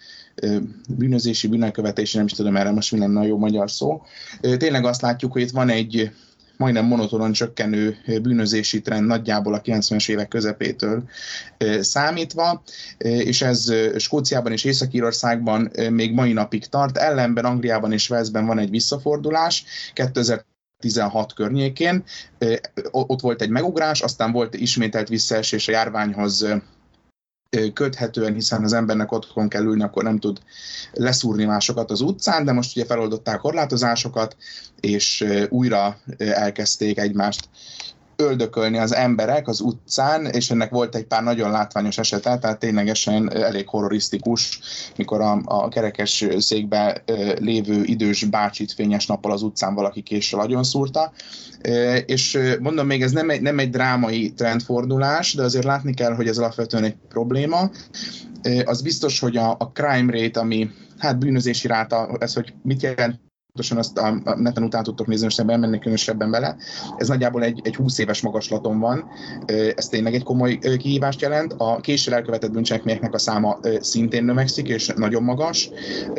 bűnözési, 0.89 1.49
bűnelkövetési, 1.49 2.16
nem 2.16 2.26
is 2.26 2.32
tudom 2.32 2.57
erre 2.57 2.70
most 2.70 2.93
mi 2.93 2.99
lenne 2.99 3.20
a 3.20 3.26
jó 3.26 3.39
magyar 3.39 3.70
szó. 3.70 4.03
Tényleg 4.41 4.84
azt 4.84 5.03
látjuk, 5.03 5.32
hogy 5.32 5.43
itt 5.43 5.51
van 5.51 5.68
egy 5.68 6.11
majdnem 6.57 6.84
monotonon 6.84 7.32
csökkenő 7.32 7.97
bűnözési 8.22 8.80
trend 8.80 9.07
nagyjából 9.07 9.55
a 9.55 9.61
90-es 9.61 10.09
évek 10.09 10.28
közepétől 10.28 11.09
számítva, 11.80 12.62
és 12.99 13.43
ez 13.43 13.72
Skóciában 13.99 14.53
és 14.53 14.64
Észak-Írországban 14.64 15.70
még 15.91 16.12
mai 16.12 16.32
napig 16.32 16.66
tart, 16.66 16.97
ellenben 16.97 17.45
Angliában 17.45 17.93
és 17.93 18.11
Walesben 18.11 18.47
van 18.47 18.59
egy 18.59 18.70
visszafordulás, 18.70 19.64
2016 19.93 21.32
környékén. 21.34 22.05
Ott 22.91 23.20
volt 23.20 23.43
egy 23.43 23.51
megugrás, 23.51 24.01
aztán 24.01 24.32
volt 24.32 24.55
ismételt 24.55 25.09
visszaesés 25.09 25.68
a 25.68 25.72
járványhoz 25.72 26.47
köthetően, 27.73 28.35
hiszen 28.35 28.65
az 28.65 28.73
embernek 28.73 29.13
otthon 29.13 29.49
kell 29.49 29.63
ülni, 29.63 29.83
akkor 29.83 30.03
nem 30.03 30.19
tud 30.19 30.39
leszúrni 30.93 31.45
másokat 31.45 31.91
az 31.91 32.01
utcán, 32.01 32.45
de 32.45 32.53
most 32.53 32.77
ugye 32.77 32.87
feloldották 32.87 33.39
korlátozásokat, 33.39 34.37
és 34.81 35.25
újra 35.49 35.99
elkezdték 36.19 36.99
egymást 36.99 37.49
öldökölni 38.17 38.79
az 38.79 38.95
emberek 38.95 39.49
az 39.49 39.61
utcán, 39.61 40.27
és 40.27 40.51
ennek 40.51 40.71
volt 40.71 40.95
egy 40.95 41.05
pár 41.05 41.23
nagyon 41.23 41.51
látványos 41.51 41.99
esete, 41.99 42.39
tehát 42.39 42.59
ténylegesen 42.59 43.33
elég 43.33 43.69
horrorisztikus, 43.69 44.61
mikor 44.97 45.21
a, 45.21 45.41
a 45.45 45.69
kerekes 45.69 46.25
székbe 46.39 47.03
lévő 47.39 47.83
idős 47.85 48.25
bácsit 48.25 48.73
fényes 48.73 49.07
nappal 49.07 49.33
az 49.33 49.43
utcán 49.43 49.75
valaki 49.75 50.03
késsel 50.03 50.41
nagyon 50.41 50.64
szúrta. 50.64 51.12
És 52.07 52.39
mondom 52.61 52.87
még, 52.87 53.03
ez 53.03 53.12
nem 53.12 53.31
egy, 53.31 53.41
nem 53.41 53.59
egy 53.59 53.71
drámai 53.71 54.33
trendfordulás, 54.33 55.35
de 55.35 55.43
azért 55.43 55.64
látni 55.64 55.95
kell, 55.95 56.14
hogy 56.14 56.29
ez 56.29 56.39
alapvetően 56.39 56.85
egy 56.85 56.97
probléma. 57.09 57.71
Az 58.64 58.83
biztos, 58.83 59.21
hogy 59.21 59.37
a, 59.37 59.51
a 59.51 59.71
crime 59.73 60.12
rate, 60.12 60.41
ami 60.41 60.71
hát 60.99 61.19
bűnözési 61.19 61.67
ráta, 61.67 62.17
ez 62.19 62.35
hogy 62.35 62.55
mit 62.62 62.83
jelent 62.83 63.26
pontosan 63.57 63.79
azt 63.79 63.99
a, 63.99 64.37
neten 64.37 64.63
után 64.63 64.83
tudtok 64.83 65.07
nézni, 65.07 65.25
most 65.25 65.45
nem 65.45 65.61
mennék 65.61 65.81
különösebben 65.81 66.31
bele. 66.31 66.57
Ez 66.97 67.09
nagyjából 67.09 67.43
egy, 67.43 67.61
egy 67.65 67.77
20 67.77 67.99
éves 67.99 68.21
magaslaton 68.21 68.79
van, 68.79 69.05
ez 69.77 69.89
tényleg 69.89 70.15
egy 70.15 70.23
komoly 70.23 70.59
kihívást 70.59 71.21
jelent. 71.21 71.55
A 71.59 71.81
késsel 71.81 72.15
elkövetett 72.15 72.51
bűncselekményeknek 72.51 73.15
a 73.15 73.19
száma 73.19 73.59
szintén 73.81 74.25
növekszik, 74.25 74.69
és 74.69 74.93
nagyon 74.97 75.23
magas. 75.23 75.71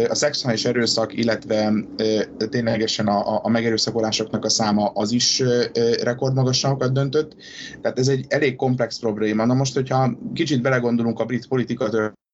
A 0.10 0.16
szexuális 0.16 0.66
erőszak, 0.66 1.18
illetve 1.18 1.74
ténylegesen 2.50 3.08
a, 3.08 3.40
a 3.44 3.50
megerőszakolásoknak 3.50 4.46
a 4.46 4.50
száma 4.50 4.92
az 4.94 5.12
is 5.12 5.44
rekordmagasakat 6.04 6.94
döntött. 6.94 7.36
Tehát 7.82 8.00
ez 8.00 8.08
egy 8.08 8.26
elég 8.28 8.56
komplex 8.56 9.00
probléma. 9.00 9.46
Na 9.46 9.54
most, 9.54 9.74
hogyha 9.74 10.18
kicsit 10.34 10.62
belegondolunk 10.62 11.20
a 11.20 11.26
brit 11.26 11.48
politika 11.48 11.90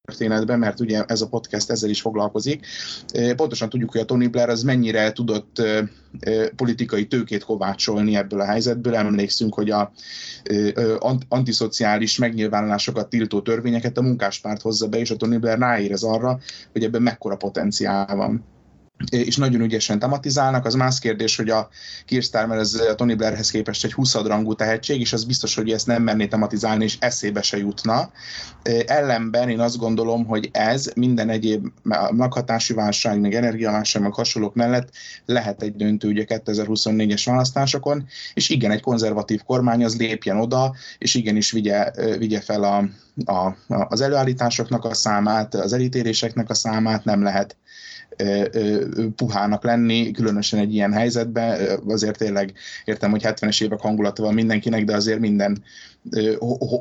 történetben, 0.07 0.59
mert 0.59 0.79
ugye 0.79 1.03
ez 1.03 1.21
a 1.21 1.27
podcast 1.27 1.69
ezzel 1.69 1.89
is 1.89 2.01
foglalkozik. 2.01 2.65
Pontosan 3.35 3.69
tudjuk, 3.69 3.91
hogy 3.91 4.01
a 4.01 4.05
Tony 4.05 4.29
Blair 4.29 4.49
az 4.49 4.63
mennyire 4.63 5.11
tudott 5.11 5.61
politikai 6.55 7.07
tőkét 7.07 7.43
kovácsolni 7.43 8.15
ebből 8.15 8.41
a 8.41 8.45
helyzetből. 8.45 8.95
Emlékszünk, 8.95 9.53
hogy 9.53 9.69
a 9.69 9.91
antiszociális 11.27 12.17
megnyilvánulásokat 12.17 13.09
tiltó 13.09 13.41
törvényeket 13.41 13.97
a 13.97 14.01
munkáspárt 14.01 14.61
hozza 14.61 14.87
be, 14.87 14.97
és 14.97 15.11
a 15.11 15.15
Tony 15.15 15.39
Blair 15.39 15.57
ráérez 15.57 16.03
arra, 16.03 16.39
hogy 16.71 16.83
ebben 16.83 17.01
mekkora 17.01 17.35
potenciál 17.35 18.15
van 18.15 18.43
és 19.09 19.37
nagyon 19.37 19.61
ügyesen 19.61 19.99
tematizálnak. 19.99 20.65
Az 20.65 20.73
más 20.73 20.99
kérdés, 20.99 21.35
hogy 21.35 21.49
a 21.49 21.69
Keir 22.05 22.23
Starmer 22.23 22.57
ez 22.57 22.73
a 22.73 22.95
Tony 22.95 23.15
Blairhez 23.15 23.51
képest 23.51 23.83
egy 23.85 23.93
20 23.93 24.13
rangú 24.13 24.53
tehetség, 24.53 24.99
és 24.99 25.13
az 25.13 25.23
biztos, 25.23 25.55
hogy 25.55 25.71
ezt 25.71 25.87
nem 25.87 26.03
menné 26.03 26.27
tematizálni, 26.27 26.83
és 26.83 26.97
eszébe 26.99 27.41
se 27.41 27.57
jutna. 27.57 28.11
Ellenben 28.85 29.49
én 29.49 29.59
azt 29.59 29.77
gondolom, 29.77 30.25
hogy 30.25 30.49
ez 30.51 30.91
minden 30.95 31.29
egyéb 31.29 31.67
maghatási 32.11 32.73
válság, 32.73 33.19
meg 33.19 33.33
energiaválság, 33.33 34.01
meg 34.01 34.13
hasonlók 34.13 34.55
mellett 34.55 34.89
lehet 35.25 35.61
egy 35.61 35.75
döntő 35.75 36.07
ugye 36.07 36.25
2024-es 36.27 37.21
választásokon, 37.25 38.05
és 38.33 38.49
igen, 38.49 38.71
egy 38.71 38.81
konzervatív 38.81 39.41
kormány 39.43 39.83
az 39.83 39.97
lépjen 39.97 40.39
oda, 40.39 40.75
és 40.97 41.13
igenis 41.13 41.51
vigye, 41.51 41.91
vigye 42.17 42.41
fel 42.41 42.63
a, 42.63 42.89
a, 43.31 43.55
az 43.67 44.01
előállításoknak 44.01 44.85
a 44.85 44.93
számát, 44.93 45.55
az 45.55 45.73
elítéléseknek 45.73 46.49
a 46.49 46.53
számát, 46.53 47.03
nem 47.03 47.23
lehet 47.23 47.57
puhának 49.15 49.63
lenni, 49.63 50.11
különösen 50.11 50.59
egy 50.59 50.73
ilyen 50.73 50.93
helyzetben. 50.93 51.79
Azért 51.87 52.17
tényleg 52.17 52.53
értem, 52.85 53.11
hogy 53.11 53.21
70-es 53.23 53.63
évek 53.63 53.79
hangulata 53.79 54.23
van 54.23 54.33
mindenkinek, 54.33 54.83
de 54.83 54.95
azért 54.95 55.19
minden 55.19 55.63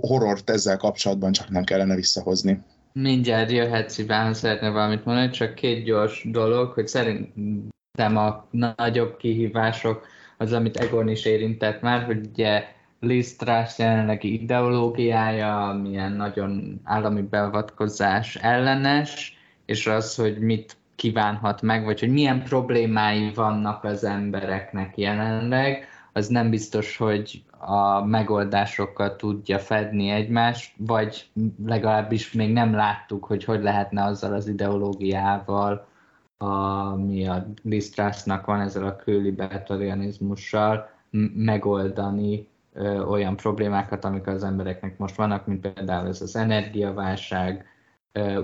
horrort 0.00 0.50
ezzel 0.50 0.76
kapcsolatban 0.76 1.32
csak 1.32 1.50
nem 1.50 1.64
kellene 1.64 1.94
visszahozni. 1.94 2.60
Mindjárt 2.92 3.50
jöhet 3.50 3.98
Iván, 3.98 4.34
szeretne 4.34 4.70
valamit 4.70 5.04
mondani, 5.04 5.30
csak 5.30 5.54
két 5.54 5.84
gyors 5.84 6.26
dolog, 6.30 6.72
hogy 6.72 6.88
szerintem 6.88 8.16
a 8.16 8.48
nagyobb 8.50 9.16
kihívások 9.16 10.06
az, 10.38 10.52
amit 10.52 10.76
Egon 10.76 11.08
is 11.08 11.24
érintett 11.24 11.80
már, 11.80 12.02
hogy 12.02 12.26
ugye 12.32 12.64
Liz 13.00 13.36
Truss 13.36 13.78
jelenlegi 13.78 14.42
ideológiája, 14.42 15.80
milyen 15.82 16.12
nagyon 16.12 16.80
állami 16.84 17.20
beavatkozás 17.20 18.36
ellenes, 18.36 19.36
és 19.66 19.86
az, 19.86 20.14
hogy 20.14 20.38
mit 20.38 20.76
kívánhat 21.02 21.62
meg, 21.62 21.84
vagy 21.84 22.00
hogy 22.00 22.12
milyen 22.12 22.42
problémái 22.42 23.32
vannak 23.34 23.84
az 23.84 24.04
embereknek 24.04 24.98
jelenleg, 24.98 25.86
az 26.12 26.28
nem 26.28 26.50
biztos, 26.50 26.96
hogy 26.96 27.44
a 27.58 28.04
megoldásokkal 28.04 29.16
tudja 29.16 29.58
fedni 29.58 30.08
egymást, 30.08 30.74
vagy 30.76 31.30
legalábbis 31.66 32.32
még 32.32 32.52
nem 32.52 32.74
láttuk, 32.74 33.24
hogy 33.24 33.44
hogy 33.44 33.62
lehetne 33.62 34.04
azzal 34.04 34.32
az 34.32 34.48
ideológiával, 34.48 35.86
ami 36.36 37.26
a 37.26 37.46
Liz 37.62 37.94
van 38.44 38.60
ezzel 38.60 38.86
a 38.86 38.96
kőlibertarianizmussal 38.96 40.90
megoldani 41.34 42.48
ö, 42.72 43.00
olyan 43.00 43.36
problémákat, 43.36 44.04
amik 44.04 44.26
az 44.26 44.44
embereknek 44.44 44.98
most 44.98 45.16
vannak, 45.16 45.46
mint 45.46 45.72
például 45.72 46.06
ez 46.08 46.20
az 46.20 46.36
energiaválság, 46.36 47.71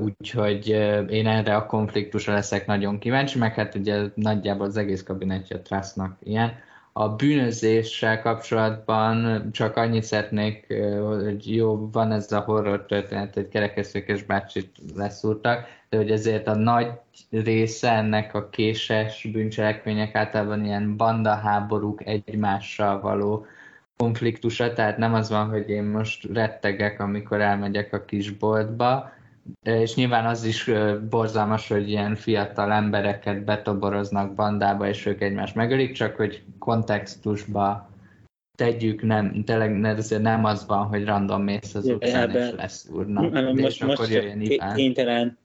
úgyhogy 0.01 0.69
én 1.11 1.27
erre 1.27 1.57
a 1.57 1.67
konfliktusra 1.67 2.33
leszek 2.33 2.67
nagyon 2.67 2.99
kíváncsi, 2.99 3.39
meg 3.39 3.55
hát 3.55 3.75
ugye 3.75 4.03
nagyjából 4.15 4.67
az 4.67 4.77
egész 4.77 5.03
kabinetje 5.03 5.61
Trussnak 5.61 6.17
ilyen. 6.23 6.53
A 6.93 7.09
bűnözéssel 7.09 8.23
kapcsolatban 8.23 9.49
csak 9.53 9.77
annyit 9.77 10.03
szeretnék, 10.03 10.75
hogy 11.07 11.55
jó, 11.55 11.91
van 11.93 12.13
ez 12.13 12.33
a 12.33 12.41
horror 12.41 12.87
történet, 12.87 13.35
hogy 13.35 13.49
kerekesztőkes 13.49 14.23
bácsit 14.23 14.77
leszúrtak, 14.95 15.67
de 15.89 15.97
hogy 15.97 16.11
ezért 16.11 16.47
a 16.47 16.55
nagy 16.55 16.91
része 17.31 17.93
ennek 17.93 18.35
a 18.35 18.49
késes 18.49 19.29
bűncselekmények 19.33 20.15
általában 20.15 20.65
ilyen 20.65 20.97
bandaháborúk 20.97 22.07
egymással 22.07 23.01
való 23.01 23.47
konfliktusa, 23.97 24.73
tehát 24.73 24.99
nem 24.99 25.15
az 25.15 25.31
van, 25.31 25.49
hogy 25.49 25.69
én 25.69 25.85
most 25.85 26.29
rettegek, 26.33 27.01
amikor 27.01 27.41
elmegyek 27.41 27.93
a 27.93 28.05
kisboltba, 28.05 29.13
és 29.63 29.95
nyilván 29.95 30.27
az 30.27 30.45
is 30.45 30.71
borzalmas, 31.11 31.69
hogy 31.69 31.89
ilyen 31.89 32.15
fiatal 32.15 32.73
embereket 32.73 33.45
betoboroznak 33.45 34.35
bandába, 34.35 34.89
és 34.89 35.07
ők 35.07 35.21
egymást 35.21 35.55
megölik, 35.55 35.93
csak 35.93 36.17
hogy 36.17 36.43
kontextusba 36.59 37.91
tegyük, 38.57 39.03
nem, 39.03 39.45
tényleg 39.45 39.79
nem, 39.79 39.99
nem 40.21 40.45
az 40.45 40.67
van, 40.67 40.87
hogy 40.87 41.05
random 41.05 41.43
mész 41.43 41.75
az 41.75 41.87
utcán, 41.87 42.31
és 42.31 42.51
lesz 42.57 42.89
úrnak. 42.93 43.55
Most, 43.55 43.85
most 43.85 44.09
kénytelen 44.75 45.39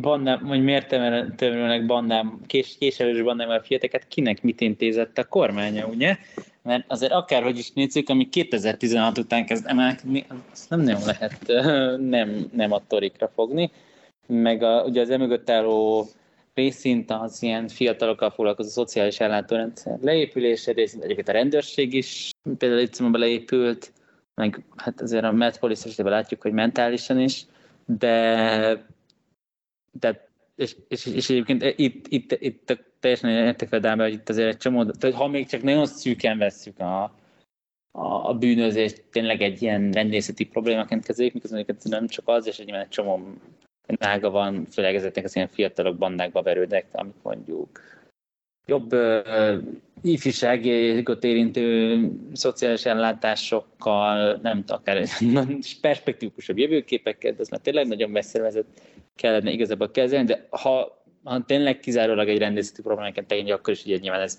bandám, 0.00 0.46
vagy 0.46 0.62
miért 0.62 0.88
tömörülnek 1.36 1.86
bandám, 1.86 2.40
kés, 2.46 2.76
késelős 2.78 3.22
bandám 3.22 3.48
a 3.48 3.60
fiateket, 3.60 4.08
kinek 4.08 4.42
mit 4.42 4.60
intézett 4.60 5.18
a 5.18 5.24
kormánya, 5.24 5.86
ugye? 5.86 6.16
Mert 6.62 6.84
azért 6.88 7.12
akárhogy 7.12 7.58
is 7.58 7.72
nézzük, 7.72 8.08
ami 8.08 8.28
2016 8.28 9.18
után 9.18 9.46
kezd 9.46 9.66
emelkedni, 9.66 10.26
azt 10.52 10.70
nem 10.70 10.80
nagyon 10.80 11.02
lehet 11.04 11.46
nem, 12.00 12.50
nem 12.52 12.72
a 12.72 12.86
torikra 12.86 13.28
fogni. 13.28 13.70
Meg 14.26 14.62
a, 14.62 14.82
ugye 14.82 15.00
az 15.00 15.10
emögött 15.10 15.50
álló 15.50 16.08
részint 16.54 17.10
az 17.10 17.42
ilyen 17.42 17.68
fiatalokkal 17.68 18.30
foglalkozó 18.30 18.68
szociális 18.68 19.20
ellátórendszer 19.20 19.98
leépülése, 20.00 20.72
részint 20.72 21.02
egyébként 21.04 21.28
a 21.28 21.32
rendőrség 21.32 21.94
is 21.94 22.30
például 22.58 22.80
itt 22.80 22.98
leépült, 22.98 23.92
meg 24.34 24.64
hát 24.76 25.00
azért 25.00 25.24
a 25.24 25.32
Metpolis 25.32 25.84
esetében 25.84 26.12
látjuk, 26.12 26.42
hogy 26.42 26.52
mentálisan 26.52 27.20
is, 27.20 27.46
de, 27.86 28.86
de 29.92 30.29
és, 30.60 30.76
és, 30.88 31.06
és 31.06 31.30
egyébként 31.30 31.62
itt, 31.76 32.06
itt, 32.08 32.32
itt 32.32 32.78
teljesen 33.00 33.30
értek 33.30 33.68
fel, 33.68 33.96
hogy 33.96 34.12
itt 34.12 34.28
azért 34.28 34.48
egy 34.48 34.56
csomó, 34.56 34.84
tehát 34.84 35.16
ha 35.16 35.28
még 35.28 35.46
csak 35.46 35.62
nagyon 35.62 35.86
szűken 35.86 36.38
vesszük 36.38 36.78
a, 36.78 37.02
a, 37.90 38.28
a 38.28 38.34
bűnözést, 38.34 39.04
tényleg 39.10 39.40
egy 39.40 39.62
ilyen 39.62 39.90
rendészeti 39.92 40.44
problémaként 40.44 41.04
kezelik, 41.04 41.32
miközben 41.32 41.66
nem 41.82 42.06
csak 42.06 42.28
az, 42.28 42.46
és 42.46 42.58
egy, 42.58 42.70
egy 42.70 42.88
csomó 42.88 43.20
nága 43.98 44.30
van, 44.30 44.64
főleg 44.64 44.94
ezeknek 44.94 45.24
az 45.24 45.36
ilyen 45.36 45.48
fiatalok 45.48 45.98
bandákba 45.98 46.42
verődnek, 46.42 46.86
amik 46.92 47.14
mondjuk 47.22 47.80
jobb 48.66 48.92
uh, 48.92 49.62
ifjúságot 50.02 51.24
érintő 51.24 51.98
szociális 52.32 52.84
ellátásokkal, 52.84 54.38
nem 54.42 54.64
tudom, 54.64 54.80
akár 54.80 55.06
perspektívikusabb 55.80 56.58
jövőképekkel, 56.58 57.32
de 57.32 57.40
az 57.40 57.48
már 57.48 57.60
tényleg 57.60 57.86
nagyon 57.86 58.10
messzire 58.10 58.42
vezet, 58.42 58.66
kellene 59.14 59.50
igazából 59.50 59.90
kezelni, 59.90 60.26
de 60.26 60.46
ha 60.50 60.98
ha 61.24 61.44
tényleg 61.44 61.78
kizárólag 61.78 62.28
egy 62.28 62.38
rendészeti 62.38 62.82
problémákat 62.82 63.26
tekintjük, 63.26 63.58
akkor 63.58 63.72
is 63.72 63.84
ugye 63.84 63.96
nyilván 63.96 64.20
ez 64.20 64.38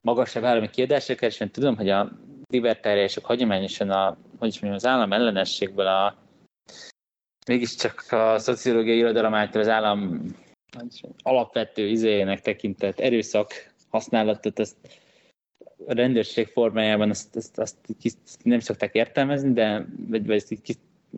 magasabb 0.00 0.44
állami 0.44 0.70
kiadásra 0.70 1.14
és 1.14 1.40
én 1.40 1.50
tudom, 1.50 1.76
hogy 1.76 1.88
a 1.88 2.12
libertáriások 2.50 3.24
hagyományosan 3.24 3.90
a, 3.90 4.16
hogy 4.38 4.48
is 4.48 4.60
mondjam, 4.60 4.74
az 4.74 4.86
állam 4.86 5.12
ellenességből 5.12 5.86
a 5.86 6.16
mégiscsak 7.46 8.04
a 8.10 8.38
szociológiai 8.38 8.96
irodalom 8.96 9.34
által 9.34 9.60
az 9.60 9.68
állam 9.68 10.24
alapvető 11.22 11.86
izéjének 11.86 12.40
tekintett 12.40 13.00
erőszak 13.00 13.74
használatot, 13.90 14.58
azt 14.58 14.76
a 15.86 15.94
rendőrség 15.94 16.46
formájában 16.46 17.10
azt, 17.10 17.36
azt, 17.36 17.58
azt, 17.58 17.76
azt 18.24 18.44
nem 18.44 18.60
szokták 18.60 18.94
értelmezni, 18.94 19.52
de 19.52 19.86
vagy, 20.08 20.26
vagy 20.26 20.36
ezt 20.36 20.50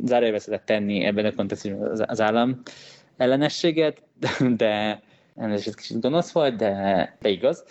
zárójelbe 0.03 0.59
tenni 0.65 1.05
ebben 1.05 1.25
a 1.25 1.35
kontextusban 1.35 2.01
az, 2.07 2.21
állam 2.21 2.63
ellenességet, 3.17 4.03
de 4.57 5.03
ez 5.37 5.67
egy 5.67 5.75
kicsit 5.75 6.01
gonosz 6.01 6.33
volt, 6.33 6.57
de, 6.57 7.17
de 7.21 7.29
igaz. 7.29 7.65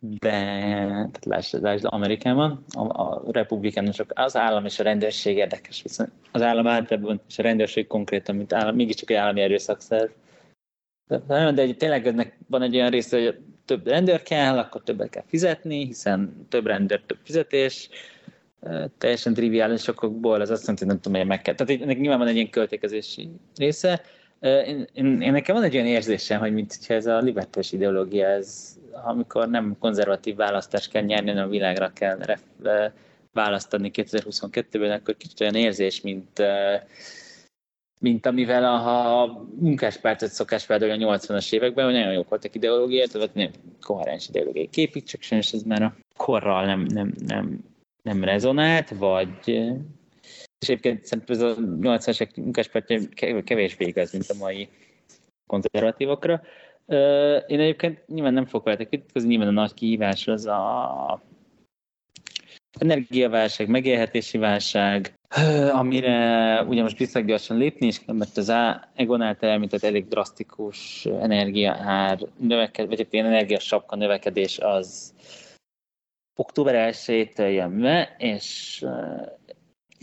De 0.00 0.30
tehát 0.30 1.24
lásd, 1.24 1.62
lásd 1.62 1.84
Amerikában, 1.84 2.64
a, 2.68 2.80
a 2.80 3.22
republikánusok, 3.30 4.10
az 4.14 4.36
állam 4.36 4.64
és 4.64 4.78
a 4.78 4.82
rendőrség 4.82 5.36
érdekes, 5.36 5.82
viszont 5.82 6.10
az 6.32 6.42
állam 6.42 6.66
általában 6.66 7.20
és 7.28 7.38
a 7.38 7.42
rendőrség 7.42 7.86
konkrétan, 7.86 8.36
mint 8.36 8.52
állam, 8.52 8.74
mégiscsak 8.74 9.10
egy 9.10 9.16
állami 9.16 9.40
erőszakszerv. 9.40 10.10
De, 11.06 11.18
de, 11.26 11.52
de 11.52 11.72
tényleg 11.72 12.06
ennek 12.06 12.38
van 12.48 12.62
egy 12.62 12.74
olyan 12.74 12.90
része, 12.90 13.22
hogy 13.22 13.38
több 13.64 13.86
rendőr 13.86 14.22
kell, 14.22 14.58
akkor 14.58 14.82
többet 14.82 15.10
kell 15.10 15.24
fizetni, 15.26 15.84
hiszen 15.84 16.46
több 16.48 16.66
rendőr, 16.66 17.02
több 17.06 17.18
fizetés, 17.24 17.88
teljesen 18.98 19.34
triviális 19.34 19.88
okokból, 19.88 20.40
ez 20.40 20.50
azt 20.50 20.60
jelenti, 20.60 20.84
hogy 20.84 20.92
nem 20.92 21.02
tudom, 21.02 21.18
hogy 21.18 21.28
meg 21.28 21.42
kell. 21.42 21.54
Tehát 21.54 21.82
ennek 21.82 21.98
nyilván 21.98 22.18
van 22.18 22.28
egy 22.28 22.34
ilyen 22.34 22.50
költékezési 22.50 23.30
része, 23.56 24.02
én, 24.40 24.86
én, 24.92 25.20
én 25.20 25.32
nekem 25.32 25.54
van 25.54 25.64
egy 25.64 25.74
olyan 25.74 25.86
érzésem, 25.86 26.40
hogy 26.40 26.52
mint 26.52 26.74
hogyha 26.74 26.94
ez 26.94 27.06
a 27.06 27.18
libertális 27.18 27.72
ideológia, 27.72 28.26
ez 28.26 28.76
amikor 29.04 29.48
nem 29.48 29.76
konzervatív 29.78 30.36
választást 30.36 30.90
kell 30.90 31.02
nyerni, 31.02 31.28
hanem 31.28 31.44
a 31.44 31.50
világra 31.50 31.92
kell 31.92 32.18
választani 33.32 33.90
2022-ben, 33.94 34.90
akkor 34.90 35.16
kicsit 35.16 35.40
olyan 35.40 35.54
érzés, 35.54 36.00
mint 36.00 36.42
mint 38.00 38.26
amivel 38.26 38.64
a, 38.64 39.22
a 39.22 39.46
munkáspártot 39.58 40.30
szokás 40.30 40.66
például 40.66 41.04
a 41.04 41.18
80-as 41.18 41.52
években, 41.52 41.84
hogy 41.84 41.94
nagyon 41.94 42.12
jók 42.12 42.28
voltak 42.28 42.54
ideológiai, 42.54 43.06
tehát 43.06 43.34
nem 43.34 43.50
koherens 43.80 44.28
ideológiai 44.28 44.68
képik, 44.68 45.04
csak 45.04 45.22
sajnos 45.22 45.52
ez 45.52 45.62
már 45.62 45.82
a 45.82 45.94
korral 46.16 46.64
nem, 46.64 46.80
nem, 46.80 47.14
nem, 47.26 47.64
nem 48.08 48.24
rezonált, 48.24 48.90
vagy 48.90 49.48
és 50.58 50.70
egyébként 50.70 51.04
szerintem 51.04 51.36
ez 51.36 51.42
a 51.42 51.54
80-as 51.56 52.36
munkáspártja 52.36 53.00
kevésbé 53.44 53.86
igaz, 53.86 54.12
mint 54.12 54.28
a 54.28 54.34
mai 54.38 54.68
konzervatívokra. 55.46 56.42
Én 57.46 57.60
egyébként 57.60 58.06
nyilván 58.06 58.32
nem 58.32 58.46
fogok 58.46 58.64
veletek 58.64 58.88
vitatkozni, 58.88 59.28
nyilván 59.28 59.48
a 59.48 59.50
nagy 59.50 59.74
kihívás 59.74 60.26
az 60.26 60.46
a 60.46 61.22
energiaválság, 62.78 63.68
megélhetési 63.68 64.38
válság, 64.38 65.14
amire 65.72 66.62
ugye 66.62 66.82
most 66.82 66.98
viszonylag 66.98 67.30
gyorsan 67.30 67.56
lépni 67.56 67.86
is, 67.86 68.04
mert 68.06 68.36
az 68.36 68.52
Egon 68.94 69.22
által 69.22 69.50
említett 69.50 69.82
elég 69.82 70.08
drasztikus 70.08 71.04
energiaár 71.04 72.18
növekedés, 72.38 72.96
vagy 72.96 73.06
egy 73.10 73.18
energiasapka 73.18 73.96
növekedés 73.96 74.58
az 74.58 75.14
október 76.36 76.92
1-től 76.92 77.54
jön 77.54 77.80
be, 77.80 78.14
és, 78.18 78.84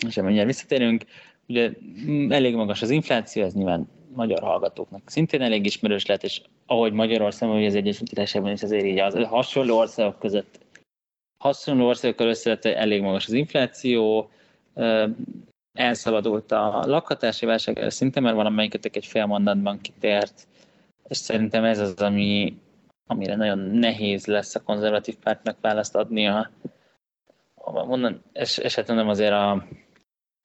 és 0.07 0.15
mindjárt 0.15 0.47
visszatérünk. 0.47 1.03
Ugye 1.47 1.71
elég 2.29 2.55
magas 2.55 2.81
az 2.81 2.89
infláció, 2.89 3.43
ez 3.43 3.53
nyilván 3.53 3.89
magyar 4.15 4.41
hallgatóknak 4.41 5.09
szintén 5.09 5.41
elég 5.41 5.65
ismerős 5.65 6.05
lehet, 6.05 6.23
és 6.23 6.41
ahogy 6.65 6.93
Magyarországon, 6.93 7.55
vagy 7.55 7.65
az 7.65 7.75
Egyesült 7.75 8.09
Királyságban 8.09 8.51
is 8.51 8.63
azért 8.63 8.85
így 8.85 8.99
az 8.99 9.13
hasonló 9.13 9.77
országok 9.77 10.19
között 10.19 10.59
hasonló 11.41 11.87
országokkal 11.87 12.27
összevetve 12.27 12.77
elég 12.77 13.01
magas 13.01 13.25
az 13.27 13.33
infláció, 13.33 14.29
elszabadult 15.73 16.51
a 16.51 16.83
lakhatási 16.85 17.45
válság, 17.45 17.89
szinte 17.89 18.19
mert 18.19 18.35
valamelyikötök 18.35 18.95
egy 18.95 19.05
fél 19.05 19.25
mondatban 19.25 19.81
kitért, 19.81 20.47
és 21.07 21.17
szerintem 21.17 21.63
ez 21.63 21.79
az, 21.79 21.93
ami, 21.93 22.57
amire 23.11 23.35
nagyon 23.35 23.59
nehéz 23.59 24.25
lesz 24.25 24.55
a 24.55 24.63
konzervatív 24.63 25.15
pártnak 25.15 25.57
választ 25.61 25.95
adnia. 25.95 26.51
Mondan, 27.85 28.23
es, 28.33 28.57
esetleg 28.57 28.97
nem 28.97 29.09
azért 29.09 29.31
a 29.31 29.65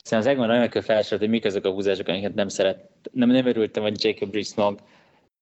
Szerintem 0.03 0.33
az 0.33 0.39
Egon 0.39 0.55
remekül 0.55 0.83
felsorolt, 0.83 1.21
hogy 1.21 1.31
mik 1.31 1.45
azok 1.45 1.65
a 1.65 1.71
húzások, 1.71 2.09
amiket 2.09 2.35
nem 2.35 2.49
szeret. 2.49 2.89
Nem, 3.13 3.31
nem 3.31 3.47
örültem, 3.47 3.83
hogy 3.83 4.05
Jacob 4.05 4.33
Rees-Mogg 4.35 4.79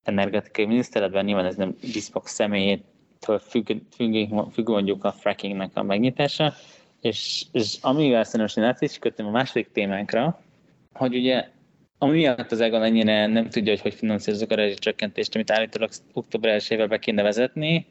energetikai 0.03 0.65
miniszteretben, 0.65 1.25
nyilván 1.25 1.45
ez 1.45 1.57
nem 1.57 1.77
Rees-Mogg 1.93 2.27
személyétől 2.27 3.39
függ, 3.39 3.71
függ, 3.95 4.29
függ, 4.53 4.69
mondjuk 4.69 5.05
a 5.05 5.13
frackingnek 5.13 5.71
a 5.75 5.83
megnyitása, 5.83 6.55
és, 7.01 7.45
és 7.53 7.79
amivel 7.81 8.25
szerintem 8.25 8.65
át 8.65 8.81
is 8.81 8.99
kötöm 8.99 9.27
a 9.27 9.31
második 9.31 9.73
témánkra, 9.73 10.41
hogy 10.93 11.17
ugye 11.17 11.49
ami 11.99 12.13
miatt 12.13 12.53
az 12.53 12.61
Egon 12.61 12.83
ennyire 12.83 13.27
nem 13.27 13.49
tudja, 13.49 13.73
hogy 13.73 13.81
hogy 13.81 13.95
finanszírozzuk 13.95 14.51
a 14.51 14.55
rezsicsökkentést, 14.55 15.35
amit 15.35 15.51
állítólag 15.51 15.91
október 16.13 16.63
1 16.71 16.89
be 16.89 16.99
kéne 16.99 17.23
vezetni, 17.23 17.87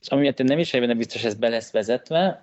és 0.00 0.08
ami 0.08 0.20
miatt 0.20 0.40
én 0.40 0.46
nem 0.46 0.58
is 0.58 0.70
benne 0.70 0.94
biztos, 0.94 1.24
ez 1.24 1.34
be 1.34 1.48
lesz 1.48 1.72
vezetve, 1.72 2.42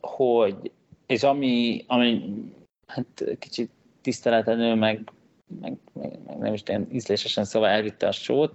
hogy 0.00 0.70
és 1.06 1.22
ami, 1.22 1.84
ami 1.86 2.22
hát 2.86 3.24
kicsit 3.38 3.70
tiszteletenő, 4.02 4.74
meg, 4.74 5.12
meg, 5.60 5.76
meg, 5.92 6.18
meg 6.26 6.38
nem 6.38 6.54
is 6.54 6.62
ilyen 6.66 6.88
ízlésesen 6.92 7.44
szóval 7.44 7.68
elvitte 7.68 8.06
a 8.06 8.12
sót 8.12 8.54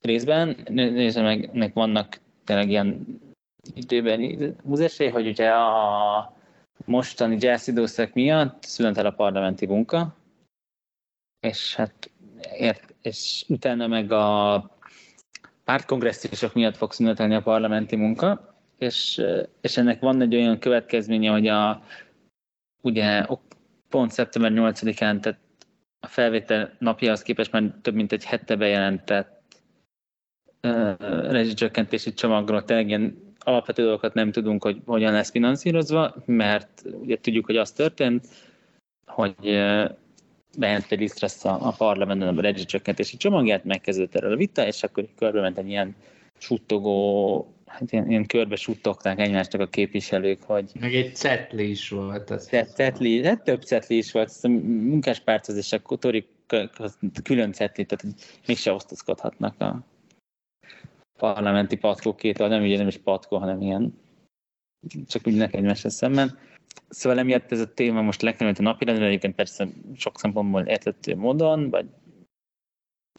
részben, 0.00 0.56
nézve 0.70 1.22
meg, 1.22 1.50
meg 1.52 1.74
vannak 1.74 2.20
tényleg 2.44 2.70
ilyen 2.70 3.20
időben 3.74 4.56
húzásai, 4.64 5.08
hogy 5.08 5.26
ugye 5.26 5.50
a 5.50 6.33
mostani 6.84 7.36
jazz 7.40 7.68
időszak 7.68 8.12
miatt 8.12 8.62
szület 8.62 8.98
el 8.98 9.06
a 9.06 9.10
parlamenti 9.10 9.66
munka, 9.66 10.16
és 11.40 11.74
hát 11.74 12.10
ért, 12.58 12.94
és 13.02 13.44
utána 13.48 13.86
meg 13.86 14.12
a 14.12 14.70
pártkongresszusok 15.64 16.54
miatt 16.54 16.76
fog 16.76 16.92
szünetelni 16.92 17.34
a 17.34 17.42
parlamenti 17.42 17.96
munka, 17.96 18.54
és, 18.78 19.22
és 19.60 19.76
ennek 19.76 20.00
van 20.00 20.20
egy 20.20 20.34
olyan 20.34 20.58
következménye, 20.58 21.30
hogy 21.30 21.46
a, 21.46 21.82
ugye 22.82 23.26
pont 23.88 24.10
szeptember 24.10 24.52
8-án, 24.54 25.20
tehát 25.20 25.38
a 26.00 26.06
felvétel 26.06 26.76
napjához 26.78 27.22
képest 27.22 27.52
már 27.52 27.74
több 27.82 27.94
mint 27.94 28.12
egy 28.12 28.24
hete 28.24 28.56
bejelentett 28.56 29.42
uh, 30.62 30.96
rezsicsökkentési 31.30 32.12
csomagról 32.12 32.64
tényleg 32.64 32.88
ilyen 32.88 33.33
alapvető 33.44 33.82
dolgokat 33.82 34.14
nem 34.14 34.32
tudunk, 34.32 34.62
hogy 34.62 34.80
hogyan 34.86 35.12
lesz 35.12 35.30
finanszírozva, 35.30 36.14
mert 36.24 36.82
ugye 37.00 37.18
tudjuk, 37.20 37.46
hogy 37.46 37.56
az 37.56 37.72
történt, 37.72 38.26
hogy 39.06 39.34
uh, 39.38 39.90
bejelentett 40.58 40.98
Lisztrasz 40.98 41.44
a, 41.44 41.66
a 41.66 41.74
parlamentben 41.78 42.38
a 42.38 42.40
rezsicsökkentési 42.40 43.16
csomagját, 43.16 43.64
megkezdődött 43.64 44.14
erről 44.14 44.32
a 44.32 44.36
vita, 44.36 44.66
és 44.66 44.82
akkor 44.82 45.08
körbe 45.16 45.40
ment 45.40 45.58
egy 45.58 45.68
ilyen 45.68 45.94
suttogó 46.38 47.54
hát 47.66 47.92
ilyen, 47.92 48.10
ilyen 48.10 48.26
körbe 48.26 48.56
suttogták 48.56 49.18
egymásnak 49.18 49.60
a 49.60 49.66
képviselők, 49.66 50.42
hogy... 50.42 50.70
Meg 50.80 50.94
egy 50.94 51.16
cetli 51.16 51.70
is 51.70 51.88
volt. 51.88 52.30
Az 52.30 52.46
cetli, 52.74 53.24
hát 53.24 53.42
több 53.42 53.62
cetli 53.62 53.96
is 53.96 54.12
volt, 54.12 54.32
a 54.42 54.48
munkáspárthoz 54.48 55.56
és 55.56 55.72
a 55.72 55.96
Tori 55.96 56.26
külön 57.22 57.52
cetli, 57.52 57.84
tehát 57.84 58.16
mégse 58.46 58.72
osztozkodhatnak 58.72 59.60
a 59.60 59.84
parlamenti 61.16 61.76
patkókétől, 61.76 62.48
nem 62.48 62.62
ugye 62.62 62.76
nem 62.76 62.86
is 62.86 62.96
patkó, 62.96 63.36
hanem 63.36 63.60
ilyen 63.60 64.02
csak 65.06 65.26
úgy 65.26 65.34
nekem 65.34 65.60
egymásra 65.60 65.90
szemben. 65.90 66.38
Szóval 66.88 67.18
emiatt 67.18 67.52
ez 67.52 67.60
a 67.60 67.74
téma 67.74 68.02
most 68.02 68.22
lekerült 68.22 68.58
a 68.58 68.62
napirendre, 68.62 69.06
egyébként 69.06 69.34
persze 69.34 69.68
sok 69.96 70.18
szempontból 70.18 70.62
értető 70.62 71.16
módon, 71.16 71.70
vagy 71.70 71.86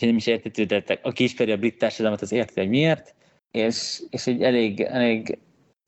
nem 0.02 0.16
is 0.16 0.28
értető, 0.28 0.64
de 0.64 1.00
aki 1.02 1.24
ismeri 1.24 1.52
a 1.52 1.58
brit 1.58 1.78
társadalmat, 1.78 2.22
az 2.22 2.32
érti, 2.32 2.60
hogy 2.60 2.70
miért 2.70 3.16
és, 3.56 4.02
és 4.10 4.28
egy 4.28 4.42
elég, 4.44 4.82
elég 4.82 5.38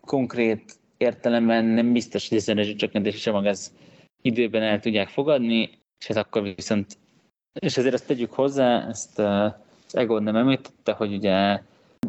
konkrét 0.02 0.80
értelemben 0.98 1.66
nem 1.66 1.94
biztos, 1.94 2.30
hogy 2.30 2.38
ez 2.38 2.48
a 2.48 2.76
csökkentési 2.76 3.18
csomag 3.18 3.46
ez 3.46 3.74
időben 4.22 4.62
el 4.64 4.80
tudják 4.80 5.08
fogadni, 5.08 5.70
és 6.00 6.10
ez 6.10 6.18
akkor 6.18 6.42
viszont, 6.56 6.98
és 7.60 7.78
ezért 7.78 7.94
azt 7.94 8.08
tegyük 8.08 8.34
hozzá, 8.34 8.88
ezt 8.88 9.20
az 9.20 9.96
Egon 9.96 10.24
nem 10.24 10.36
említette, 10.36 10.92
hogy 10.92 11.14
ugye, 11.14 11.62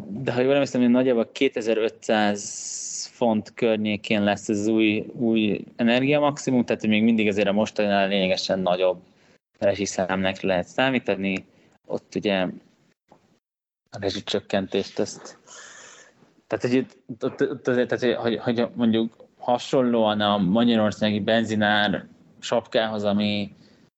de 0.09 0.31
ha 0.33 0.41
jól 0.41 0.53
emlékszem, 0.53 0.81
hogy 0.81 0.89
nagyjából 0.89 1.29
2500 1.31 3.09
font 3.11 3.53
környékén 3.53 4.23
lesz 4.23 4.49
az 4.49 4.67
új, 4.67 5.05
új 5.13 5.63
energiamaximum, 5.75 6.65
tehát 6.65 6.87
még 6.87 7.03
mindig 7.03 7.27
azért 7.27 7.47
a 7.47 7.51
mostaninál 7.51 8.07
lényegesen 8.07 8.59
nagyobb 8.59 9.01
rezsiszámnak 9.59 10.41
lehet 10.41 10.67
számítani. 10.67 11.45
Ott 11.87 12.15
ugye 12.15 12.47
a 13.91 13.99
rezsicsökkentést 13.99 14.99
ezt 14.99 15.37
tehát, 16.49 16.75
hogy, 16.75 16.85
ott, 17.19 17.41
ott 17.51 17.67
azért, 17.67 17.87
tehát, 17.87 18.17
hogy, 18.17 18.37
hogy 18.37 18.67
mondjuk 18.75 19.27
hasonlóan 19.37 20.21
a 20.21 20.37
magyarországi 20.37 21.19
benzinár 21.19 22.07
sapkához, 22.39 23.03
ami 23.03 23.55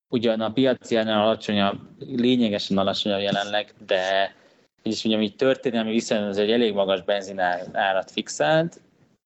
ugyan 0.09 0.41
a 0.41 0.51
piaci 0.51 0.95
alacsonyabb, 0.95 1.80
lényegesen 1.99 2.78
alacsonyabb 2.78 3.22
jelenleg, 3.22 3.74
de 3.86 4.36
és 4.84 5.03
mondjam, 5.03 5.25
így 5.25 5.36
történelmi 5.36 5.91
viszonylag 5.91 6.29
az 6.29 6.38
egy 6.38 6.51
elég 6.51 6.73
magas 6.73 7.03
benzinár 7.03 7.69
árat 7.71 8.11
fixált, 8.11 8.82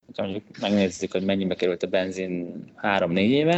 hogyha 0.05 0.23
mondjuk 0.23 0.57
megnézzük, 0.59 1.11
hogy 1.11 1.25
mennyibe 1.25 1.55
került 1.55 1.83
a 1.83 1.87
benzin 1.87 2.63
3-4 2.81 3.17
éve, 3.17 3.53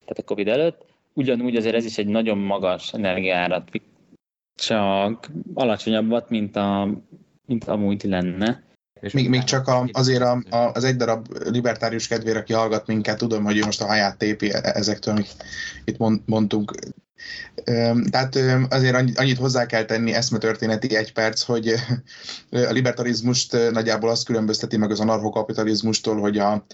tehát 0.00 0.18
a 0.18 0.22
Covid 0.22 0.48
előtt, 0.48 0.86
ugyanúgy 1.12 1.56
azért 1.56 1.74
ez 1.74 1.84
is 1.84 1.98
egy 1.98 2.06
nagyon 2.06 2.38
magas 2.38 2.92
energiárat, 2.92 3.70
csak 4.54 5.30
alacsonyabbat, 5.54 6.30
mint, 6.30 6.56
a, 6.56 6.88
mint 7.46 7.64
amúgy 7.64 8.04
lenne. 8.04 8.62
És 9.00 9.12
még, 9.12 9.28
még 9.28 9.44
csak 9.44 9.68
a, 9.68 9.88
azért 9.92 10.22
a, 10.22 10.42
a, 10.50 10.56
az 10.56 10.84
egy 10.84 10.96
darab 10.96 11.26
libertárius 11.44 12.08
kedvére, 12.08 12.38
aki 12.38 12.52
hallgat 12.52 12.86
minket, 12.86 13.18
tudom, 13.18 13.44
hogy 13.44 13.64
most 13.64 13.80
a 13.80 13.86
haját 13.86 14.18
tépi 14.18 14.52
e-, 14.52 14.72
ezektől, 14.74 15.14
amit 15.14 15.36
itt 15.84 16.26
mondtunk. 16.26 16.72
Tehát 18.10 18.38
azért 18.68 19.18
annyit 19.18 19.38
hozzá 19.38 19.66
kell 19.66 19.84
tenni 19.84 20.12
eszmetörténeti 20.12 20.96
egy 20.96 21.12
perc, 21.12 21.42
hogy 21.42 21.74
a 22.50 22.72
libertarizmust 22.72 23.70
nagyjából 23.70 24.10
azt 24.10 24.24
különbözteti 24.24 24.76
meg 24.76 24.90
az 24.90 25.00
anarchokapitalizmustól, 25.00 26.20
hogy 26.20 26.38
a, 26.38 26.66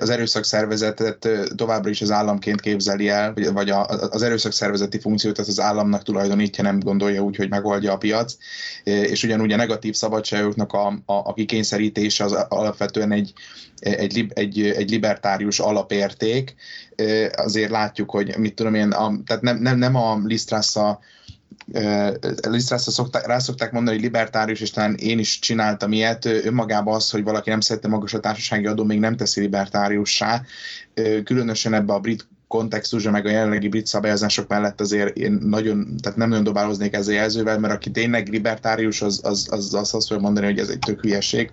az 0.00 0.10
erőszakszervezetet 0.10 1.28
továbbra 1.56 1.90
is 1.90 2.00
az 2.00 2.10
államként 2.10 2.60
képzeli 2.60 3.08
el, 3.08 3.34
vagy 3.52 3.70
a, 3.70 3.86
az 3.86 4.22
erőszakszervezeti 4.22 5.00
funkciót 5.00 5.38
az 5.38 5.48
az 5.48 5.60
államnak 5.60 6.02
tulajdonítja, 6.02 6.64
nem 6.64 6.78
gondolja 6.78 7.20
úgy, 7.20 7.36
hogy 7.36 7.48
megoldja 7.48 7.92
a 7.92 7.98
piac, 7.98 8.36
és 8.84 9.22
ugyanúgy 9.22 9.52
a 9.52 9.56
negatív 9.56 9.94
szabadságoknak 9.94 10.72
a, 10.72 10.86
a, 10.86 11.12
a 11.12 11.32
kikényszerítése 11.32 12.24
az 12.24 12.32
alapvetően 12.32 13.12
egy, 13.12 13.32
egy, 13.80 14.26
egy, 14.34 14.60
egy 14.60 14.90
libertárius 14.90 15.58
alapérték, 15.58 16.54
azért 17.36 17.70
látjuk, 17.70 18.10
hogy 18.10 18.38
mit 18.38 18.54
tudom 18.54 18.74
én, 18.74 18.90
a, 18.90 19.12
tehát 19.26 19.42
nem, 19.42 19.58
nem, 19.58 19.78
nem 19.78 19.94
a 19.94 20.20
Lisztrász 20.24 20.76
a 20.76 21.00
Lisztrászra 22.40 22.92
szokták, 22.92 23.26
rá 23.26 23.38
szokták 23.38 23.72
mondani, 23.72 23.96
hogy 23.96 24.04
libertárius, 24.04 24.60
és 24.60 24.70
talán 24.70 24.94
én 24.94 25.18
is 25.18 25.38
csináltam 25.38 25.92
ilyet. 25.92 26.24
Önmagában 26.24 26.94
az, 26.94 27.10
hogy 27.10 27.22
valaki 27.22 27.50
nem 27.50 27.60
szerette 27.60 27.88
magas 27.88 28.14
a 28.14 28.20
társasági 28.20 28.66
adó, 28.66 28.84
még 28.84 28.98
nem 28.98 29.16
teszi 29.16 29.40
libertáriussá. 29.40 30.42
Különösen 31.24 31.74
ebbe 31.74 31.92
a 31.92 32.00
brit 32.00 32.28
kontextusra, 32.48 33.10
meg 33.10 33.26
a 33.26 33.30
jelenlegi 33.30 33.68
brit 33.68 33.86
szabályozások 33.86 34.48
mellett 34.48 34.80
azért 34.80 35.16
én 35.16 35.32
nagyon, 35.32 35.96
tehát 36.02 36.18
nem 36.18 36.28
nagyon 36.28 36.44
dobáloznék 36.44 36.94
ezzel 36.94 37.14
a 37.14 37.16
jelzővel, 37.16 37.58
mert 37.58 37.74
aki 37.74 37.90
tényleg 37.90 38.28
libertárius, 38.28 39.02
az, 39.02 39.20
az, 39.22 39.46
az, 39.50 39.74
az 39.74 39.94
azt 39.94 40.06
fogja 40.06 40.22
mondani, 40.22 40.46
hogy 40.46 40.58
ez 40.58 40.68
egy 40.68 40.78
tök 40.78 41.00
hülyeség. 41.00 41.50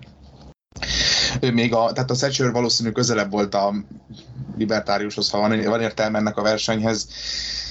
Még 1.52 1.74
a, 1.74 1.92
tehát 1.92 2.10
a 2.10 2.14
Thatcher 2.14 2.52
valószínű 2.52 2.90
közelebb 2.90 3.30
volt 3.30 3.54
a 3.54 3.74
libertáriushoz, 4.56 5.30
ha 5.30 5.38
van, 5.38 5.62
van 5.64 5.80
értelme 5.80 6.18
ennek 6.18 6.36
a 6.36 6.42
versenyhez, 6.42 7.08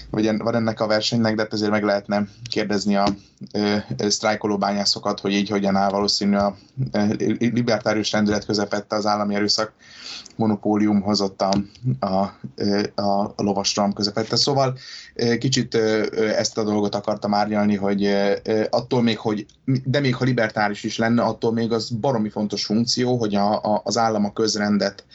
vagy 0.10 0.38
van 0.38 0.56
ennek 0.56 0.80
a 0.80 0.88
versenynek, 0.88 1.36
de 1.36 1.42
hát 1.42 1.54
ezért 1.54 1.72
meg 1.72 1.84
lehetne 1.84 2.24
kérdezni 2.50 2.96
a 2.96 3.08
sztrájkoló 3.98 4.58
bányászokat, 4.58 5.20
hogy 5.20 5.32
így 5.32 5.50
hogyan 5.50 5.76
áll 5.76 5.90
valószínű 5.90 6.36
a 6.36 6.56
libertárius 7.40 8.12
rendület 8.12 8.46
közepette 8.46 8.96
az 8.96 9.06
állami 9.06 9.36
erőszak 9.36 9.74
monopólium 10.38 11.02
hozott 11.02 11.42
a, 11.42 11.54
a, 12.00 12.06
a, 13.02 13.02
a 13.02 13.34
lovastram 13.36 13.94
közepette. 13.94 14.36
Szóval 14.36 14.78
kicsit 15.40 15.76
ezt 16.16 16.58
a 16.58 16.64
dolgot 16.64 16.96
akartam 16.96 17.34
árnyalni, 17.34 17.76
hogy 17.76 18.16
attól 18.70 19.02
még, 19.02 19.18
hogy 19.18 19.46
de 19.84 20.00
még 20.00 20.16
ha 20.16 20.26
libertáris 20.26 20.84
is 20.84 20.98
lenne, 20.98 21.22
attól 21.22 21.52
még 21.54 21.72
az 21.72 21.90
baromi 21.90 22.30
fontos 22.30 22.66
funkció, 22.66 23.18
hogy 23.18 23.36
a, 23.36 23.64
a, 23.64 23.82
az 23.84 23.98
állam 23.98 24.26
a 24.26 24.34
közrendet 24.34 25.06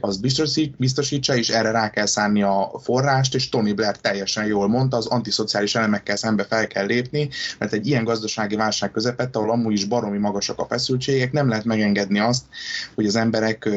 az 0.00 0.16
biztosít, 0.16 0.76
biztosítsa, 0.76 1.36
és 1.36 1.48
erre 1.48 1.70
rá 1.70 1.90
kell 1.90 2.06
szánni 2.06 2.42
a 2.42 2.70
forrást, 2.82 3.34
és 3.34 3.48
Tony 3.48 3.74
Blair 3.74 3.96
teljesen 3.96 4.46
jól 4.46 4.68
mondta, 4.68 4.96
az 4.96 5.06
antiszociális 5.06 5.74
elemekkel 5.74 6.16
szembe 6.16 6.44
fel 6.44 6.66
kell 6.66 6.86
lépni, 6.86 7.28
mert 7.58 7.72
egy 7.72 7.86
ilyen 7.86 8.04
gazdasági 8.04 8.56
válság 8.56 8.90
közepette, 8.90 9.38
ahol 9.38 9.50
amúgy 9.50 9.72
is 9.72 9.84
baromi 9.84 10.18
magasak 10.18 10.58
a 10.58 10.66
feszültségek, 10.66 11.32
nem 11.32 11.48
lehet 11.48 11.64
megengedni 11.64 12.18
azt, 12.18 12.44
hogy 12.94 13.06
az 13.06 13.16
emberek 13.16 13.68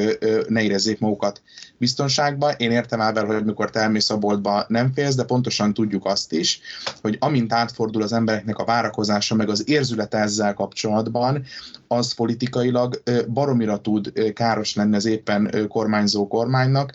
ne 0.47 0.61
érezzék 0.73 0.99
magukat 0.99 1.41
biztonságban. 1.77 2.53
Én 2.57 2.71
értem 2.71 3.01
el 3.01 3.13
vele, 3.13 3.33
hogy 3.33 3.45
mikor 3.45 3.69
te 3.69 3.79
elmész 3.79 4.09
a 4.09 4.17
boltba 4.17 4.65
nem 4.67 4.91
félsz, 4.93 5.15
de 5.15 5.23
pontosan 5.23 5.73
tudjuk 5.73 6.05
azt 6.05 6.31
is, 6.31 6.59
hogy 7.01 7.17
amint 7.19 7.53
átfordul 7.53 8.01
az 8.01 8.13
embereknek 8.13 8.57
a 8.57 8.65
várakozása, 8.65 9.35
meg 9.35 9.49
az 9.49 9.69
érzülete 9.69 10.17
ezzel 10.17 10.53
kapcsolatban, 10.53 11.43
az 11.87 12.13
politikailag 12.13 13.03
baromira 13.27 13.77
tud 13.77 14.33
káros 14.33 14.75
lenni 14.75 14.95
az 14.95 15.05
éppen 15.05 15.67
kormányzó 15.67 16.27
kormánynak, 16.27 16.93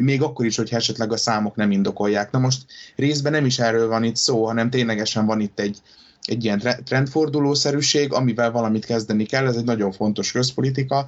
még 0.00 0.22
akkor 0.22 0.46
is, 0.46 0.56
hogy 0.56 0.72
esetleg 0.72 1.12
a 1.12 1.16
számok 1.16 1.56
nem 1.56 1.70
indokolják. 1.70 2.30
Na 2.30 2.38
most 2.38 2.60
részben 2.96 3.32
nem 3.32 3.46
is 3.46 3.58
erről 3.58 3.88
van 3.88 4.04
itt 4.04 4.16
szó, 4.16 4.46
hanem 4.46 4.70
ténylegesen 4.70 5.26
van 5.26 5.40
itt 5.40 5.60
egy, 5.60 5.80
egy 6.26 6.44
ilyen 6.44 6.62
trendfordulószerűség, 6.84 8.12
amivel 8.12 8.50
valamit 8.50 8.84
kezdeni 8.84 9.24
kell, 9.24 9.46
ez 9.46 9.56
egy 9.56 9.64
nagyon 9.64 9.92
fontos 9.92 10.32
közpolitika, 10.32 11.06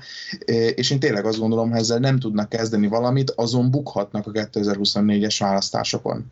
és 0.75 0.91
én 0.91 0.99
tényleg 0.99 1.27
azt 1.27 1.39
gondolom, 1.39 1.71
hogy 1.71 1.81
ezzel 1.81 1.99
nem 1.99 2.19
tudnak 2.19 2.49
kezdeni 2.49 2.87
valamit, 2.87 3.31
azon 3.31 3.71
bukhatnak 3.71 4.27
a 4.27 4.31
2024-es 4.31 5.37
választásokon. 5.39 6.25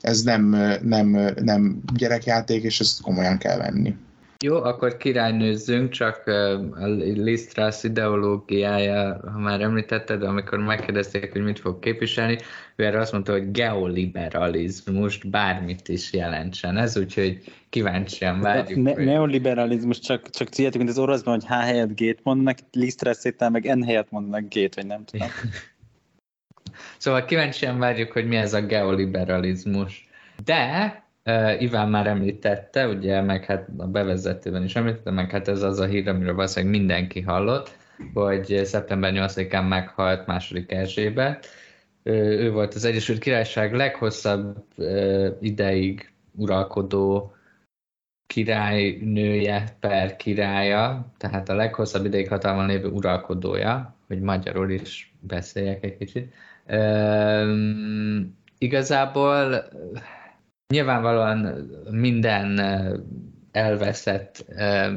Ez 0.00 0.22
nem, 0.22 0.56
nem, 0.82 1.08
nem 1.42 1.82
gyerekjáték, 1.96 2.62
és 2.62 2.80
ezt 2.80 3.00
komolyan 3.00 3.38
kell 3.38 3.56
venni. 3.56 3.94
Jó, 4.44 4.62
akkor 4.62 4.96
királynőzzünk, 4.96 5.90
csak 5.90 6.26
a 6.76 6.86
Lisztrász 7.14 7.84
ideológiája, 7.84 9.20
ha 9.32 9.38
már 9.38 9.60
említetted, 9.60 10.22
amikor 10.22 10.58
megkérdezték, 10.58 11.32
hogy 11.32 11.42
mit 11.42 11.58
fog 11.58 11.78
képviselni, 11.78 12.38
ő 12.76 12.84
erre 12.84 13.00
azt 13.00 13.12
mondta, 13.12 13.32
hogy 13.32 13.50
geoliberalizmus 13.50 15.18
bármit 15.18 15.88
is 15.88 16.12
jelentsen 16.12 16.76
ez, 16.76 16.98
úgyhogy 16.98 17.38
kíváncsian 17.68 18.40
várjuk. 18.40 18.82
Ne- 18.82 18.94
hogy... 18.94 19.04
Neoliberalizmus, 19.04 19.98
csak, 19.98 20.30
csak 20.30 20.48
tudjátok, 20.48 20.78
mint 20.78 20.90
az 20.90 20.98
oroszban, 20.98 21.34
hogy 21.34 21.44
H 21.44 21.52
helyett 21.52 22.00
G-t 22.00 22.20
mondanak, 22.22 22.58
Lisztrászétál 22.72 23.50
meg 23.50 23.76
N 23.76 23.82
helyett 23.82 24.10
mondanak 24.10 24.54
G-t, 24.54 24.74
vagy 24.74 24.86
nem 24.86 25.04
tudom. 25.04 25.28
szóval 26.98 27.24
kíváncsian 27.24 27.78
várjuk, 27.78 28.12
hogy 28.12 28.26
mi 28.26 28.36
ez 28.36 28.54
a 28.54 28.60
geoliberalizmus. 28.60 30.08
De 30.44 31.04
Uh, 31.26 31.62
Iván 31.62 31.88
már 31.88 32.06
említette, 32.06 32.88
ugye, 32.88 33.20
meg 33.20 33.44
hát 33.44 33.68
a 33.76 33.86
bevezetőben 33.86 34.64
is 34.64 34.76
említette, 34.76 35.10
meg 35.10 35.30
hát 35.30 35.48
ez 35.48 35.62
az 35.62 35.80
a 35.80 35.84
hír, 35.84 36.08
amiről 36.08 36.34
valószínűleg 36.34 36.78
mindenki 36.78 37.20
hallott, 37.20 37.76
hogy 38.14 38.60
szeptember 38.64 39.12
8-án 39.14 39.68
meghalt 39.68 40.26
második 40.26 40.72
Erzsébet. 40.72 41.46
Ő 42.02 42.50
volt 42.50 42.74
az 42.74 42.84
Egyesült 42.84 43.18
Királyság 43.18 43.74
leghosszabb 43.74 44.64
ideig 45.40 46.12
uralkodó 46.36 47.34
királynője 48.26 49.76
per 49.80 50.16
királya, 50.16 51.12
tehát 51.16 51.48
a 51.48 51.54
leghosszabb 51.54 52.04
ideig 52.04 52.28
hatalmon 52.28 52.66
lévő 52.66 52.88
uralkodója, 52.88 53.94
hogy 54.06 54.20
magyarul 54.20 54.70
is 54.70 55.14
beszéljek 55.20 55.84
egy 55.84 55.96
kicsit. 55.96 56.34
Igazából 58.58 59.68
Nyilvánvalóan 60.68 61.70
minden 61.90 62.60
elveszett 63.52 64.44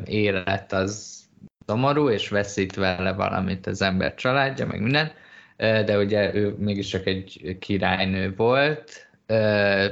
élet 0.05 0.73
az 0.73 1.17
szomorú, 1.65 2.09
és 2.09 2.29
veszít 2.29 2.75
vele 2.75 3.13
valamit 3.13 3.67
az 3.67 3.81
ember 3.81 4.15
családja, 4.15 4.65
meg 4.65 4.81
minden, 4.81 5.11
de 5.57 5.97
ugye 5.97 6.35
ő 6.35 6.55
mégiscsak 6.57 7.05
egy 7.05 7.57
királynő 7.59 8.33
volt, 8.35 9.09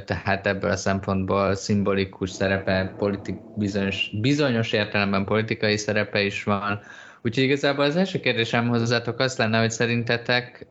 tehát 0.05 0.47
ebből 0.47 0.71
a 0.71 0.75
szempontból 0.75 1.55
szimbolikus 1.55 2.29
szerepe, 2.29 2.93
politik, 2.97 3.35
bizonyos, 3.55 4.11
bizonyos 4.21 4.71
értelemben 4.71 5.25
politikai 5.25 5.77
szerepe 5.77 6.21
is 6.21 6.43
van. 6.43 6.79
Úgyhogy 7.21 7.43
igazából 7.43 7.85
az 7.85 7.95
első 7.95 8.19
kérdésem 8.19 8.67
hozzátok 8.67 9.19
az 9.19 9.37
lenne, 9.37 9.59
hogy 9.59 9.71
szerintetek 9.71 10.67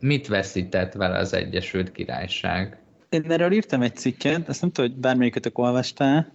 mit 0.00 0.26
veszített 0.26 0.92
vele 0.92 1.18
az 1.18 1.34
Egyesült 1.34 1.92
Királyság? 1.92 2.78
Én 3.10 3.30
erről 3.30 3.52
írtam 3.52 3.82
egy 3.82 3.96
cikket, 3.96 4.48
ezt 4.48 4.60
nem 4.60 4.70
tudom, 4.70 4.90
hogy 4.90 5.00
bármelyikötök 5.00 5.58
olvastál. 5.58 6.32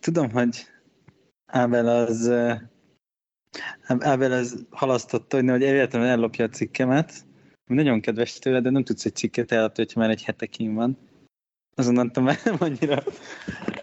Tudom, 0.00 0.30
hogy 0.30 0.66
Ábel 1.46 1.88
az 1.88 2.32
Ábel 3.86 4.32
az 4.32 4.66
halasztotta, 4.70 5.36
hogy 5.36 5.44
nehogy 5.44 5.62
egyáltalán 5.62 6.06
ellopja 6.06 6.44
a 6.44 6.48
cikkemet. 6.48 7.12
Nagyon 7.66 8.00
kedves 8.00 8.38
tőle, 8.38 8.60
de 8.60 8.70
nem 8.70 8.84
tudsz 8.84 9.04
egy 9.04 9.14
cikket 9.14 9.52
ellopni, 9.52 9.82
hogyha 9.82 10.00
már 10.00 10.10
egy 10.10 10.24
hetekin 10.24 10.74
van. 10.74 10.98
Azonnal 11.74 12.10
nem 12.14 12.56
annyira. 12.58 13.02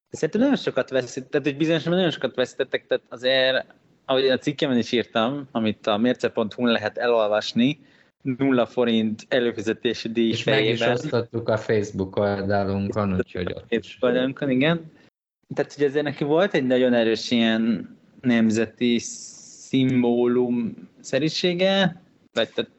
Szerintem 0.09 0.41
nagyon 0.41 0.55
sokat 0.55 0.89
veszít, 0.89 1.25
tehát 1.25 1.47
egy 1.47 1.57
bizonyos 1.57 1.84
nagyon 1.84 2.11
sokat 2.11 2.36
veszítettek, 2.36 2.88
tehát 2.88 3.03
azért, 3.09 3.65
ahogy 4.05 4.29
a 4.29 4.38
cikkemen 4.38 4.77
is 4.77 4.91
írtam, 4.91 5.47
amit 5.51 5.88
a 5.88 5.97
mérce.hu 5.97 6.65
lehet 6.65 6.97
elolvasni, 6.97 7.79
nulla 8.22 8.65
forint 8.65 9.26
előfizetési 9.28 10.09
díj 10.09 10.30
És 10.30 10.43
meg 10.43 10.65
is 10.65 10.82
osztottuk 10.82 11.49
a 11.49 11.57
Facebook 11.57 12.15
oldalunkon, 12.15 13.15
úgyhogy 13.15 13.53
ott 13.53 13.72
is. 13.72 13.97
Oldalunkon, 14.01 14.49
igen. 14.49 14.91
Tehát, 15.53 15.74
hogy 15.74 15.86
azért 15.86 16.03
neki 16.03 16.24
volt 16.24 16.53
egy 16.53 16.65
nagyon 16.65 16.93
erős 16.93 17.32
ilyen 17.32 17.95
nemzeti 18.22 18.97
szimbólum 18.99 20.89
szerűsége, 20.99 22.01
vagy 22.34 22.49
tehát, 22.49 22.72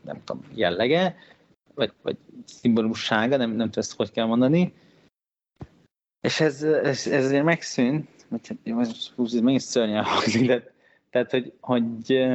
nem 0.00 0.20
tudom, 0.24 0.42
jellege, 0.54 1.16
vagy, 1.74 1.92
vagy 2.02 2.16
szimbólussága, 2.44 3.36
nem, 3.36 3.50
nem 3.50 3.66
tudom 3.66 3.74
ezt 3.74 3.96
hogy 3.96 4.10
kell 4.10 4.26
mondani. 4.26 4.72
És 6.20 6.40
ez, 6.40 6.62
ez, 6.62 7.06
ez 7.06 7.24
azért 7.24 7.44
megszűnt, 7.44 8.08
vagy 8.28 8.48
hát, 8.48 8.58
ez 9.16 9.32
megint 9.32 9.60
szörnyen 9.60 10.04
hangzik, 10.04 10.46
de 10.46 10.74
tehát, 11.16 11.30
hogy, 11.30 11.52
hogy 11.60 12.28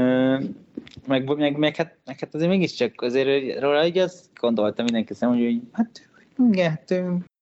meg, 1.08 1.38
meg, 1.38 1.58
meg, 1.58 1.76
hát, 1.76 1.98
meg 2.06 2.20
hát 2.20 2.36
azért 2.36 2.50
mégiscsak 2.50 3.02
azért 3.02 3.60
róla 3.60 3.86
így 3.86 3.98
azt 3.98 4.26
gondoltam 4.40 4.84
mindenki 4.84 5.14
szem, 5.14 5.30
hogy 5.30 5.62
hát 5.72 6.10
igen, 6.52 6.70
hát 6.70 6.92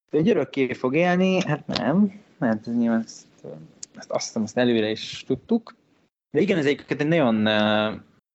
egy 0.09 0.29
örökké 0.29 0.73
fog 0.73 0.95
élni, 0.95 1.41
hát 1.41 1.67
nem, 1.67 2.21
mert 2.37 2.67
ez 2.67 2.75
nyilván 2.77 3.03
ezt, 3.03 3.25
ezt 3.95 4.11
azt 4.11 4.25
hiszem, 4.25 4.43
azt 4.43 4.57
előre 4.57 4.89
is 4.89 5.23
tudtuk. 5.27 5.75
De 6.31 6.39
igen, 6.41 6.57
ez 6.57 6.65
egy 6.65 7.07
nagyon, 7.07 7.47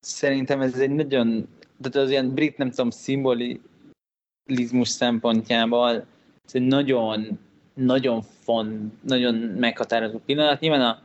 szerintem 0.01 0.61
ez 0.61 0.79
egy 0.79 0.91
nagyon, 0.91 1.49
tehát 1.81 2.07
az 2.07 2.11
ilyen 2.11 2.35
brit, 2.35 2.57
nem 2.57 2.71
tudom, 2.71 2.91
szimbolizmus 2.91 3.69
szempontjából 4.89 6.07
ez 6.45 6.55
egy 6.55 6.67
nagyon, 6.67 7.39
nagyon 7.75 8.23
font, 8.23 9.03
nagyon 9.03 9.35
meghatározó 9.35 10.19
pillanat. 10.19 10.61
Nyilván 10.61 10.81
a 10.81 11.03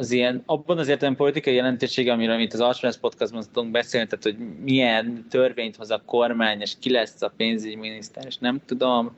az 0.00 0.10
ilyen, 0.10 0.42
abban 0.46 0.78
az 0.78 0.88
értelem 0.88 1.16
politikai 1.16 1.54
jelentősége, 1.54 2.12
amiről 2.12 2.38
itt 2.38 2.52
az 2.52 2.60
Alsóház 2.60 2.98
podcastban 2.98 3.44
tudunk 3.52 3.72
beszélni, 3.72 4.06
tehát 4.06 4.24
hogy 4.24 4.62
milyen 4.64 5.26
törvényt 5.30 5.76
hoz 5.76 5.90
a 5.90 6.02
kormány, 6.06 6.60
és 6.60 6.72
ki 6.80 6.90
lesz 6.90 7.22
a 7.22 7.32
pénzügyminiszter, 7.36 8.26
és 8.26 8.36
nem 8.36 8.60
tudom, 8.66 9.16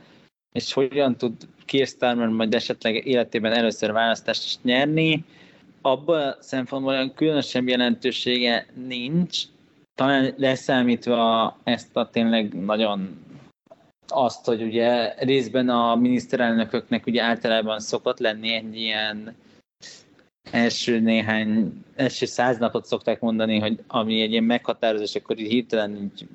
és 0.53 0.73
hogyan 0.73 1.17
tud 1.17 1.33
Keir 1.65 1.87
Starmer 1.87 2.29
majd 2.29 2.55
esetleg 2.55 3.07
életében 3.07 3.53
először 3.53 3.93
választást 3.93 4.59
nyerni, 4.63 5.25
abban 5.81 6.29
a 6.29 6.37
szempontból 6.41 6.93
olyan 6.93 7.15
különösebb 7.15 7.69
jelentősége 7.69 8.67
nincs, 8.87 9.43
talán 9.95 10.35
leszámítva 10.37 11.57
ezt 11.65 11.97
a 11.97 12.09
tényleg 12.11 12.65
nagyon 12.65 13.21
azt, 14.09 14.45
hogy 14.45 14.63
ugye 14.63 15.15
részben 15.19 15.69
a 15.69 15.95
miniszterelnököknek 15.95 17.07
ugye 17.07 17.23
általában 17.23 17.81
szokott 17.81 18.19
lenni 18.19 18.55
egy 18.55 18.77
ilyen 18.77 19.35
első 20.51 21.01
néhány, 21.01 21.85
első 21.95 22.27
száz 22.27 22.59
napot 22.59 22.85
szokták 22.85 23.21
mondani, 23.21 23.59
hogy 23.59 23.83
ami 23.87 24.21
egy 24.21 24.31
ilyen 24.31 24.45
meghatározás, 24.45 25.15
akkor 25.15 25.39
így 25.39 25.51
hirtelen 25.51 25.97
így 25.97 26.29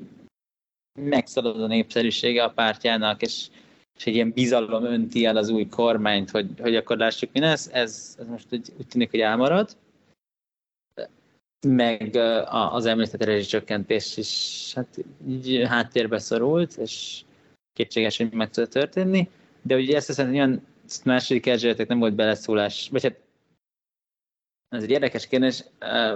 megszalad 0.99 1.61
a 1.61 1.67
népszerűsége 1.67 2.43
a 2.43 2.49
pártjának, 2.49 3.21
és, 3.21 3.47
és 3.97 4.05
egy 4.05 4.13
ilyen 4.13 4.31
bizalom 4.31 4.83
önti 4.83 5.25
el 5.25 5.37
az 5.37 5.49
új 5.49 5.67
kormányt, 5.67 6.29
hogy, 6.29 6.49
hogy 6.59 6.75
akkor 6.75 6.97
lássuk, 6.97 7.31
mi 7.33 7.39
lesz. 7.39 7.69
Ez, 7.71 8.15
ez 8.19 8.27
most 8.27 8.47
úgy, 8.51 8.69
úgy 8.77 8.87
tűnik, 8.87 9.09
hogy 9.09 9.19
elmarad. 9.19 9.77
Meg 11.67 12.15
az 12.71 12.85
említett 12.85 13.23
rezsicsökkentés 13.23 14.17
is 14.17 14.71
hát 14.75 14.97
így 15.27 15.63
háttérbe 15.67 16.19
szorult, 16.19 16.75
és 16.77 17.21
kétséges, 17.73 18.17
hogy 18.17 18.31
meg 18.31 18.49
tud 18.49 18.69
történni. 18.69 19.29
De 19.61 19.75
ugye 19.75 19.95
ezt 19.95 20.07
hiszem, 20.07 20.29
olyan 20.29 20.65
második 21.03 21.45
Erzsébetek 21.45 21.87
nem 21.87 21.99
volt 21.99 22.15
beleszólás, 22.15 22.89
vagy 22.91 23.03
hát 23.03 23.26
ez 24.69 24.83
egy 24.83 24.89
érdekes 24.89 25.27
kérdés. 25.27 25.63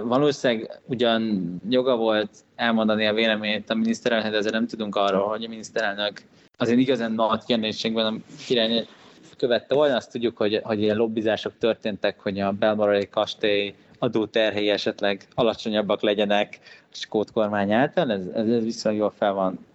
Valószínűleg 0.04 0.80
ugyan 0.86 1.54
joga 1.68 1.96
volt 1.96 2.30
elmondani 2.54 3.06
a 3.06 3.12
véleményét 3.12 3.70
a 3.70 3.74
miniszterelnök, 3.74 4.30
de 4.30 4.36
ezzel 4.36 4.52
nem 4.52 4.66
tudunk 4.66 4.96
arról, 4.96 5.28
hogy 5.28 5.44
a 5.44 5.48
miniszterelnök 5.48 6.22
azért 6.56 6.78
igazán 6.78 7.12
nagy 7.12 7.44
kérdésekben 7.44 8.06
a 8.06 8.34
király 8.46 8.86
követte 9.36 9.74
volna. 9.74 9.96
Azt 9.96 10.10
tudjuk, 10.10 10.36
hogy, 10.36 10.60
hogy 10.62 10.80
ilyen 10.80 10.96
lobbizások 10.96 11.58
történtek, 11.58 12.20
hogy 12.20 12.40
a 12.40 12.52
belmarai 12.52 13.08
kastély 13.08 13.74
adóterhei 13.98 14.68
esetleg 14.68 15.26
alacsonyabbak 15.34 16.00
legyenek 16.00 16.58
a 16.90 16.94
skót 16.94 17.32
kormány 17.32 17.72
által. 17.72 18.12
Ez, 18.12 18.26
ez, 18.26 18.48
ez 18.48 18.62
viszonylag 18.62 19.00
jól 19.00 19.10
fel 19.10 19.32
van, 19.32 19.66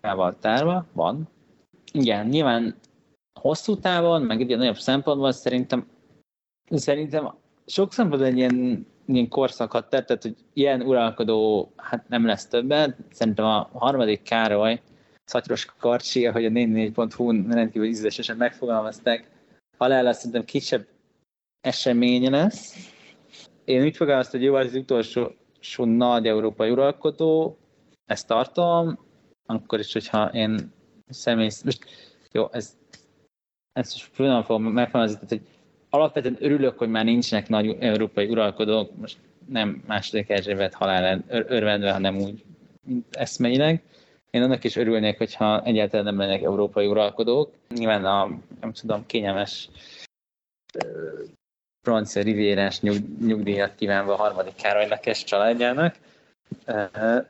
fel 0.00 0.14
van 0.14 0.36
tárva. 0.40 0.86
Van. 0.92 1.28
Igen, 1.92 2.26
nyilván 2.26 2.74
hosszú 3.40 3.76
távon, 3.76 4.22
meg 4.22 4.40
egy 4.40 4.56
nagyobb 4.56 4.78
szempontból 4.78 5.32
szerintem 5.32 5.86
szerintem 6.70 7.34
sok 7.66 7.92
szempontból 7.92 8.28
egy 8.28 8.36
ilyen, 8.36 8.86
ilyen 9.06 9.28
korszakat 9.28 9.90
tett, 9.90 10.06
tehát 10.06 10.22
hogy 10.22 10.36
ilyen 10.52 10.82
uralkodó 10.82 11.72
hát 11.76 12.08
nem 12.08 12.26
lesz 12.26 12.46
többet. 12.46 12.96
Szerintem 13.10 13.44
a 13.44 13.70
harmadik 13.72 14.22
Károly, 14.22 14.80
Szatyros 15.24 15.64
Karcsi, 15.78 16.26
ahogy 16.26 16.44
a 16.44 16.48
44.hu-n 16.48 17.46
rendkívül 17.50 17.88
ízlésesen 17.88 18.36
megfogalmazták, 18.36 19.30
halála 19.78 20.12
szerintem 20.12 20.44
kisebb 20.44 20.86
esemény 21.60 22.30
lesz. 22.30 22.92
Én 23.64 23.82
úgy 23.82 23.96
fogalmaztam, 23.96 24.40
hogy 24.40 24.48
jó 24.48 24.54
az 24.54 24.74
utolsó 24.74 25.32
so 25.60 25.84
nagy 25.84 26.26
európai 26.26 26.70
uralkodó, 26.70 27.58
ezt 28.04 28.26
tartom, 28.26 28.98
akkor 29.46 29.78
is, 29.78 29.92
hogyha 29.92 30.30
én 30.32 30.72
személy... 31.08 31.50
Most, 31.64 31.84
jó, 32.32 32.48
ez, 32.52 32.76
ezt 33.72 33.92
most 33.92 34.10
külön 34.14 34.44
fogom 34.44 34.62
megfogalmazni, 34.62 35.26
hogy 35.28 35.40
alapvetően 35.96 36.36
örülök, 36.40 36.78
hogy 36.78 36.88
már 36.88 37.04
nincsenek 37.04 37.48
nagy 37.48 37.76
európai 37.80 38.28
uralkodók, 38.28 38.96
most 38.96 39.18
nem 39.48 39.82
második 39.86 40.30
Erzsébet 40.30 40.74
halál 40.74 41.24
örvendve, 41.28 41.92
hanem 41.92 42.16
úgy 42.16 42.44
mint 42.86 43.16
eszmeileg. 43.16 43.82
Én 44.30 44.42
annak 44.42 44.64
is 44.64 44.76
örülnék, 44.76 45.18
hogyha 45.18 45.62
egyáltalán 45.62 46.04
nem 46.04 46.18
lennek 46.18 46.42
európai 46.42 46.86
uralkodók. 46.86 47.52
Nyilván 47.68 48.04
a, 48.04 48.28
nem 48.60 48.72
tudom, 48.72 49.06
kényelmes 49.06 49.68
francia 51.82 52.22
rivérás 52.22 52.80
nyug, 52.80 52.96
nyugdíjat 53.20 53.74
kívánva 53.74 54.12
a 54.12 54.16
harmadik 54.16 54.54
Károlynak 54.54 55.06
és 55.06 55.24
családjának. 55.24 55.96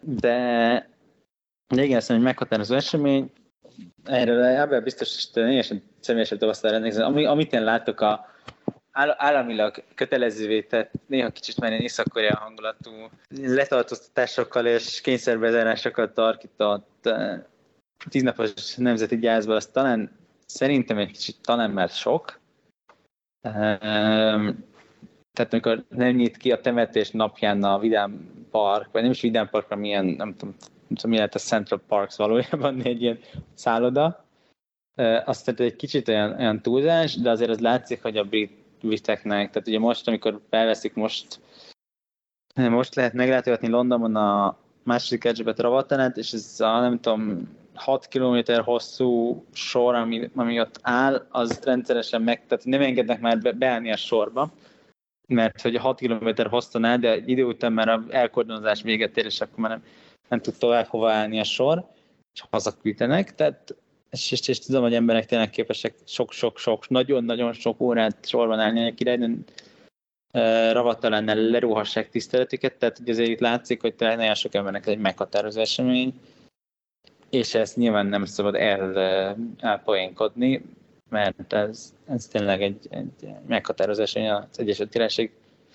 De, 0.00 0.88
de 1.68 1.82
igen, 1.82 1.96
azt 1.96 2.08
hogy 2.08 2.20
meghatározó 2.20 2.74
esemény. 2.74 3.30
Erről 4.04 4.44
ebben 4.44 4.82
biztos, 4.82 5.14
hogy 5.14 5.32
teljesen 5.32 5.82
személyesen 6.00 6.38
tapasztalat 6.38 6.96
Ami, 6.96 7.24
amit 7.24 7.52
én 7.52 7.64
látok 7.64 8.00
a, 8.00 8.35
államilag 8.96 9.82
kötelezővé 9.94 10.62
tett, 10.62 10.92
néha 11.06 11.30
kicsit 11.30 11.60
már 11.60 11.72
észak 11.72 12.18
hangulatú 12.18 12.90
letartóztatásokkal 13.28 14.66
és 14.66 15.00
kényszerbezárásokat 15.00 16.14
tarkított 16.14 17.06
eh, 17.06 17.40
tíznapos 18.08 18.74
nemzeti 18.76 19.18
gyászból, 19.18 19.54
az 19.54 19.66
talán 19.66 20.10
szerintem 20.46 20.98
egy 20.98 21.10
kicsit 21.10 21.36
talán 21.42 21.70
már 21.70 21.88
sok. 21.88 22.40
Ehm, 23.40 24.48
tehát 25.32 25.52
amikor 25.52 25.84
nem 25.88 26.14
nyit 26.14 26.36
ki 26.36 26.52
a 26.52 26.60
temetés 26.60 27.10
napján 27.10 27.62
a 27.62 27.78
Vidám 27.78 28.30
Park, 28.50 28.88
vagy 28.92 29.02
nem 29.02 29.10
is 29.10 29.20
Vidám 29.20 29.48
Park, 29.48 29.68
hanem 29.68 29.84
ilyen, 29.84 30.04
nem 30.04 30.36
tudom, 30.36 30.54
nem 30.58 30.96
tudom, 30.96 31.10
mi 31.10 31.16
lehet 31.16 31.34
a 31.34 31.38
Central 31.38 31.80
Parks 31.88 32.16
valójában, 32.16 32.82
egy 32.82 33.02
ilyen 33.02 33.18
szálloda. 33.54 34.24
Eh, 34.94 35.28
azt 35.28 35.44
tehát 35.44 35.60
egy 35.60 35.76
kicsit 35.76 36.08
olyan, 36.08 36.38
olyan 36.38 36.62
túlzás, 36.62 37.16
de 37.16 37.30
azért 37.30 37.50
az 37.50 37.60
látszik, 37.60 38.02
hogy 38.02 38.16
a 38.16 38.24
brit 38.24 38.64
viteknek. 38.80 39.50
Tehát 39.50 39.68
ugye 39.68 39.78
most, 39.78 40.08
amikor 40.08 40.40
felveszik, 40.50 40.94
most 40.94 41.40
most 42.54 42.94
lehet 42.94 43.12
meglátogatni 43.12 43.68
Londonban 43.68 44.16
a 44.16 44.58
második 44.82 45.24
Erzsébet 45.24 45.58
ravatanát, 45.58 46.16
és 46.16 46.32
ez 46.32 46.60
a 46.60 46.80
nem 46.80 47.00
tudom, 47.00 47.48
6 47.74 48.08
km 48.08 48.38
hosszú 48.64 49.44
sor, 49.52 49.94
ami, 49.94 50.30
ami 50.34 50.60
ott 50.60 50.78
áll, 50.82 51.26
az 51.30 51.60
rendszeresen 51.64 52.22
meg, 52.22 52.46
tehát 52.46 52.64
nem 52.64 52.80
engednek 52.80 53.20
már 53.20 53.38
be, 53.38 53.52
beállni 53.52 53.92
a 53.92 53.96
sorba, 53.96 54.50
mert 55.28 55.60
hogy 55.60 55.74
a 55.74 55.80
6 55.80 55.98
km 55.98 56.28
hosszan 56.48 56.84
áll, 56.84 56.96
de 56.96 57.16
idő 57.16 57.44
után 57.44 57.72
már 57.72 58.00
elkordonozás 58.10 58.82
véget 58.82 59.16
ér, 59.16 59.24
és 59.24 59.40
akkor 59.40 59.58
már 59.58 59.70
nem, 59.70 59.82
nem 60.28 60.40
tud 60.40 60.54
tovább 60.58 60.86
hova 60.86 61.10
állni 61.10 61.40
a 61.40 61.44
sor, 61.44 61.86
és 62.34 62.44
hazaküldenek, 62.50 63.34
tehát 63.34 63.74
és, 64.16 64.32
és, 64.32 64.48
és 64.48 64.58
tudom, 64.58 64.82
hogy 64.82 64.94
emberek 64.94 65.26
tényleg 65.26 65.50
képesek 65.50 65.94
sok-sok-sok, 66.04 66.88
nagyon-nagyon 66.88 67.52
sok 67.52 67.80
órát 67.80 68.16
sorban 68.22 68.58
állni 68.58 68.88
a 68.88 68.94
királynőn, 68.94 69.44
ravattalán 70.72 71.24
lerúhassák 71.50 72.10
tiszteletüket, 72.10 72.74
tehát 72.74 72.98
hogy 72.98 73.08
azért 73.08 73.28
itt 73.28 73.40
látszik, 73.40 73.80
hogy 73.80 73.94
tényleg 73.94 74.16
nagyon 74.16 74.34
sok 74.34 74.54
embernek 74.54 74.86
egy 74.86 74.98
meghatározó 74.98 75.60
esemény, 75.60 76.14
és 77.30 77.54
ezt 77.54 77.76
nyilván 77.76 78.06
nem 78.06 78.24
szabad 78.24 78.54
el, 78.54 78.98
elpoénkodni, 79.60 80.64
mert 81.10 81.52
ez, 81.52 81.94
ez 82.08 82.26
tényleg 82.26 82.62
egy, 82.62 82.86
egy 82.90 83.28
meghatározó 83.46 84.02
esemény 84.02 84.30
az 84.30 84.58
Egyesült 84.58 84.90
Királyság 84.90 85.30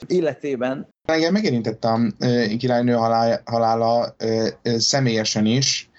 életében. 0.07 0.87
Engem 1.07 1.33
megérintett 1.33 1.83
a 1.83 1.99
királynő 2.57 2.93
halála, 2.93 3.41
halála 3.45 4.15
személyesen 4.63 5.45
is, 5.45 5.89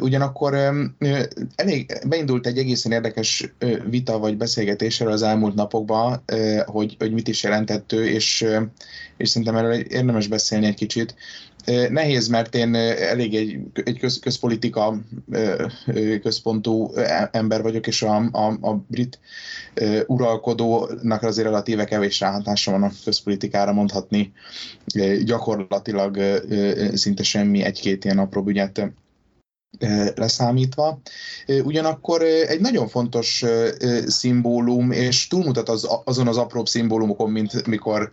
Ugyanakkor 0.00 0.54
elég 1.54 1.98
beindult 2.06 2.46
egy 2.46 2.58
egészen 2.58 2.92
érdekes 2.92 3.54
vita 3.90 4.18
vagy 4.18 4.36
beszélgetés 4.36 5.00
az 5.00 5.22
elmúlt 5.22 5.54
napokban, 5.54 6.22
hogy, 6.66 6.96
hogy 6.98 7.12
mit 7.12 7.28
is 7.28 7.42
jelentett 7.42 7.92
ő, 7.92 8.08
és, 8.08 8.46
és 9.16 9.28
szerintem 9.28 9.56
erről 9.56 9.72
érdemes 9.72 10.26
beszélni 10.26 10.66
egy 10.66 10.74
kicsit. 10.74 11.14
Nehéz, 11.90 12.28
mert 12.28 12.54
én 12.54 12.74
elég 12.74 13.34
egy, 13.34 13.58
egy 13.84 13.98
köz, 13.98 14.18
közpolitika 14.18 14.98
központú 16.22 16.92
ember 17.30 17.62
vagyok, 17.62 17.86
és 17.86 18.02
a, 18.02 18.16
a, 18.32 18.58
a 18.60 18.84
brit 18.86 19.18
uralkodónak 20.06 21.22
azért 21.22 21.46
relatíve 21.46 21.84
kevés 21.84 22.20
ráhatása 22.20 22.70
van 22.70 22.82
a 22.82 22.90
közpolitikára 23.04 23.72
mondhatni 23.72 24.32
gyakorlatilag 25.24 26.18
szinte 26.94 27.22
semmi, 27.22 27.62
egy-két 27.62 28.04
ilyen 28.04 28.18
apró 28.18 28.44
ügyet 28.46 28.92
leszámítva. 30.14 31.00
Ugyanakkor 31.64 32.22
egy 32.22 32.60
nagyon 32.60 32.88
fontos 32.88 33.44
szimbólum, 34.06 34.90
és 34.90 35.28
túlmutat 35.28 35.68
az, 35.68 35.88
azon 36.04 36.28
az 36.28 36.36
apróbb 36.36 36.68
szimbólumokon, 36.68 37.30
mint 37.30 37.66
mikor 37.66 38.10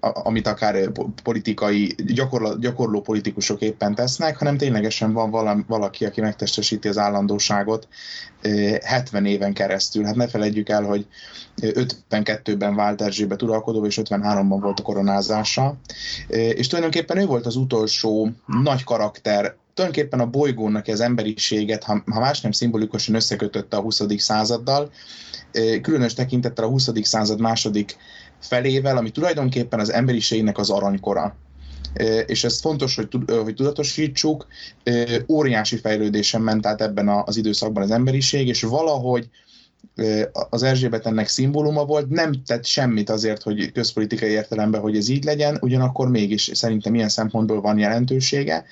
amit 0.00 0.46
akár 0.46 0.90
politikai, 1.22 1.94
gyakorló, 2.58 3.00
politikusok 3.00 3.60
éppen 3.60 3.94
tesznek, 3.94 4.36
hanem 4.36 4.56
ténylegesen 4.56 5.12
van 5.12 5.64
valaki, 5.66 6.04
aki 6.04 6.20
megtestesíti 6.20 6.88
az 6.88 6.98
állandóságot 6.98 7.88
70 8.82 9.26
éven 9.26 9.52
keresztül. 9.52 10.04
Hát 10.04 10.14
ne 10.14 10.28
felejtjük 10.28 10.68
el, 10.68 10.82
hogy 10.82 11.06
52-ben 11.60 12.74
vált 12.74 13.02
Erzsébet 13.02 13.42
uralkodó, 13.42 13.86
és 13.86 14.00
53-ban 14.02 14.58
volt 14.60 14.80
a 14.80 14.82
koronázása. 14.82 15.76
És 16.28 16.66
tulajdonképpen 16.66 17.18
ő 17.18 17.26
volt 17.26 17.46
az 17.46 17.56
utolsó 17.56 18.30
nagy 18.62 18.84
karakter 18.84 19.56
tulajdonképpen 19.74 20.20
a 20.20 20.26
bolygónak 20.26 20.86
az 20.86 21.00
emberiséget, 21.00 21.84
ha, 21.84 22.02
ha 22.06 22.20
más 22.20 22.40
nem 22.40 22.52
szimbolikusan 22.52 23.14
összekötötte 23.14 23.76
a 23.76 23.80
20. 23.80 24.02
századdal, 24.16 24.90
különös 25.82 26.14
tekintettel 26.14 26.64
a 26.64 26.68
20. 26.68 26.90
század 27.02 27.40
második 27.40 27.96
felével, 28.40 28.96
ami 28.96 29.10
tulajdonképpen 29.10 29.80
az 29.80 29.92
emberiségnek 29.92 30.58
az 30.58 30.70
aranykora. 30.70 31.36
És 32.26 32.44
ez 32.44 32.60
fontos, 32.60 32.96
hogy, 32.96 33.08
hogy 33.42 33.54
tudatosítsuk, 33.54 34.46
óriási 35.28 35.76
fejlődésen 35.76 36.40
ment 36.40 36.66
át 36.66 36.80
ebben 36.80 37.08
az 37.08 37.36
időszakban 37.36 37.82
az 37.82 37.90
emberiség, 37.90 38.48
és 38.48 38.62
valahogy 38.62 39.28
az 40.50 40.62
Erzsébet 40.62 41.06
ennek 41.06 41.28
szimbóluma 41.28 41.84
volt, 41.84 42.08
nem 42.08 42.32
tett 42.46 42.64
semmit 42.64 43.10
azért, 43.10 43.42
hogy 43.42 43.72
közpolitikai 43.72 44.30
értelemben, 44.30 44.80
hogy 44.80 44.96
ez 44.96 45.08
így 45.08 45.24
legyen, 45.24 45.58
ugyanakkor 45.60 46.08
mégis 46.08 46.50
szerintem 46.52 46.94
ilyen 46.94 47.08
szempontból 47.08 47.60
van 47.60 47.78
jelentősége, 47.78 48.64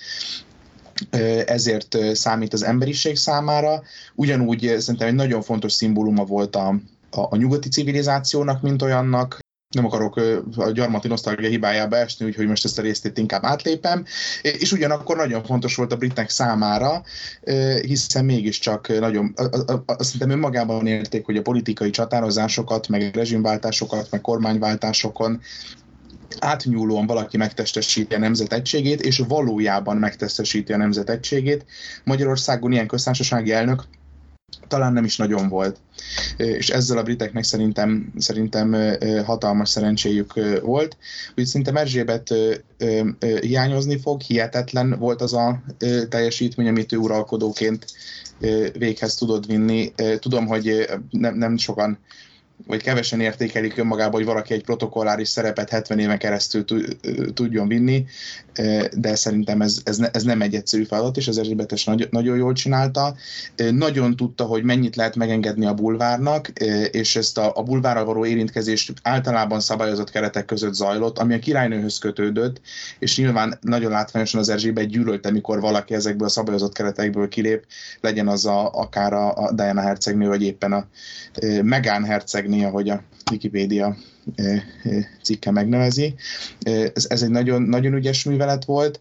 ezért 1.47 1.97
számít 2.15 2.53
az 2.53 2.63
emberiség 2.63 3.17
számára. 3.17 3.83
Ugyanúgy 4.15 4.75
szerintem 4.79 5.09
egy 5.09 5.15
nagyon 5.15 5.43
fontos 5.43 5.73
szimbóluma 5.73 6.25
volt 6.25 6.57
a, 6.57 6.69
a, 7.11 7.21
a 7.21 7.37
nyugati 7.37 7.69
civilizációnak, 7.69 8.63
mint 8.63 8.83
olyannak, 8.83 9.39
nem 9.75 9.85
akarok 9.85 10.17
a 10.57 10.71
gyarmati 10.71 11.09
nosztalgia 11.09 11.49
hibájába 11.49 11.97
esni, 11.97 12.27
úgyhogy 12.27 12.47
most 12.47 12.65
ezt 12.65 12.79
a 12.79 12.83
részt 12.83 13.05
itt 13.05 13.19
inkább 13.19 13.45
átlépem. 13.45 14.05
És 14.43 14.73
ugyanakkor 14.73 15.17
nagyon 15.17 15.45
fontos 15.45 15.75
volt 15.77 15.93
a 15.93 15.97
britek 15.97 16.31
számára, 16.31 17.03
hiszen 17.83 18.25
mégiscsak 18.25 18.99
nagyon, 19.01 19.35
azt 19.87 20.13
hiszem 20.13 20.31
önmagában 20.31 20.87
érték, 20.87 21.25
hogy 21.25 21.37
a 21.37 21.43
politikai 21.43 21.91
csatározásokat, 21.91 22.89
meg 22.89 23.15
rezsimváltásokat, 23.15 24.11
meg 24.11 24.21
kormányváltásokon 24.21 25.41
átnyúlóan 26.39 27.07
valaki 27.07 27.37
megtestesíti 27.37 28.15
a 28.15 28.19
nemzet 28.19 28.53
egységét, 28.53 29.01
és 29.01 29.23
valójában 29.29 29.97
megtestesíti 29.97 30.73
a 30.73 30.77
nemzet 30.77 31.11
egységét. 31.11 31.65
Magyarországon 32.05 32.73
ilyen 32.73 32.87
köztársasági 32.87 33.53
elnök 33.53 33.85
talán 34.69 34.93
nem 34.93 35.05
is 35.05 35.17
nagyon 35.17 35.49
volt. 35.49 35.81
És 36.37 36.69
ezzel 36.69 36.99
a 36.99 37.03
briteknek 37.03 37.45
szerintem, 37.45 38.13
szerintem 38.19 38.97
hatalmas 39.25 39.69
szerencséjük 39.69 40.61
volt. 40.63 40.97
Úgy 41.37 41.45
szerintem 41.45 41.77
Erzsébet 41.77 42.35
hiányozni 43.41 43.99
fog, 43.99 44.21
hihetetlen 44.21 44.97
volt 44.99 45.21
az 45.21 45.35
a 45.35 45.63
teljesítmény, 46.09 46.69
amit 46.69 46.93
ő 46.93 46.97
uralkodóként 46.97 47.85
véghez 48.73 49.15
tudod 49.15 49.47
vinni. 49.47 49.93
Tudom, 50.19 50.47
hogy 50.47 50.89
nem, 51.11 51.37
nem 51.37 51.57
sokan 51.57 51.99
vagy 52.67 52.83
kevesen 52.83 53.21
értékelik 53.21 53.77
önmagában, 53.77 54.13
hogy 54.13 54.25
valaki 54.25 54.55
egy 54.55 54.63
protokolláris 54.63 55.29
szerepet 55.29 55.71
70 55.71 55.99
éven 55.99 56.19
keresztül 56.19 56.65
tudjon 57.35 57.69
vinni, 57.69 58.05
de 58.93 59.15
szerintem 59.15 59.61
ez, 59.61 59.79
ez, 59.85 59.97
ne, 59.97 60.11
ez 60.11 60.23
nem 60.23 60.43
egy 60.43 60.55
egyszerű 60.55 60.85
feladat, 60.85 61.17
és 61.17 61.29
az 61.29 61.39
Erzsébetes 61.39 61.85
nagy, 61.85 62.09
nagyon 62.11 62.37
jól 62.37 62.53
csinálta. 62.53 63.17
Nagyon 63.71 64.17
tudta, 64.17 64.45
hogy 64.45 64.63
mennyit 64.63 64.97
lehet 64.97 65.17
megengedni 65.17 65.67
a 65.67 65.75
bulvárnak, 65.75 66.49
és 66.91 67.17
ezt 67.17 67.39
a, 67.39 67.53
a 67.57 67.63
bulvárral 67.63 68.05
való 68.05 68.27
érintkezést 68.27 68.93
általában 69.03 69.61
szabályozott 69.61 70.11
keretek 70.11 70.45
között 70.45 70.75
zajlott, 70.75 71.19
ami 71.19 71.35
a 71.35 71.39
királynőhöz 71.39 71.99
kötődött, 71.99 72.61
és 72.99 73.17
nyilván 73.17 73.59
nagyon 73.61 73.91
látványosan 73.91 74.41
az 74.41 74.49
Erzsébet 74.49 74.89
gyűlölte, 74.89 75.31
mikor 75.31 75.61
valaki 75.61 75.95
ezekből 75.95 76.27
a 76.27 76.31
szabályozott 76.31 76.73
keretekből 76.73 77.29
kilép, 77.29 77.65
legyen 78.01 78.29
az 78.29 78.47
a, 78.47 78.71
akár 78.71 79.13
a, 79.13 79.35
a 79.35 79.53
Diana 79.53 79.81
hercegnő, 79.81 80.29
vagy 80.29 80.43
éppen 80.43 80.73
a 80.73 80.87
Megán 81.63 82.05
herceg 82.05 82.48
vágni, 82.49 82.65
ahogy 82.65 82.89
a 82.89 83.03
Wikipedia 83.31 83.97
cikke 85.23 85.51
megnevezi. 85.51 86.15
Ez, 86.95 87.07
ez 87.09 87.23
egy 87.23 87.31
nagyon, 87.31 87.63
nagyon 87.63 87.95
ügyes 87.95 88.25
művelet 88.25 88.65
volt, 88.65 89.01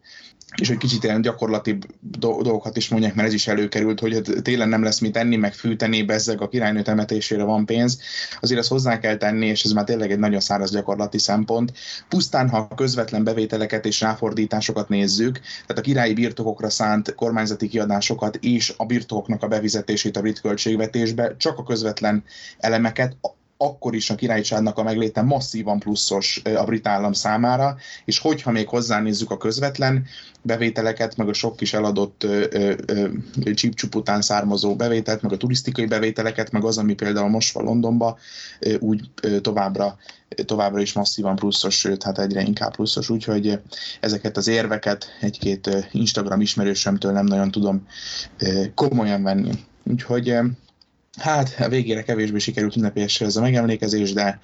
és 0.62 0.68
hogy 0.68 0.78
kicsit 0.78 1.04
ilyen 1.04 1.22
gyakorlati 1.22 1.78
dolgokat 2.02 2.78
is 2.78 2.90
mondják, 2.90 3.16
mert 3.16 3.28
ez 3.28 3.34
is 3.34 3.48
előkerült, 3.48 4.00
hogy 4.00 4.14
hát 4.14 4.42
télen 4.44 4.70
nem 4.70 4.84
lesz 4.84 5.00
mit 5.00 5.18
enni, 5.18 5.36
meg 5.36 5.54
fűteni, 5.54 6.04
bezzeg 6.04 6.42
a 6.42 6.48
királynő 6.48 6.82
temetésére 6.82 7.44
van 7.44 7.66
pénz, 7.66 8.00
azért 8.42 8.60
ezt 8.60 8.70
hozzá 8.70 9.00
kell 9.00 9.18
tenni, 9.18 9.46
és 9.46 9.64
ez 9.64 9.72
már 9.72 9.84
tényleg 9.84 10.12
egy 10.12 10.20
nagyon 10.20 10.40
száraz 10.40 10.72
gyakorlati 10.72 11.18
szempont. 11.18 11.74
Pusztán, 12.10 12.50
ha 12.50 12.68
közvetlen 12.76 13.24
bevételeket 13.24 13.86
és 13.86 14.02
ráfordításokat 14.02 14.90
nézzük, 14.90 15.40
tehát 15.40 15.78
a 15.78 15.82
királyi 15.82 16.14
birtokokra 16.14 16.70
szánt 16.70 17.16
kormányzati 17.16 17.68
kiadásokat 17.68 18.36
és 18.36 18.74
a 18.78 18.86
birtokoknak 18.86 19.44
a 19.44 19.48
bevizetését 19.48 20.18
a 20.18 20.22
brit 20.22 20.42
költségvetésbe, 20.42 21.36
csak 21.38 21.58
a 21.58 21.64
közvetlen 21.64 22.24
elemeket, 22.58 23.16
akkor 23.58 23.96
is 23.96 24.10
a 24.10 24.16
királyságnak 24.16 24.78
a 24.78 24.84
megléte 24.84 25.22
masszívan 25.22 25.80
pluszos 25.80 26.42
a 26.56 26.64
brit 26.64 26.88
állam 26.88 27.14
számára, 27.14 27.78
és 28.06 28.20
hogyha 28.20 28.52
még 28.52 28.68
hozzánézzük 28.68 29.32
a 29.32 29.38
közvetlen 29.38 30.06
bevételeket, 30.42 31.16
meg 31.16 31.28
a 31.28 31.34
sok 31.34 31.56
kis 31.56 31.74
eladott 31.74 32.28
csípcsup 33.54 33.96
után 33.96 34.22
származó 34.22 34.76
bevételt, 34.76 35.22
meg 35.22 35.32
a 35.32 35.38
turisztikai 35.38 35.86
bevételeket, 35.86 36.52
meg 36.52 36.64
az, 36.64 36.78
ami 36.78 36.94
például 36.94 37.30
most 37.30 37.54
van 37.54 37.64
Londonba, 37.64 38.18
úgy 38.80 39.10
továbbra, 39.42 39.98
továbbra 40.46 40.82
is 40.82 40.94
masszívan 40.94 41.36
pluszos, 41.36 41.80
sőt, 41.80 42.04
hát 42.04 42.20
egyre 42.20 42.42
inkább 42.42 42.76
pluszos, 42.76 43.10
úgyhogy 43.10 43.60
ezeket 44.00 44.38
az 44.38 44.48
érveket 44.48 45.06
egy-két 45.22 45.88
Instagram 45.92 46.42
ismerősömtől 46.42 47.12
nem 47.12 47.26
nagyon 47.26 47.52
tudom 47.52 47.88
komolyan 48.76 49.24
venni. 49.24 49.52
Úgyhogy 49.84 50.36
Hát 51.18 51.56
a 51.60 51.70
végére 51.70 52.04
kevésbé 52.04 52.38
sikerült 52.38 52.76
ünnepélyes 52.76 53.22
ez 53.22 53.36
a 53.36 53.42
megemlékezés, 53.42 54.14
de, 54.14 54.40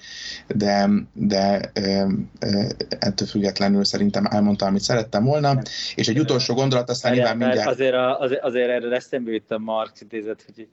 de, 0.54 0.88
de 1.12 1.70
e, 1.72 2.06
e, 2.38 2.66
ettől 2.98 3.28
függetlenül 3.28 3.84
szerintem 3.84 4.26
elmondtam, 4.26 4.68
amit 4.68 4.80
szerettem 4.80 5.24
volna. 5.24 5.62
És 5.94 6.08
egy 6.08 6.18
utolsó 6.18 6.54
gondolat, 6.54 6.90
aztán 6.90 7.12
nyilván 7.12 7.36
mindjárt... 7.36 7.68
Azért, 7.68 7.94
a, 7.94 8.18
azért, 8.20 8.42
azért 8.42 8.68
erre 8.68 8.94
eszembe 8.94 9.30
jut 9.30 9.50
a 9.50 9.58
Marx 9.58 10.00
idézet, 10.00 10.44
hogy 10.54 10.68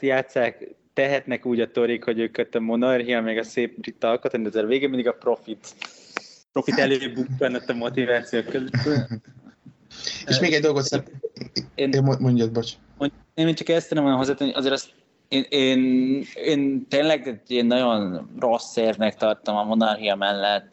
játszák, 0.00 0.68
tehetnek 0.92 1.46
úgy 1.46 1.60
a 1.60 1.70
torik, 1.70 2.04
hogy 2.04 2.18
ők 2.18 2.46
a 2.52 2.60
monarchia, 2.60 3.20
meg 3.20 3.38
a 3.38 3.42
szép 3.42 3.80
brit 3.80 4.04
alkotmány, 4.04 4.42
de 4.42 4.48
azért 4.48 4.66
végén 4.66 4.88
mindig 4.88 5.08
a 5.08 5.12
profit, 5.12 5.74
profit 6.52 6.78
előbukkanott 6.78 7.68
a 7.68 7.74
motiváció 7.74 8.42
között. 8.42 8.76
És 10.26 10.38
még 10.38 10.52
egy 10.52 10.62
dolgot 10.62 10.82
szeretném. 10.82 11.20
Én, 11.74 12.16
mondjad, 12.18 12.52
bocs. 12.52 12.72
Én 13.34 13.54
csak 13.54 13.68
ezt 13.68 13.88
tudom 13.88 14.04
hozzátenni, 14.04 14.52
azért 14.52 14.72
azt 14.72 14.90
én, 15.28 15.44
én, 15.48 16.22
én 16.34 16.88
tényleg 16.88 17.42
én 17.46 17.66
nagyon 17.66 18.30
rossz 18.38 18.76
érnek 18.76 19.14
tartom 19.14 19.56
a 19.56 19.64
monarchia 19.64 20.14
mellett, 20.14 20.72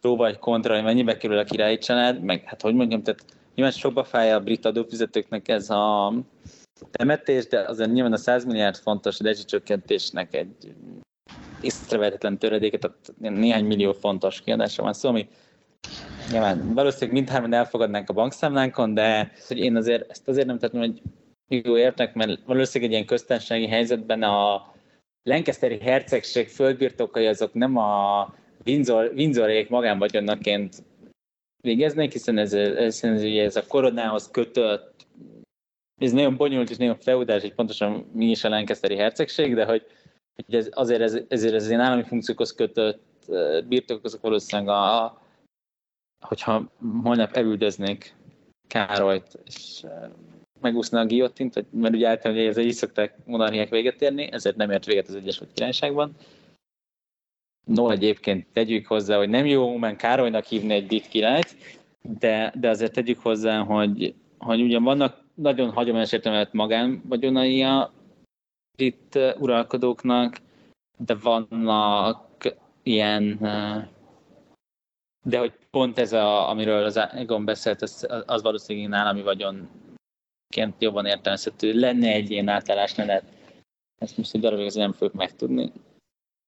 próba 0.00 0.26
egy 0.26 0.38
kontra, 0.38 0.74
hogy 0.74 0.84
mennyibe 0.84 1.16
kerül 1.16 1.38
a 1.38 1.44
királyi 1.44 1.78
család, 1.78 2.22
meg 2.22 2.44
hát 2.44 2.62
hogy 2.62 2.74
mondjam, 2.74 3.02
tehát 3.02 3.24
nyilván 3.54 3.74
sokba 3.74 4.04
fáj 4.04 4.32
a 4.32 4.40
brit 4.40 4.64
adófizetőknek 4.64 5.48
ez 5.48 5.70
a 5.70 6.12
temetés, 6.90 7.46
de 7.46 7.60
azért 7.60 7.92
nyilván 7.92 8.12
a 8.12 8.16
100 8.16 8.44
milliárd 8.44 8.76
fontos 8.76 9.20
rezsicsökkentésnek 9.20 10.34
egy 10.34 10.74
észrevehetetlen 11.60 12.38
töredéket, 12.38 12.80
tehát 12.80 13.36
néhány 13.38 13.64
millió 13.64 13.92
fontos 13.92 14.40
kiadása 14.40 14.82
van 14.82 14.92
szó, 14.92 15.00
szóval, 15.00 15.20
ami 15.20 15.28
nyilván 16.30 16.74
valószínűleg 16.74 17.14
mindhárman 17.14 17.52
elfogadnánk 17.52 18.08
a 18.10 18.12
bankszámlánkon, 18.12 18.94
de 18.94 19.32
hogy 19.48 19.58
én 19.58 19.76
azért 19.76 20.10
ezt 20.10 20.28
azért 20.28 20.46
nem 20.46 20.58
tettem, 20.58 20.80
hogy 20.80 21.02
jó 21.48 21.76
értek, 21.76 22.14
mert 22.14 22.44
valószínűleg 22.44 22.90
egy 22.90 22.96
ilyen 22.96 23.06
köztársasági 23.06 23.66
helyzetben 23.66 24.22
a 24.22 24.72
Lancasteri 25.22 25.78
hercegség 25.78 26.48
földbirtokai 26.48 27.26
azok 27.26 27.52
nem 27.52 27.76
a 27.76 28.34
Windsor, 28.66 29.12
Windsorék 29.14 29.68
magánvagyonnaként 29.68 30.82
végeznek, 31.62 32.12
hiszen 32.12 32.38
ez, 32.38 32.52
ez, 32.52 33.04
ez, 33.04 33.22
ez 33.22 33.56
a 33.56 33.66
koronához 33.66 34.30
kötött, 34.30 35.06
ez 36.00 36.12
nagyon 36.12 36.36
bonyolult 36.36 36.70
és 36.70 36.76
nagyon 36.76 36.98
feudális, 36.98 37.42
hogy 37.42 37.54
pontosan 37.54 38.10
mi 38.12 38.26
is 38.30 38.44
a 38.44 38.48
Lancasteri 38.48 38.96
hercegség, 38.96 39.54
de 39.54 39.64
hogy, 39.64 39.86
hogy 40.34 40.54
ez, 40.54 40.68
azért 40.72 41.00
ez, 41.00 41.18
ezért 41.28 41.54
ez 41.54 41.68
ilyen 41.68 41.80
állami 41.80 42.02
funkciókhoz 42.02 42.54
kötött 42.54 43.06
birtokok, 43.68 44.04
azok 44.04 44.20
valószínűleg 44.20 44.74
a, 44.74 45.20
hogyha 46.26 46.72
holnap 47.02 47.32
elüldöznék 47.32 48.14
Károlyt, 48.68 49.38
és 49.44 49.84
megúszna 50.60 51.00
a 51.00 51.06
guillotint, 51.06 51.72
mert 51.72 51.94
ugye 51.94 52.08
általában 52.08 52.46
ez 52.46 52.56
így 52.56 52.72
szokták 52.72 53.16
monarchiák 53.24 53.68
véget 53.68 54.02
érni, 54.02 54.32
ezért 54.32 54.56
nem 54.56 54.70
ért 54.70 54.84
véget 54.84 55.08
az 55.08 55.14
Egyesült 55.14 55.52
Királyságban. 55.52 56.16
No, 57.64 57.90
egyébként 57.90 58.46
tegyük 58.52 58.86
hozzá, 58.86 59.16
hogy 59.16 59.28
nem 59.28 59.46
jó 59.46 59.76
mert 59.76 59.96
Károlynak 59.96 60.44
hívni 60.44 60.74
egy 60.74 60.86
brit 60.86 61.08
királyt, 61.08 61.56
de, 62.02 62.52
de 62.60 62.68
azért 62.68 62.92
tegyük 62.92 63.18
hozzá, 63.18 63.58
hogy, 63.58 64.14
hogy 64.38 64.62
ugyan 64.62 64.82
vannak 64.82 65.24
nagyon 65.34 65.70
hagyományos 65.70 66.12
értelmet 66.12 66.52
magánvagyonai 66.52 67.62
a 67.62 67.92
brit 68.76 69.18
uralkodóknak, 69.38 70.36
de 70.98 71.14
vannak 71.14 72.56
ilyen 72.82 73.38
de 75.28 75.38
hogy 75.38 75.52
pont 75.70 75.98
ez, 75.98 76.12
a, 76.12 76.48
amiről 76.48 76.84
az 76.84 76.96
Egon 76.96 77.44
beszélt, 77.44 77.82
az, 77.82 78.06
az 78.26 78.42
valószínűleg 78.42 79.00
állami 79.00 79.22
vagyon 79.22 79.68
ként 80.48 80.74
jobban 80.78 81.06
értelmezhető 81.06 81.72
lenne 81.72 82.08
egy 82.08 82.30
ilyen 82.30 82.48
átállásmenet. 82.48 83.24
Ezt 83.98 84.16
most 84.16 84.34
egy 84.34 84.40
darabig 84.40 84.70
nem 84.74 84.92
fogjuk 84.92 85.16
megtudni. 85.16 85.72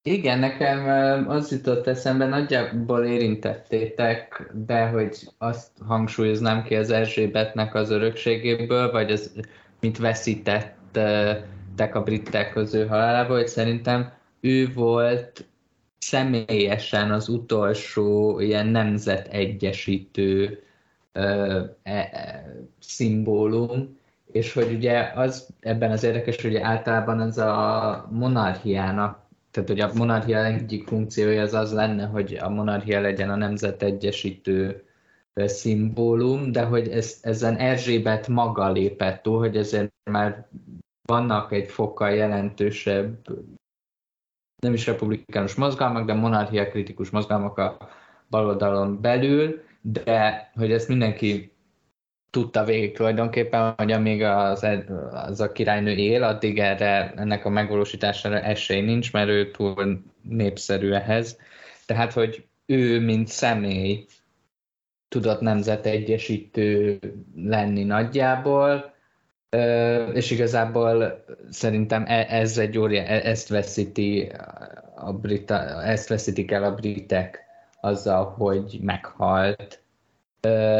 Igen, 0.03 0.39
nekem 0.39 1.29
az 1.29 1.51
jutott 1.53 1.87
eszembe, 1.87 2.27
nagyjából 2.27 3.05
érintettétek, 3.05 4.51
de 4.67 4.87
hogy 4.87 5.29
azt 5.39 5.71
hangsúlyoznám 5.87 6.63
ki 6.63 6.77
az 6.77 6.91
Erzsébetnek 6.91 7.75
az 7.75 7.91
örökségéből, 7.91 8.91
vagy 8.91 9.13
az, 9.13 9.33
mit 9.81 9.99
veszítettek 9.99 11.95
a 11.95 12.03
britek 12.03 12.53
közül 12.53 12.87
halálából, 12.87 13.37
hogy 13.37 13.49
szerintem 13.49 14.13
ő 14.41 14.73
volt 14.73 15.45
személyesen 15.99 17.11
az 17.11 17.29
utolsó 17.29 18.41
ilyen 18.41 18.67
nemzetegyesítő 18.67 20.63
e, 21.13 21.77
e, 21.83 22.45
szimbólum, 22.79 23.99
és 24.33 24.53
hogy 24.53 24.73
ugye 24.73 25.13
az 25.15 25.49
ebben 25.61 25.91
az 25.91 26.05
érdekes, 26.05 26.43
hogy 26.43 26.57
általában 26.57 27.21
ez 27.21 27.39
a 27.39 28.09
monarchiának, 28.11 29.29
tehát 29.51 29.69
hogy 29.69 29.81
a 29.81 29.91
monarchia 29.95 30.45
egyik 30.45 30.87
funkciója 30.87 31.43
az 31.43 31.55
az 31.55 31.73
lenne, 31.73 32.07
hogy 32.07 32.39
a 32.41 32.49
monarchia 32.49 33.01
legyen 33.01 33.31
a 33.31 33.37
nemzet 33.37 33.83
egyesítő 33.83 34.85
szimbólum, 35.35 36.53
de 36.53 36.63
hogy 36.63 36.89
ez, 36.89 37.19
ezen 37.23 37.57
Erzsébet 37.57 38.29
maga 38.29 38.71
lépett 38.71 39.23
túl, 39.23 39.39
hogy 39.39 39.57
ezért 39.57 39.93
már 40.11 40.49
vannak 41.03 41.53
egy 41.53 41.69
fokkal 41.69 42.11
jelentősebb 42.11 43.19
nem 44.61 44.73
is 44.73 44.87
republikánus 44.87 45.55
mozgalmak, 45.55 46.07
de 46.07 46.15
monarchia 46.15 46.69
kritikus 46.69 47.11
mozgalmak 47.11 47.59
a 47.59 47.77
baloldalon 48.29 49.01
belül, 49.01 49.63
de 49.81 50.51
hogy 50.55 50.73
ezt 50.73 50.89
mindenki 50.89 51.53
tudta 52.31 52.65
végig 52.65 52.97
tulajdonképpen, 52.97 53.75
hogy 53.77 53.93
amíg 53.93 54.23
az, 54.23 54.67
az 55.11 55.41
a 55.41 55.53
királynő 55.53 55.93
él, 55.93 56.23
addig 56.23 56.59
erre, 56.59 57.13
ennek 57.17 57.45
a 57.45 57.49
megvalósítására 57.49 58.41
esély 58.41 58.81
nincs, 58.81 59.13
mert 59.13 59.29
ő 59.29 59.51
túl 59.51 60.03
népszerű 60.23 60.91
ehhez. 60.91 61.39
Tehát, 61.87 62.13
hogy 62.13 62.45
ő, 62.67 63.01
mint 63.01 63.29
személy 63.29 64.07
tudott 65.09 65.41
nemzetegyesítő 65.41 66.99
lenni 67.37 67.85
nagyjából, 67.85 68.95
és 70.13 70.31
igazából 70.31 71.25
szerintem 71.51 72.05
e, 72.07 72.27
ez 72.29 72.59
egy 72.59 72.79
óriá, 72.79 73.05
e, 73.05 73.29
ezt 73.29 73.49
veszíti 73.49 74.33
a 74.95 75.13
brita, 75.13 75.83
ezt 75.83 76.09
veszítik 76.09 76.51
el 76.51 76.65
a 76.65 76.75
britek 76.75 77.50
azzal, 77.81 78.25
hogy 78.25 78.79
meghalt. 78.83 79.83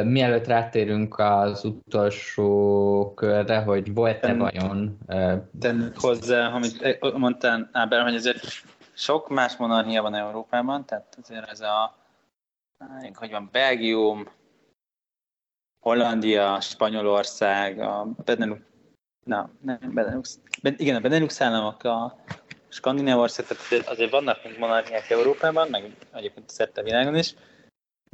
Mielőtt 0.05 0.47
rátérünk 0.47 1.19
az 1.19 1.65
utolsó 1.65 3.13
körre, 3.15 3.63
hogy 3.63 3.95
volt-e 3.95 4.35
vajon... 4.35 4.99
Tennünk 5.61 6.01
hozzá, 6.01 6.47
amit 6.47 7.01
mondtál, 7.17 7.69
Ábel, 7.73 8.03
hogy 8.03 8.15
azért 8.15 8.45
sok 8.93 9.29
más 9.29 9.57
monarchia 9.57 10.03
van 10.03 10.15
Európában, 10.15 10.85
tehát 10.85 11.19
azért 11.23 11.51
ez 11.51 11.61
a, 11.61 11.97
hogy 13.15 13.31
van, 13.31 13.49
Belgium, 13.53 14.29
Hollandia, 15.81 16.61
Spanyolország, 16.61 17.81
a 17.81 18.07
Benelux, 18.25 18.61
na, 19.25 19.51
nem, 19.61 19.79
Benelux, 19.95 20.39
ben, 20.63 20.75
igen, 20.79 20.97
a 20.97 21.01
Benelux 21.01 21.41
államok, 21.41 21.85
a 21.85 22.17
Skandináv 22.71 23.19
ország, 23.19 23.47
tehát 23.47 23.89
azért 23.89 24.11
vannak 24.11 24.45
mint 24.45 24.59
monarchiák 24.59 25.11
Európában, 25.11 25.69
meg 25.69 25.97
egyébként 26.13 26.51
szerte 26.51 26.83
világon 26.83 27.17
is, 27.17 27.35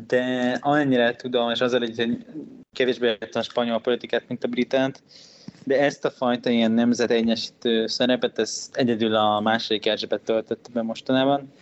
de 0.03 0.59
amennyire 0.61 1.17
tudom, 1.17 1.51
és 1.51 1.61
azzal 1.61 1.83
egy 1.83 2.27
kevésbé 2.73 3.07
értem 3.07 3.41
a 3.41 3.43
spanyol 3.43 3.81
politikát, 3.81 4.29
mint 4.29 4.45
a 4.45 4.49
britát, 4.49 5.03
de 5.65 5.81
ezt 5.81 6.05
a 6.05 6.11
fajta 6.11 6.51
ilyen 6.51 6.73
nemzetegyesítő 6.73 7.87
szerepet, 7.87 8.39
ezt 8.39 8.77
egyedül 8.77 9.15
a 9.15 9.41
második 9.41 9.87
Erzsébet 9.87 10.23
töltette 10.23 10.71
be 10.73 10.83
mostanában. 10.83 11.53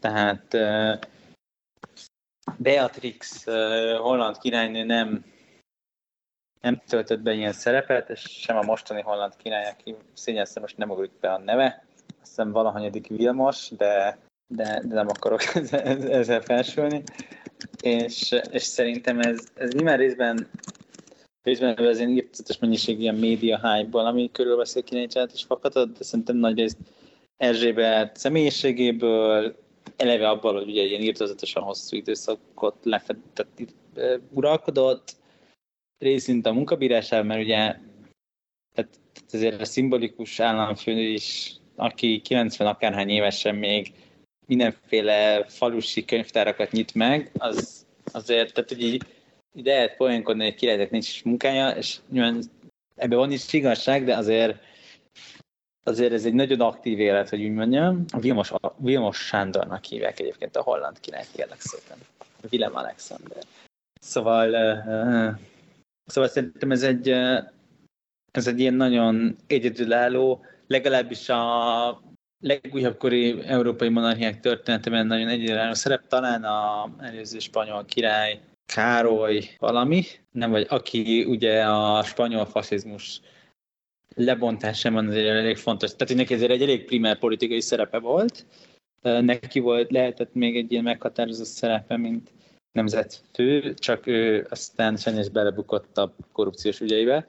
Tehát 0.00 0.56
Beatrix, 2.56 3.44
holland 3.98 4.38
királynő 4.38 4.84
nem 4.84 5.24
nem 6.60 6.82
töltött 6.86 7.20
be 7.20 7.32
ilyen 7.32 7.52
szerepet, 7.52 8.10
és 8.10 8.20
sem 8.20 8.56
a 8.56 8.62
mostani 8.62 9.00
holland 9.00 9.36
király, 9.36 9.66
aki 9.66 9.96
szégyenszem 10.12 10.62
most 10.62 10.76
nem 10.76 10.90
ugrik 10.90 11.12
be 11.20 11.32
a 11.32 11.38
neve, 11.38 11.84
azt 12.20 12.28
hiszem 12.28 12.52
valahanyadik 12.52 13.06
Vilmos, 13.06 13.70
de, 13.76 14.18
de, 14.46 14.82
de 14.84 14.94
nem 14.94 15.08
akarok 15.08 15.42
ezzel, 15.54 16.10
ezzel 16.10 16.40
felsülni. 16.40 17.02
És, 17.80 18.40
és 18.50 18.62
szerintem 18.62 19.20
ez, 19.20 19.48
ez 19.54 19.72
nyilván 19.72 19.96
részben 19.96 20.48
részben 21.42 21.76
az 21.76 21.98
ilyen 21.98 22.10
írtatos 22.10 22.58
mennyiség 22.58 23.00
ilyen 23.00 23.14
média 23.14 23.72
hype-ból, 23.72 24.06
ami 24.06 24.30
körülveszi 24.32 24.78
a 24.78 24.82
királycsát 24.82 25.32
is 25.32 25.44
fakadott, 25.44 25.98
de 25.98 26.04
szerintem 26.04 26.36
nagy 26.36 26.58
részt 26.58 26.78
Erzsébet 27.36 28.16
személyiségéből, 28.16 29.56
eleve 29.96 30.28
abból, 30.28 30.54
hogy 30.54 30.68
ugye 30.68 30.82
ilyen 30.82 31.00
írtozatosan 31.00 31.62
hosszú 31.62 31.96
időszakot 31.96 32.76
lefedett, 32.82 33.46
uralkodott, 34.30 35.16
részint 35.98 36.46
a 36.46 36.52
munkabírásában, 36.52 37.26
mert 37.26 37.40
ugye 37.40 37.56
tehát, 38.74 38.90
tehát 39.12 39.30
ezért 39.30 39.60
a 39.60 39.64
szimbolikus 39.64 40.40
államfő 40.40 40.92
is, 40.92 41.56
aki 41.80 42.20
90 42.20 42.66
akárhány 42.66 43.08
évesen 43.08 43.54
még 43.54 43.92
mindenféle 44.46 45.44
falusi 45.44 46.04
könyvtárakat 46.04 46.70
nyit 46.70 46.94
meg, 46.94 47.30
az 47.38 47.86
azért, 48.12 48.54
tehát 48.54 48.70
ugye 48.70 48.86
így, 48.86 49.02
így 49.54 49.64
lehet 49.64 49.96
poénkodni, 49.96 50.44
hogy 50.44 50.54
királynak 50.54 50.90
nincs 50.90 51.24
munkája, 51.24 51.70
és 51.70 51.96
nyilván 52.10 52.42
ebben 52.96 53.18
van 53.18 53.32
is 53.32 53.52
igazság, 53.52 54.04
de 54.04 54.16
azért 54.16 54.68
azért 55.82 56.12
ez 56.12 56.24
egy 56.24 56.34
nagyon 56.34 56.60
aktív 56.60 56.98
élet, 56.98 57.28
hogy 57.28 57.44
úgy 57.44 57.52
mondjam. 57.52 58.04
Vilmos, 58.20 58.52
Vilmos 58.76 59.18
Sándornak 59.18 59.84
hívják 59.84 60.20
egyébként 60.20 60.56
a 60.56 60.62
holland 60.62 61.00
királyt, 61.00 61.28
kérlek 61.32 61.60
szépen. 61.60 61.98
Willem 62.50 62.76
Alexander. 62.76 63.42
Szóval 64.00 64.50
Szóval 66.10 66.28
szerintem 66.28 66.70
ez 66.70 66.82
egy, 66.82 67.08
ez 68.30 68.46
egy 68.46 68.60
ilyen 68.60 68.74
nagyon 68.74 69.36
egyedülálló, 69.46 70.44
legalábbis 70.70 71.28
a 71.28 72.02
legújabb 72.40 72.96
kori 72.96 73.40
európai 73.42 73.88
monarchiák 73.88 74.40
történetében 74.40 75.06
nagyon 75.06 75.28
egyedülálló 75.28 75.74
szerep, 75.74 76.06
talán 76.06 76.44
a 76.44 76.90
előző 76.98 77.38
spanyol 77.38 77.84
király 77.84 78.40
Károly 78.66 79.56
valami, 79.58 80.02
nem 80.30 80.50
vagy 80.50 80.66
aki 80.68 81.24
ugye 81.24 81.64
a 81.64 82.02
spanyol 82.02 82.46
faszizmus 82.46 83.20
lebontásában 84.14 85.08
azért 85.08 85.28
elég 85.28 85.56
fontos. 85.56 85.96
Tehát 85.96 86.14
neki 86.14 86.34
ezért 86.34 86.50
egy 86.50 86.62
elég 86.62 86.84
primer 86.84 87.18
politikai 87.18 87.60
szerepe 87.60 87.98
volt. 87.98 88.46
Neki 89.02 89.60
volt, 89.60 89.90
lehetett 89.90 90.34
még 90.34 90.56
egy 90.56 90.72
ilyen 90.72 90.84
meghatározó 90.84 91.44
szerepe, 91.44 91.96
mint 91.96 92.32
nemzetfő, 92.72 93.74
csak 93.74 94.06
ő 94.06 94.46
aztán 94.50 94.96
sajnos 94.96 95.28
belebukott 95.28 95.98
a 95.98 96.14
korrupciós 96.32 96.80
ügyeibe, 96.80 97.28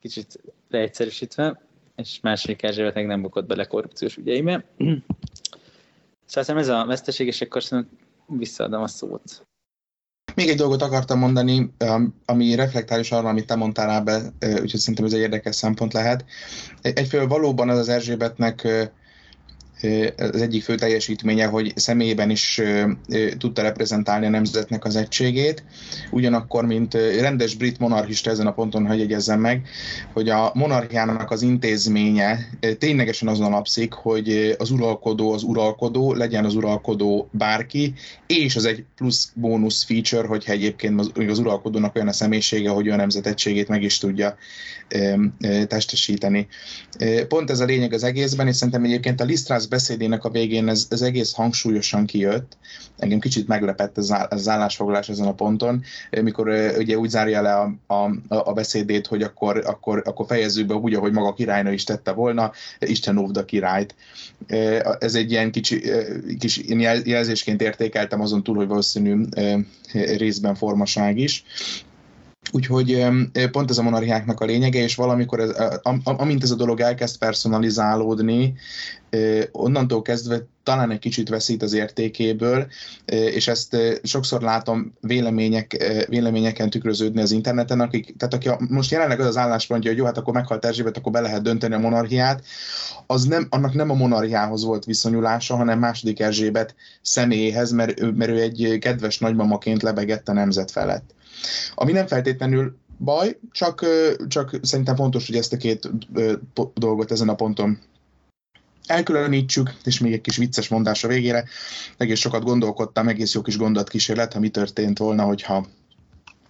kicsit 0.00 0.40
leegyszerűsítve, 0.68 1.60
és 1.96 2.20
második 2.22 2.62
Erzsébet 2.62 2.94
meg 2.94 3.06
nem 3.06 3.22
bukott 3.22 3.46
bele 3.46 3.64
korrupciós 3.64 4.16
ügyeibe. 4.16 4.64
Szóval 6.26 6.58
ez 6.58 6.68
a 6.68 6.84
veszteség, 6.86 7.26
és 7.26 7.40
akkor 7.40 7.62
szerintem 7.62 7.98
visszaadom 8.26 8.82
a 8.82 8.86
szót. 8.86 9.46
Még 10.34 10.48
egy 10.48 10.56
dolgot 10.56 10.82
akartam 10.82 11.18
mondani, 11.18 11.74
ami 12.24 12.54
reflektál 12.54 13.00
is 13.00 13.12
arra, 13.12 13.28
amit 13.28 13.46
te 13.46 13.54
mondtál 13.54 14.02
be, 14.02 14.32
úgyhogy 14.40 14.80
szerintem 14.80 15.04
ez 15.04 15.12
egy 15.12 15.20
érdekes 15.20 15.56
szempont 15.56 15.92
lehet. 15.92 16.24
Egyfelől 16.82 17.26
valóban 17.26 17.68
az 17.68 17.78
az 17.78 17.88
Erzsébetnek 17.88 18.68
az 20.16 20.42
egyik 20.42 20.62
fő 20.62 20.74
teljesítménye, 20.74 21.46
hogy 21.46 21.72
személyében 21.74 22.30
is 22.30 22.60
tudta 23.38 23.62
reprezentálni 23.62 24.26
a 24.26 24.30
nemzetnek 24.30 24.84
az 24.84 24.96
egységét. 24.96 25.64
Ugyanakkor, 26.10 26.66
mint 26.66 26.94
rendes 26.94 27.54
brit 27.54 27.78
monarchista 27.78 28.30
ezen 28.30 28.46
a 28.46 28.52
ponton, 28.52 28.86
hogy 28.86 28.98
jegyezzem 28.98 29.40
meg, 29.40 29.66
hogy 30.12 30.28
a 30.28 30.50
monarchiának 30.54 31.30
az 31.30 31.42
intézménye 31.42 32.48
ténylegesen 32.78 33.28
azon 33.28 33.46
alapszik, 33.46 33.92
hogy 33.92 34.54
az 34.58 34.70
uralkodó 34.70 35.32
az 35.32 35.42
uralkodó, 35.42 36.14
legyen 36.14 36.44
az 36.44 36.54
uralkodó 36.54 37.28
bárki, 37.32 37.94
és 38.26 38.56
az 38.56 38.64
egy 38.64 38.84
plusz 38.96 39.32
bónusz 39.34 39.84
feature, 39.84 40.26
hogyha 40.26 40.52
egyébként 40.52 41.00
az, 41.00 41.38
uralkodónak 41.38 41.94
olyan 41.94 42.08
a 42.08 42.12
személyisége, 42.12 42.70
hogy 42.70 42.86
olyan 42.86 42.98
nemzetegységét 42.98 43.68
meg 43.68 43.82
is 43.82 43.98
tudja 43.98 44.36
testesíteni. 45.66 46.46
Pont 47.28 47.50
ez 47.50 47.60
a 47.60 47.64
lényeg 47.64 47.92
az 47.92 48.04
egészben, 48.04 48.46
és 48.46 48.56
szerintem 48.56 48.84
egyébként 48.84 49.20
a 49.20 49.24
Lisztrász 49.68 49.88
beszédének 49.96 50.24
a 50.24 50.30
végén 50.30 50.68
ez, 50.68 50.86
ez 50.90 51.02
egész 51.02 51.32
hangsúlyosan 51.32 52.06
kijött. 52.06 52.56
Engem 52.96 53.18
kicsit 53.18 53.48
meglepett 53.48 53.98
ez 53.98 54.10
az 54.28 54.48
állásfoglalás 54.48 55.08
ezen 55.08 55.26
a 55.26 55.34
ponton, 55.34 55.82
mikor 56.10 56.48
ugye 56.78 56.98
úgy 56.98 57.08
zárja 57.08 57.42
le 57.42 57.54
a, 57.54 57.94
a, 57.94 58.10
a 58.28 58.52
beszédét, 58.52 59.06
hogy 59.06 59.22
akkor, 59.22 59.62
akkor, 59.66 60.02
akkor 60.04 60.26
fejezzük 60.26 60.66
be 60.66 60.74
úgy, 60.74 60.94
ahogy 60.94 61.12
maga 61.12 61.32
királynő 61.32 61.72
is 61.72 61.84
tette 61.84 62.12
volna, 62.12 62.52
Isten 62.78 63.18
óvda 63.18 63.44
királyt. 63.44 63.94
Ez 64.98 65.14
egy 65.14 65.30
ilyen 65.30 65.50
kicsi, 65.50 65.82
kis 66.38 66.60
jelzésként 67.04 67.62
értékeltem 67.62 68.20
azon 68.20 68.42
túl, 68.42 68.56
hogy 68.56 68.68
valószínű 68.68 69.24
részben 69.92 70.54
formaság 70.54 71.18
is. 71.18 71.44
Úgyhogy 72.52 73.06
pont 73.50 73.70
ez 73.70 73.78
a 73.78 73.82
monarchiáknak 73.82 74.40
a 74.40 74.44
lényege, 74.44 74.78
és 74.78 74.94
valamikor, 74.94 75.40
ez, 75.40 75.50
amint 76.02 76.42
ez 76.42 76.50
a 76.50 76.56
dolog 76.56 76.80
elkezd 76.80 77.18
personalizálódni, 77.18 78.54
onnantól 79.52 80.02
kezdve 80.02 80.46
talán 80.62 80.90
egy 80.90 80.98
kicsit 80.98 81.28
veszít 81.28 81.62
az 81.62 81.72
értékéből, 81.72 82.66
és 83.04 83.48
ezt 83.48 83.76
sokszor 84.02 84.42
látom 84.42 84.92
vélemények, 85.00 85.76
véleményeken 86.08 86.70
tükröződni 86.70 87.20
az 87.20 87.30
interneten, 87.30 87.80
akik, 87.80 88.16
tehát 88.16 88.34
aki 88.34 88.64
most 88.68 88.90
jelenleg 88.90 89.20
az 89.20 89.26
az 89.26 89.36
álláspontja, 89.36 89.90
hogy 89.90 89.98
jó, 89.98 90.04
hát 90.04 90.18
akkor 90.18 90.34
meghalt 90.34 90.64
Erzsébet, 90.64 90.96
akkor 90.96 91.12
be 91.12 91.20
lehet 91.20 91.42
dönteni 91.42 91.74
a 91.74 91.78
monarchiát, 91.78 92.44
az 93.06 93.24
nem, 93.24 93.46
annak 93.50 93.74
nem 93.74 93.90
a 93.90 93.94
monarchiához 93.94 94.64
volt 94.64 94.84
viszonyulása, 94.84 95.56
hanem 95.56 95.78
második 95.78 96.20
Erzsébet 96.20 96.74
személyéhez, 97.02 97.70
mert, 97.70 98.00
mert 98.16 98.30
ő 98.30 98.40
egy 98.40 98.76
kedves 98.80 99.18
nagymamaként 99.18 99.82
lebegett 99.82 100.28
a 100.28 100.32
nemzet 100.32 100.70
felett. 100.70 101.14
Ami 101.74 101.92
nem 101.92 102.06
feltétlenül 102.06 102.76
baj, 102.98 103.38
csak, 103.52 103.86
csak 104.28 104.58
szerintem 104.62 104.96
fontos, 104.96 105.26
hogy 105.26 105.36
ezt 105.36 105.52
a 105.52 105.56
két 105.56 105.90
dolgot 106.74 107.10
ezen 107.10 107.28
a 107.28 107.34
ponton 107.34 107.78
elkülönítsük, 108.86 109.74
és 109.84 110.00
még 110.00 110.12
egy 110.12 110.20
kis 110.20 110.36
vicces 110.36 110.68
mondás 110.68 111.04
a 111.04 111.08
végére. 111.08 111.44
Egész 111.96 112.18
sokat 112.18 112.44
gondolkodtam, 112.44 113.08
egész 113.08 113.34
jó 113.34 113.42
kis 113.42 113.56
gondolatkísérlet, 113.56 114.32
ha 114.32 114.40
mi 114.40 114.48
történt 114.48 114.98
volna, 114.98 115.24
hogyha 115.24 115.66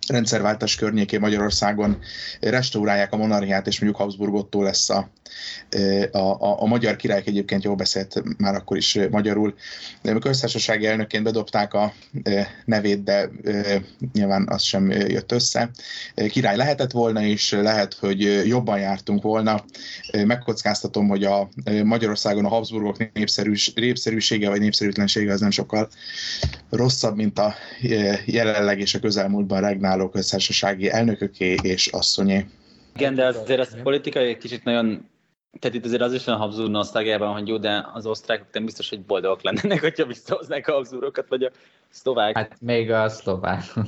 rendszerváltás 0.08 0.74
környékén 0.74 1.20
Magyarországon 1.20 1.98
restaurálják 2.40 3.12
a 3.12 3.16
monarchiát, 3.16 3.66
és 3.66 3.80
mondjuk 3.80 4.02
Habsburgottól 4.02 4.64
lesz 4.64 4.90
a, 4.90 5.10
a, 6.12 6.18
a, 6.18 6.62
a 6.62 6.66
magyar 6.66 6.96
király 6.96 7.22
egyébként 7.24 7.64
jól 7.64 7.74
beszélt 7.74 8.22
már 8.38 8.54
akkor 8.54 8.76
is 8.76 8.98
magyarul. 9.10 9.54
A 10.02 10.18
köztársasági 10.18 10.86
elnökként 10.86 11.24
bedobták 11.24 11.74
a 11.74 11.92
nevét, 12.64 13.02
de 13.02 13.30
nyilván 14.12 14.46
az 14.48 14.62
sem 14.62 14.90
jött 14.90 15.32
össze. 15.32 15.70
Király 16.28 16.56
lehetett 16.56 16.90
volna, 16.90 17.22
és 17.22 17.50
lehet, 17.50 17.94
hogy 17.94 18.46
jobban 18.46 18.78
jártunk 18.78 19.22
volna. 19.22 19.64
Megkockáztatom, 20.24 21.08
hogy 21.08 21.24
a 21.24 21.48
Magyarországon 21.84 22.44
a 22.44 22.48
Habsburgok 22.48 23.12
népszerűs, 23.12 23.72
népszerűsége 23.72 24.48
vagy 24.48 24.60
népszerűtlensége 24.60 25.32
az 25.32 25.40
nem 25.40 25.50
sokkal 25.50 25.88
rosszabb, 26.70 27.16
mint 27.16 27.38
a 27.38 27.54
jelenleg 28.24 28.80
és 28.80 28.94
a 28.94 28.98
közelmúltban 28.98 29.60
regnáló 29.60 30.08
köztársasági 30.08 30.90
elnököké 30.90 31.54
és 31.62 31.86
asszonyé. 31.86 32.46
Igen, 32.96 33.14
de 33.14 33.26
azért 33.26 33.60
az 33.60 33.76
politikai 33.82 34.28
egy 34.28 34.38
kicsit 34.38 34.64
nagyon 34.64 35.08
tehát 35.58 35.76
itt 35.76 35.84
azért 35.84 36.02
az 36.02 36.12
is 36.12 36.24
van 36.24 36.34
a 36.34 36.38
Habsburg 36.38 36.70
nosztalgiában, 36.70 37.32
hogy 37.32 37.48
jó, 37.48 37.56
de 37.56 37.86
az 37.92 38.06
osztrákok 38.06 38.46
nem 38.52 38.64
biztos, 38.64 38.88
hogy 38.88 39.00
boldogok 39.00 39.42
lennének, 39.42 39.80
hogyha 39.80 40.06
visszahoznák 40.06 40.68
a 40.68 40.72
Habsburgokat, 40.72 41.28
vagy 41.28 41.42
a 41.42 41.50
szlovák. 41.88 42.36
Hát 42.36 42.60
még 42.60 42.90
a 42.90 43.08
szlovákok 43.08 43.86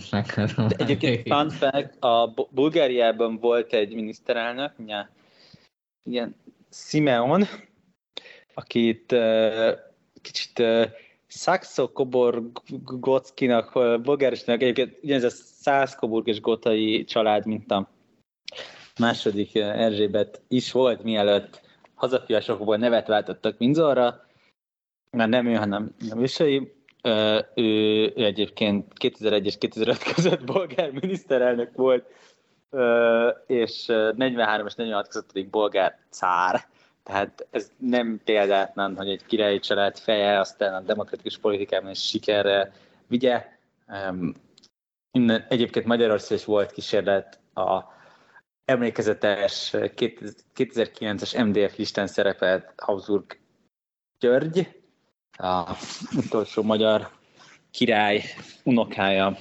De 0.57 0.77
egyébként 0.77 1.29
fun 1.29 1.51
fact, 1.51 2.03
a 2.03 2.35
Bulgáriában 2.51 3.39
volt 3.39 3.73
egy 3.73 3.95
miniszterelnök, 3.95 4.73
igen, 6.05 6.37
Simeon, 6.71 7.45
akit 8.55 9.13
uh, 9.13 9.79
kicsit 10.21 10.59
uh, 10.59 10.85
Saxo 11.27 11.93
Koborgockinak, 11.93 13.73
bulgárisnak, 14.03 14.63
egyébként 14.63 14.99
ugyanez 15.03 15.25
a 15.25 15.31
Szászkoburg 15.31 16.27
és 16.27 16.41
Gotai 16.41 17.05
család, 17.05 17.47
mint 17.47 17.71
a 17.71 17.91
második 18.99 19.55
Erzsébet 19.55 20.41
is 20.49 20.73
volt, 20.73 21.03
mielőtt 21.03 21.61
hazafiasokból 21.95 22.77
nevet 22.77 23.07
váltottak 23.07 23.59
Minzorra, 23.59 24.27
mert 25.11 25.31
nem 25.31 25.47
ő, 25.47 25.55
hanem 25.55 25.95
a 26.11 26.21
ősei. 26.21 26.77
Ő, 27.55 28.13
ő 28.15 28.25
egyébként 28.25 28.93
2001 28.93 29.47
és 29.47 29.59
2005 29.59 29.99
között 30.15 30.45
bolgár 30.45 30.91
miniszterelnök 30.91 31.77
volt, 31.77 32.07
és 33.47 33.87
43 33.87 34.67
és 34.67 34.75
46 34.75 35.09
között 35.09 35.33
pedig 35.33 35.51
bolgár 35.51 35.99
cár. 36.11 36.67
Tehát 37.03 37.47
ez 37.51 37.71
nem 37.77 38.21
példátlan, 38.25 38.97
hogy 38.97 39.09
egy 39.09 39.25
királyi 39.27 39.59
család 39.59 39.99
feje 39.99 40.39
aztán 40.39 40.75
a 40.75 40.81
demokratikus 40.81 41.39
politikában 41.39 41.91
is 41.91 42.09
sikerre 42.09 42.73
vigye. 43.07 43.47
Innen 45.13 45.45
egyébként 45.49 45.87
Magyarország 45.87 46.39
is 46.39 46.45
volt 46.45 46.73
kísérlet 46.73 47.39
a 47.55 47.97
emlékezetes 48.69 49.71
2009-es 49.73 51.47
MDF 51.47 51.77
listán 51.77 52.07
szerepelt 52.07 52.73
Habsburg 52.77 53.39
György, 54.21 54.83
a 55.39 55.77
utolsó 56.17 56.63
magyar 56.63 57.11
király 57.71 58.23
unokája, 58.65 59.39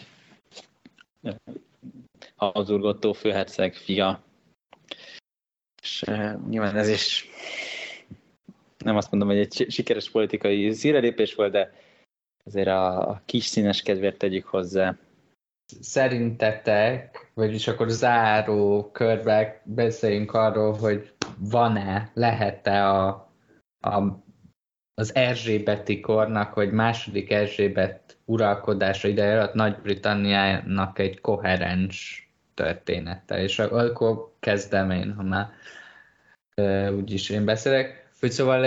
Habsburg 2.35 2.83
Otto 2.83 3.13
főherceg 3.13 3.75
fia. 3.75 4.23
És 5.81 6.03
nyilván 6.49 6.75
ez 6.75 6.89
is 6.89 7.29
nem 8.77 8.97
azt 8.97 9.11
mondom, 9.11 9.29
hogy 9.29 9.37
egy 9.37 9.65
sikeres 9.69 10.09
politikai 10.09 10.73
szírelépés 10.73 11.35
volt, 11.35 11.51
de 11.51 11.73
azért 12.43 12.67
a 12.67 13.21
kis 13.25 13.45
színes 13.45 13.81
kedvért 13.81 14.17
tegyük 14.17 14.45
hozzá. 14.45 14.97
Szerintetek, 15.81 17.31
vagyis 17.33 17.67
akkor 17.67 17.89
záró 17.89 18.91
körbe 18.91 19.61
beszéljünk 19.65 20.33
arról, 20.33 20.73
hogy 20.73 21.13
van-e, 21.37 22.11
lehet-e 22.13 22.89
a, 22.89 23.07
a, 23.79 24.23
az 24.93 25.15
Erzsébeti 25.15 25.99
kornak, 25.99 26.53
vagy 26.55 26.71
második 26.71 27.31
Erzsébet 27.31 28.17
uralkodása 28.25 29.07
ideje 29.07 29.33
alatt 29.33 29.53
Nagy-Britanniának 29.53 30.99
egy 30.99 31.21
koherens 31.21 32.29
története. 32.53 33.41
És 33.41 33.59
akkor 33.59 34.35
kezdem 34.39 34.91
én, 34.91 35.13
ha 35.13 35.23
már 35.23 35.49
úgyis 36.91 37.29
én 37.29 37.45
beszélek. 37.45 38.06
Úgy 38.21 38.31
szóval 38.31 38.63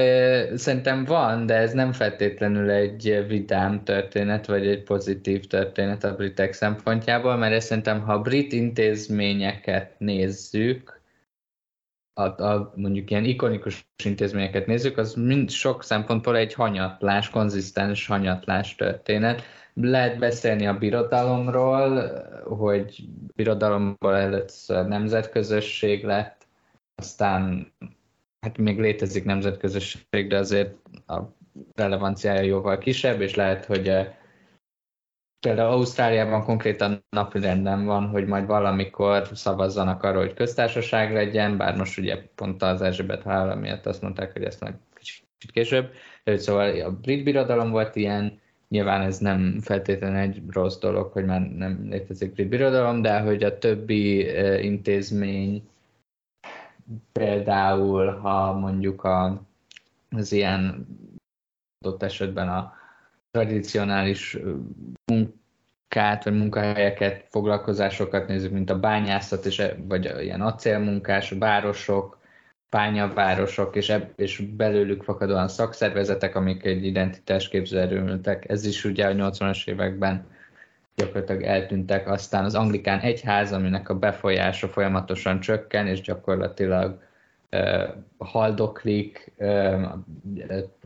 szerintem 0.57 1.05
van, 1.05 1.47
de 1.47 1.55
ez 1.55 1.73
nem 1.73 1.93
feltétlenül 1.93 2.71
egy 2.71 3.25
vidám 3.29 3.85
történet, 3.85 4.47
vagy 4.47 4.67
egy 4.67 4.83
pozitív 4.83 5.47
történet 5.47 6.05
a 6.05 6.15
britek 6.15 6.53
szempontjából, 6.53 7.37
mert 7.37 7.55
ezt 7.55 7.67
szerintem, 7.67 8.01
ha 8.01 8.21
brit 8.21 8.53
intézményeket 8.53 9.99
nézzük, 9.99 11.01
a, 12.13 12.43
a, 12.43 12.73
mondjuk 12.77 13.11
ilyen 13.11 13.25
ikonikus 13.25 13.87
intézményeket 14.05 14.67
nézzük, 14.67 14.99
az 14.99 15.15
mind 15.15 15.51
sok 15.51 15.85
szempontból 15.85 16.37
egy 16.37 16.55
hanyatlás, 16.55 17.31
konzisztens 17.31 18.07
hanyatlás 18.07 18.75
történet. 18.75 19.43
Lehet 19.75 20.19
beszélni 20.19 20.67
a 20.67 20.79
birodalomról, 20.79 22.13
hogy 22.45 23.05
birodalomból 23.35 24.17
először 24.17 24.87
nemzetközösség 24.87 26.05
lett, 26.05 26.47
aztán 26.95 27.73
hát 28.41 28.59
még 28.59 28.81
létezik 28.81 29.25
nemzetközösség, 29.25 30.29
de 30.29 30.37
azért 30.37 30.75
a 31.07 31.21
relevanciája 31.75 32.41
jóval 32.41 32.79
kisebb, 32.79 33.21
és 33.21 33.35
lehet, 33.35 33.65
hogy 33.65 33.89
eh, 33.89 34.15
például 35.47 35.73
Ausztráliában 35.73 36.45
konkrétan 36.45 37.05
napirenden 37.11 37.85
van, 37.85 38.09
hogy 38.09 38.27
majd 38.27 38.47
valamikor 38.47 39.29
szavazzanak 39.33 40.03
arról, 40.03 40.23
hogy 40.23 40.35
köztársaság 40.35 41.13
legyen, 41.13 41.57
bár 41.57 41.77
most 41.77 41.99
ugye 41.99 42.23
pont 42.35 42.63
az 42.63 42.83
Erzsébet 42.83 43.23
halála 43.23 43.55
miatt 43.55 43.87
azt 43.87 44.03
mondták, 44.03 44.33
hogy 44.33 44.43
ezt 44.43 44.61
majd 44.61 44.75
kicsit 44.95 45.51
később. 45.53 45.93
Szóval 46.25 46.81
a 46.81 46.91
brit 46.91 47.25
birodalom 47.25 47.71
volt 47.71 47.97
ilyen, 47.97 48.41
nyilván 48.69 49.01
ez 49.01 49.19
nem 49.19 49.59
feltétlenül 49.61 50.19
egy 50.19 50.43
rossz 50.49 50.79
dolog, 50.79 51.13
hogy 51.13 51.25
már 51.25 51.41
nem 51.41 51.87
létezik 51.91 52.33
brit 52.33 52.49
birodalom, 52.49 53.03
de 53.03 53.21
hogy 53.21 53.43
a 53.43 53.59
többi 53.59 54.27
eh, 54.27 54.65
intézmény 54.65 55.69
Például, 57.13 58.19
ha 58.19 58.53
mondjuk 58.53 59.05
a, 59.05 59.43
az 60.11 60.33
ilyen 60.33 60.87
adott 61.79 62.03
esetben 62.03 62.49
a 62.49 62.73
tradicionális 63.31 64.39
munkát, 65.13 66.25
vagy 66.25 66.37
munkahelyeket, 66.37 67.27
foglalkozásokat 67.29 68.27
nézzük, 68.29 68.53
mint 68.53 68.71
a 68.71 68.79
bányászat, 68.79 69.45
és, 69.45 69.59
e, 69.59 69.77
vagy 69.79 70.05
ilyen 70.21 70.41
acélmunkás, 70.41 71.31
városok, 71.31 72.19
bányavárosok, 72.71 73.77
és, 73.77 73.89
eb, 73.89 74.13
és 74.17 74.41
belőlük 74.41 75.03
fakadóan 75.03 75.49
szakszervezetek, 75.49 76.35
amik 76.35 76.65
egy 76.65 76.85
identitásképző 76.85 77.81
erőműtek. 77.81 78.49
Ez 78.49 78.65
is 78.65 78.85
ugye 78.85 79.07
a 79.07 79.13
80-as 79.13 79.69
években 79.69 80.27
gyakorlatilag 81.01 81.43
eltűntek. 81.43 82.09
Aztán 82.09 82.45
az 82.45 82.55
anglikán 82.55 83.01
egyház, 83.01 83.53
aminek 83.53 83.89
a 83.89 83.99
befolyása 83.99 84.69
folyamatosan 84.69 85.41
csökken, 85.41 85.87
és 85.87 86.01
gyakorlatilag 86.01 87.03
uh, 87.51 87.83
haldoklik, 88.19 89.33
uh, 89.37 89.83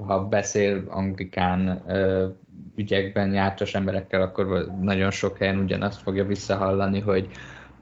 ha 0.06 0.24
beszél 0.24 0.84
anglikán 0.88 1.82
uh, 1.86 2.24
ügyekben 2.76 3.32
jártas 3.32 3.74
emberekkel, 3.74 4.22
akkor 4.22 4.66
nagyon 4.80 5.10
sok 5.10 5.38
helyen 5.38 5.58
ugyanazt 5.58 6.02
fogja 6.02 6.24
visszahallani, 6.24 7.00
hogy 7.00 7.28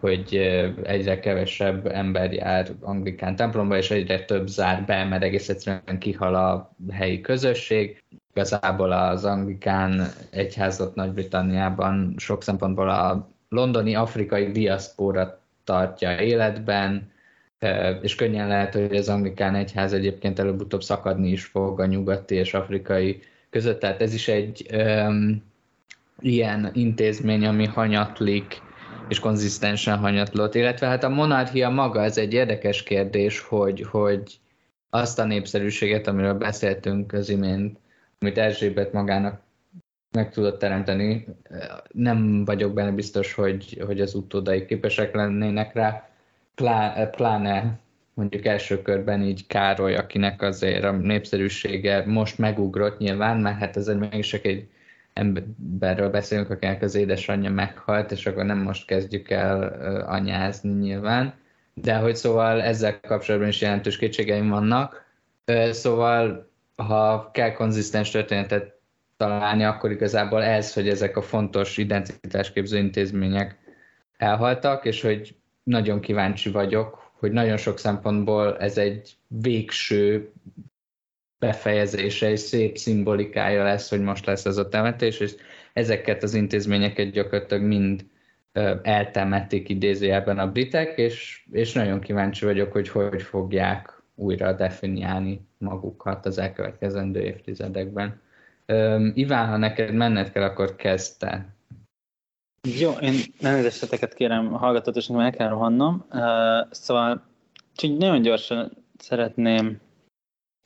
hogy 0.02 0.34
egyre 0.82 1.20
kevesebb 1.20 1.86
ember 1.86 2.32
jár 2.32 2.68
anglikán 2.80 3.36
templomba, 3.36 3.76
és 3.76 3.90
egyre 3.90 4.24
több 4.24 4.46
zár 4.46 4.84
be, 4.84 5.04
mert 5.04 5.22
egész 5.22 5.48
egyszerűen 5.48 5.98
kihal 5.98 6.34
a 6.34 6.74
helyi 6.90 7.20
közösség 7.20 8.02
igazából 8.34 8.92
az 8.92 9.24
anglikán 9.24 10.08
egyházat 10.30 10.94
Nagy-Britanniában 10.94 12.14
sok 12.18 12.42
szempontból 12.42 12.90
a 12.90 13.28
londoni 13.48 13.94
afrikai 13.94 14.50
diaszpóra 14.50 15.40
tartja 15.64 16.20
életben, 16.20 17.10
és 18.00 18.14
könnyen 18.14 18.48
lehet, 18.48 18.74
hogy 18.74 18.96
az 18.96 19.08
anglikán 19.08 19.54
egyház 19.54 19.92
egyébként 19.92 20.38
előbb-utóbb 20.38 20.82
szakadni 20.82 21.28
is 21.28 21.44
fog 21.44 21.80
a 21.80 21.86
nyugati 21.86 22.34
és 22.34 22.54
afrikai 22.54 23.20
között. 23.50 23.80
Tehát 23.80 24.02
ez 24.02 24.14
is 24.14 24.28
egy 24.28 24.66
um, 24.72 25.42
ilyen 26.20 26.70
intézmény, 26.72 27.46
ami 27.46 27.66
hanyatlik, 27.66 28.62
és 29.08 29.18
konzisztensen 29.18 29.98
hanyatlott. 29.98 30.54
Illetve 30.54 30.86
hát 30.86 31.04
a 31.04 31.08
monarchia 31.08 31.68
maga, 31.68 32.02
ez 32.02 32.18
egy 32.18 32.32
érdekes 32.32 32.82
kérdés, 32.82 33.40
hogy, 33.40 33.86
hogy 33.90 34.38
azt 34.90 35.18
a 35.18 35.24
népszerűséget, 35.24 36.06
amiről 36.06 36.34
beszéltünk 36.34 37.12
az 37.12 37.28
imént, 37.28 37.78
amit 38.22 38.38
Erzsébet 38.38 38.92
magának 38.92 39.40
meg 40.10 40.30
tudott 40.30 40.58
teremteni. 40.58 41.26
Nem 41.92 42.44
vagyok 42.44 42.72
benne 42.72 42.90
biztos, 42.90 43.32
hogy, 43.34 43.82
hogy 43.86 44.00
az 44.00 44.14
utódai 44.14 44.64
képesek 44.64 45.14
lennének 45.14 45.72
rá, 45.72 46.06
Plá, 46.54 47.04
pláne 47.04 47.78
mondjuk 48.14 48.46
első 48.46 48.82
körben 48.82 49.22
így 49.22 49.46
Károly, 49.46 49.96
akinek 49.96 50.42
azért 50.42 50.84
a 50.84 50.90
népszerűsége 50.90 52.04
most 52.06 52.38
megugrott 52.38 52.98
nyilván, 52.98 53.40
mert 53.40 53.58
hát 53.58 53.76
ez 53.76 53.86
mégis 53.86 54.32
egy 54.32 54.68
emberről 55.12 56.10
beszélünk, 56.10 56.50
akinek 56.50 56.82
az 56.82 56.94
édesanyja 56.94 57.50
meghalt, 57.50 58.10
és 58.10 58.26
akkor 58.26 58.44
nem 58.44 58.58
most 58.58 58.86
kezdjük 58.86 59.30
el 59.30 59.62
anyázni 60.08 60.72
nyilván. 60.72 61.34
De 61.74 61.94
hogy 61.94 62.16
szóval 62.16 62.62
ezzel 62.62 63.00
kapcsolatban 63.00 63.48
is 63.48 63.60
jelentős 63.60 63.96
kétségeim 63.96 64.48
vannak. 64.48 65.04
Szóval, 65.70 66.50
ha 66.76 67.30
kell 67.32 67.52
konzisztens 67.52 68.10
történetet 68.10 68.80
találni, 69.16 69.64
akkor 69.64 69.90
igazából 69.90 70.42
ez, 70.42 70.72
hogy 70.72 70.88
ezek 70.88 71.16
a 71.16 71.22
fontos 71.22 71.76
identitásképző 71.76 72.78
intézmények 72.78 73.58
elhaltak, 74.16 74.84
és 74.84 75.02
hogy 75.02 75.34
nagyon 75.62 76.00
kíváncsi 76.00 76.50
vagyok, 76.50 77.12
hogy 77.18 77.32
nagyon 77.32 77.56
sok 77.56 77.78
szempontból 77.78 78.58
ez 78.58 78.78
egy 78.78 79.16
végső 79.26 80.32
befejezése 81.38 82.30
és 82.30 82.40
szép 82.40 82.76
szimbolikája 82.76 83.62
lesz, 83.62 83.90
hogy 83.90 84.00
most 84.00 84.26
lesz 84.26 84.44
ez 84.44 84.56
a 84.56 84.68
temetés, 84.68 85.20
és 85.20 85.34
ezeket 85.72 86.22
az 86.22 86.34
intézményeket 86.34 87.10
gyakorlatilag 87.10 87.62
mind 87.62 88.04
eltemették 88.82 89.68
idézőjelben 89.68 90.38
a 90.38 90.50
britek, 90.50 90.98
és, 90.98 91.44
és 91.52 91.72
nagyon 91.72 92.00
kíváncsi 92.00 92.44
vagyok, 92.44 92.72
hogy 92.72 92.88
hogy 92.88 93.22
fogják 93.22 94.01
újra 94.22 94.52
definiálni 94.52 95.40
magukat 95.58 96.26
az 96.26 96.38
elkövetkezendő 96.38 97.20
évtizedekben. 97.20 98.20
Iván, 99.14 99.48
ha 99.48 99.56
neked 99.56 99.94
menned 99.94 100.32
kell, 100.32 100.42
akkor 100.42 100.76
kezdte. 100.76 101.54
Jó, 102.78 102.90
én 102.90 103.14
elnézéseteket 103.40 104.14
kérem 104.14 104.50
hallgatót, 104.50 105.08
meg 105.08 105.34
kell 105.34 105.48
rohannom. 105.48 106.04
Uh, 106.10 106.20
szóval 106.70 107.22
csak 107.74 107.98
nagyon 107.98 108.22
gyorsan 108.22 108.76
szeretném 108.98 109.80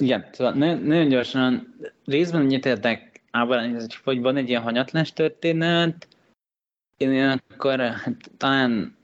igen, 0.03 0.29
szóval 0.33 0.53
nagyon 0.77 1.09
gyorsan 1.09 1.75
részben 2.05 2.45
egyetértek 2.45 3.23
Ábrán, 3.31 3.87
hogy 4.05 4.21
van 4.21 4.37
egy 4.37 4.49
ilyen 4.49 4.63
hanyatlás 4.63 5.13
történet, 5.13 6.09
én 6.97 7.41
akkor 7.49 7.81
hát, 7.81 8.31
talán 8.37 8.97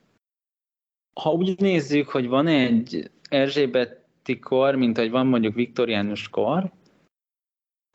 ha 1.20 1.33
úgy 1.33 1.61
nézzük, 1.61 2.09
hogy 2.09 2.29
van 2.29 2.47
egy 2.47 3.11
Erzsébeti 3.29 4.02
kor, 4.40 4.74
mint 4.74 4.97
hogy 4.97 5.11
van 5.11 5.27
mondjuk 5.27 5.55
viktoriánus 5.55 6.28
kor, 6.28 6.70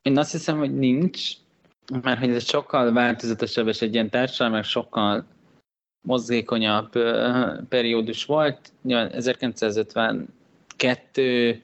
én 0.02 0.18
azt 0.18 0.32
hiszem, 0.32 0.58
hogy 0.58 0.78
nincs, 0.78 1.32
mert 2.02 2.20
hogy 2.20 2.30
ez 2.30 2.48
sokkal 2.48 2.94
változatosabb, 2.94 3.68
és 3.68 3.82
egy 3.82 3.94
ilyen 3.94 4.10
társadalom, 4.10 4.62
sokkal 4.62 5.26
mozgékonyabb 6.08 6.92
periódus 7.68 8.26
volt. 8.26 8.72
1952 8.88 11.62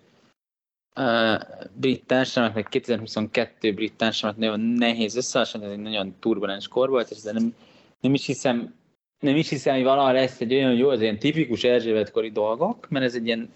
brit 1.73 2.06
társadalmat, 2.06 2.56
meg 2.56 2.68
2022 2.69 3.73
brit 3.73 3.94
társadalmat 3.94 4.40
nagyon 4.40 4.60
nehéz 4.60 5.15
összehasonlítani, 5.15 5.80
ez 5.80 5.80
egy 5.80 5.85
nagyon 5.91 6.15
turbulens 6.19 6.68
kor 6.68 6.90
volt, 6.90 7.10
és 7.10 7.22
nem, 7.22 7.56
nem 7.99 8.14
is 8.14 8.26
hiszem, 8.26 8.73
nem 9.19 9.35
is 9.35 9.49
hiszem, 9.49 9.73
hogy 9.73 9.84
valaha 9.84 10.11
lesz 10.11 10.41
egy 10.41 10.53
olyan 10.53 10.73
jó, 10.73 10.90
az 10.90 11.02
ilyen 11.02 11.19
tipikus 11.19 11.64
Erzsébet-kori 11.64 12.31
dolgok, 12.31 12.90
mert 12.90 13.06
ez 13.06 13.15
egy 13.15 13.26
ilyen 13.26 13.49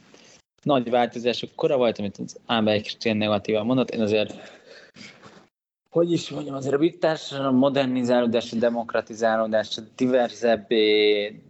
nagy 0.68 0.90
változások 0.90 1.50
kora 1.56 1.78
volt, 1.78 2.00
amit 2.00 2.18
az 2.18 2.38
Ábel 2.46 2.82
Krisztián 2.82 3.18
negatívan 3.18 3.66
mondott. 3.66 3.90
Én 3.90 4.02
azért 4.02 4.34
hogy 5.90 6.12
is 6.12 6.30
mondjam, 6.30 6.56
azért 6.56 6.74
a 6.74 6.78
brit 6.78 7.00
társadalom 7.00 7.74
demokratizálódás, 8.60 9.80
diverzebbé, 9.96 11.42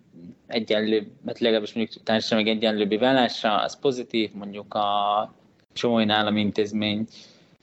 egyenlőbb, 0.47 1.07
mert 1.25 1.39
legalábbis 1.39 1.73
mondjuk 1.73 2.03
társadalmi 2.03 2.49
egyenlőbbé 2.49 2.97
válása, 2.97 3.61
az 3.61 3.79
pozitív, 3.79 4.31
mondjuk 4.33 4.73
a 4.73 5.33
csomó 5.73 5.99
állami 6.11 6.39
intézmény 6.39 7.07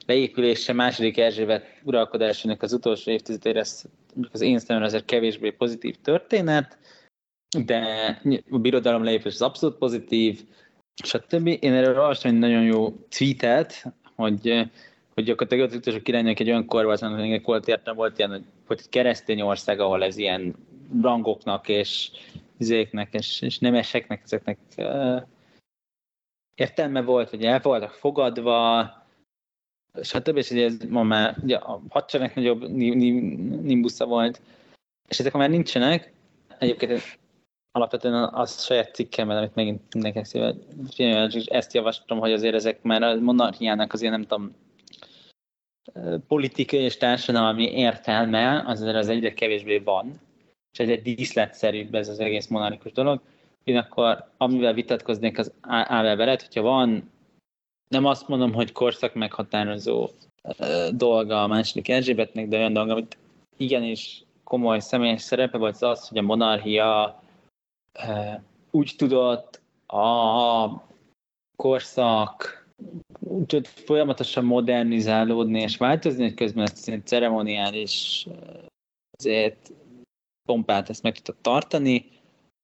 leépülése 0.06 0.72
második 0.72 1.18
Erzsébet 1.18 1.64
uralkodásának 1.82 2.62
az 2.62 2.72
utolsó 2.72 3.10
évtizedére 3.10 3.60
az 4.32 4.40
én 4.40 4.58
szememre 4.58 4.88
azért 4.88 5.04
kevésbé 5.04 5.50
pozitív 5.50 5.96
történet, 6.02 6.78
de 7.64 7.84
a 8.50 8.58
birodalom 8.58 9.04
leépülés 9.04 9.34
az 9.34 9.42
abszolút 9.42 9.76
pozitív, 9.76 10.44
stb. 11.02 11.46
Én 11.46 11.72
erről 11.72 11.98
olvastam 11.98 12.30
egy 12.30 12.38
nagyon 12.38 12.62
jó 12.62 12.90
tweetet, 13.08 13.92
hogy 14.14 14.70
hogy 15.14 15.24
gyakorlatilag 15.24 15.68
az 15.68 15.76
utolsó 15.76 16.00
királynak 16.02 16.40
egy 16.40 16.48
olyan 16.48 16.66
kor 16.66 16.84
volt, 17.44 17.68
értem, 17.68 17.94
volt 17.94 18.18
ilyen, 18.18 18.30
hogy, 18.66 18.78
egy 18.78 18.88
keresztény 18.88 19.40
ország, 19.40 19.80
ahol 19.80 20.04
ez 20.04 20.16
ilyen 20.16 20.54
rangoknak 21.02 21.68
és 21.68 22.10
izéknek 22.58 23.14
és, 23.14 23.40
és 23.40 23.58
nemeseknek, 23.58 24.20
ezeknek 24.24 24.58
uh, 24.76 25.22
értelme 26.54 27.02
volt, 27.02 27.30
vagy 27.30 27.44
el 27.44 27.60
voltak 27.60 27.90
fogadva, 27.90 28.82
stb. 30.02 30.36
És 30.36 30.50
ugye 30.50 30.64
ez 30.64 30.76
ma 30.88 31.02
már 31.02 31.36
ugye 31.42 31.56
a 31.56 31.80
hadseregnek 31.88 32.36
nagyobb 32.36 32.70
nimbusza 32.70 34.06
volt, 34.06 34.40
és 35.08 35.18
ezek 35.18 35.32
már 35.32 35.50
nincsenek. 35.50 36.12
Egyébként 36.58 37.18
alapvetően 37.76 38.28
az 38.32 38.64
saját 38.64 38.94
cikkemben, 38.94 39.36
amit 39.36 39.54
megint 39.54 39.94
mindenkinek 39.94 40.26
szépen 40.26 41.32
ezt 41.46 41.74
javaslom, 41.74 42.18
hogy 42.18 42.32
azért 42.32 42.54
ezek 42.54 42.82
már 42.82 43.02
a 43.02 43.14
monarchiának 43.14 43.92
azért 43.92 44.12
nem 44.12 44.22
tudom, 44.22 44.54
politikai 46.28 46.80
és 46.80 46.96
társadalmi 46.96 47.70
értelme 47.72 48.62
azért 48.66 48.96
az 48.96 49.08
egyre 49.08 49.32
kevésbé 49.32 49.78
van, 49.78 50.20
és 50.72 50.78
egyre 50.78 50.96
díszletszerűbb 50.96 51.94
ez 51.94 52.08
az 52.08 52.20
egész 52.20 52.46
monarchikus 52.46 52.92
dolog. 52.92 53.20
Én 53.64 53.76
akkor, 53.76 54.30
amivel 54.36 54.72
vitatkoznék, 54.72 55.38
az 55.38 55.52
áll 55.62 56.16
veled, 56.16 56.42
hogyha 56.42 56.62
van, 56.62 57.10
nem 57.88 58.04
azt 58.04 58.28
mondom, 58.28 58.52
hogy 58.52 58.72
korszak 58.72 59.14
meghatározó 59.14 60.08
dolga 60.90 61.42
a 61.42 61.46
második 61.46 61.88
Erzsébetnek, 61.88 62.48
de 62.48 62.56
olyan 62.56 62.72
dolga, 62.72 62.92
amit 62.92 63.16
igenis 63.56 64.24
komoly 64.44 64.80
személyes 64.80 65.22
szerepe 65.22 65.58
volt 65.58 65.74
az 65.74 65.82
az, 65.82 66.08
hogy 66.08 66.18
a 66.18 66.22
monarchia 66.22 67.22
úgy 68.70 68.94
tudott 68.96 69.60
a 69.86 70.82
korszak 71.56 72.66
tudott 73.46 73.66
folyamatosan 73.66 74.44
modernizálódni 74.44 75.60
és 75.60 75.76
változni, 75.76 76.22
hogy 76.22 76.34
közben 76.34 76.64
ezt 76.64 77.00
ceremoniális 77.04 78.26
azért 79.18 79.72
pompát 80.48 80.88
ezt 80.88 81.02
meg 81.02 81.14
tudta 81.14 81.34
tartani, 81.40 82.06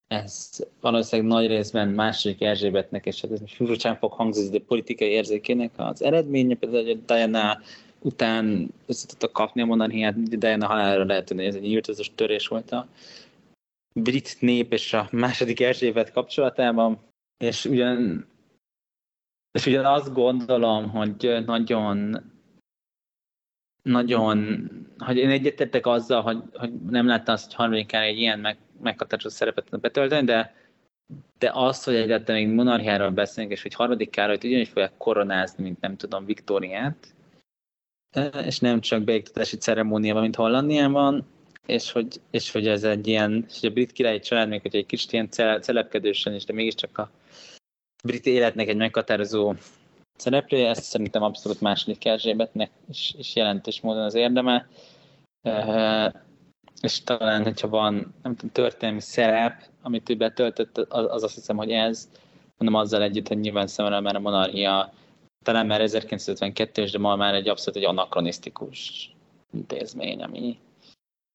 ez 0.06 0.50
valószínűleg 0.80 1.30
nagy 1.30 1.46
részben 1.46 1.88
második 1.88 2.42
Erzsébetnek, 2.42 3.06
és 3.06 3.20
hát 3.20 3.30
ez 3.30 3.40
furcsán 3.46 3.96
fog 3.96 4.12
hangzni, 4.12 4.58
de 4.58 4.64
politikai 4.64 5.08
érzékének 5.08 5.70
az 5.76 6.02
eredménye, 6.02 6.54
például 6.54 6.84
hogy 6.84 7.04
Diana 7.04 7.60
után 8.00 8.68
össze 8.86 9.06
tudta 9.06 9.30
kapni 9.30 9.62
a 9.62 9.64
monarchiát, 9.64 10.38
Diana 10.38 10.66
halálára 10.66 11.04
lehet 11.04 11.24
tudni, 11.24 11.44
ez 11.44 11.54
egy 11.54 11.64
írtozós 11.64 12.10
törés 12.14 12.46
volt 12.46 12.70
a 12.70 12.88
brit 13.94 14.36
nép 14.40 14.72
és 14.72 14.92
a 14.92 15.08
második 15.12 15.60
Erzsébet 15.60 16.12
kapcsolatában, 16.12 16.98
és 17.38 17.64
ugyan 17.64 18.28
és 19.52 19.66
ugyan 19.66 19.84
azt 19.84 20.12
gondolom, 20.12 20.90
hogy 20.90 21.42
nagyon 21.46 22.22
nagyon, 23.82 24.68
hogy 24.98 25.16
én 25.16 25.30
egyetértek 25.30 25.86
azzal, 25.86 26.22
hogy, 26.22 26.42
hogy 26.52 26.80
nem 26.82 27.06
láttam 27.06 27.34
azt, 27.34 27.44
hogy 27.44 27.54
harmadikán 27.54 28.02
egy 28.02 28.18
ilyen 28.18 28.38
meg, 28.38 28.58
meghatározó 28.82 29.28
szerepet 29.28 29.80
betölteni, 29.80 30.26
de, 30.26 30.54
de 31.38 31.50
az, 31.54 31.84
hogy 31.84 31.94
egyáltalán 31.94 32.42
még 32.42 32.54
monarchiáról 32.54 33.10
beszélünk, 33.10 33.52
és 33.52 33.62
hogy 33.62 33.74
harmadik 33.74 34.10
Károlyt 34.10 34.44
ugyanis 34.44 34.68
fogják 34.68 34.96
koronázni, 34.96 35.62
mint 35.62 35.80
nem 35.80 35.96
tudom, 35.96 36.24
Viktóriát, 36.24 37.14
és 38.44 38.58
nem 38.58 38.80
csak 38.80 39.02
beiktatási 39.02 39.56
ceremóniában, 39.56 40.22
mint 40.22 40.36
Hollandiában, 40.36 41.26
és 41.66 41.92
hogy, 41.92 42.20
és 42.30 42.50
hogy 42.52 42.66
ez 42.68 42.84
egy 42.84 43.06
ilyen, 43.06 43.46
és 43.48 43.62
a 43.62 43.70
brit 43.70 43.92
királyi 43.92 44.18
család 44.18 44.48
még, 44.48 44.60
hogy 44.60 44.76
egy 44.76 44.86
kicsit 44.86 45.12
ilyen 45.12 45.28
celepkedősen 45.60 46.34
is, 46.34 46.44
de 46.44 46.52
mégiscsak 46.52 46.98
a 46.98 47.10
brit 48.04 48.26
életnek 48.26 48.68
egy 48.68 48.76
meghatározó 48.76 49.54
szereplője, 50.16 50.68
ezt 50.68 50.82
szerintem 50.82 51.22
abszolút 51.22 51.60
második 51.60 52.04
Erzsébetnek 52.04 52.70
is, 52.88 53.14
is 53.18 53.36
jelentős 53.36 53.80
módon 53.80 54.02
az 54.02 54.14
érdeme. 54.14 54.68
E, 55.42 56.24
és 56.82 57.02
talán, 57.02 57.42
hogyha 57.42 57.68
van 57.68 58.14
nem 58.22 58.36
tudom, 58.36 58.52
történelmi 58.52 59.00
szerep, 59.00 59.64
amit 59.82 60.08
ő 60.08 60.16
betöltött, 60.16 60.78
az, 60.78 61.06
az 61.10 61.22
azt 61.22 61.34
hiszem, 61.34 61.56
hogy 61.56 61.70
ez, 61.70 62.08
mondom 62.58 62.80
azzal 62.80 63.02
együtt, 63.02 63.28
hogy 63.28 63.38
nyilván 63.38 63.66
szemben 63.66 64.02
már 64.02 64.16
a 64.16 64.20
monarchia 64.20 64.92
talán 65.44 65.66
már 65.66 65.80
1952 65.80 66.84
de 66.84 66.98
ma 66.98 67.16
már 67.16 67.34
egy 67.34 67.48
abszolút 67.48 67.76
egy 67.76 67.84
anakronisztikus 67.84 69.10
intézmény, 69.52 70.22
ami, 70.22 70.58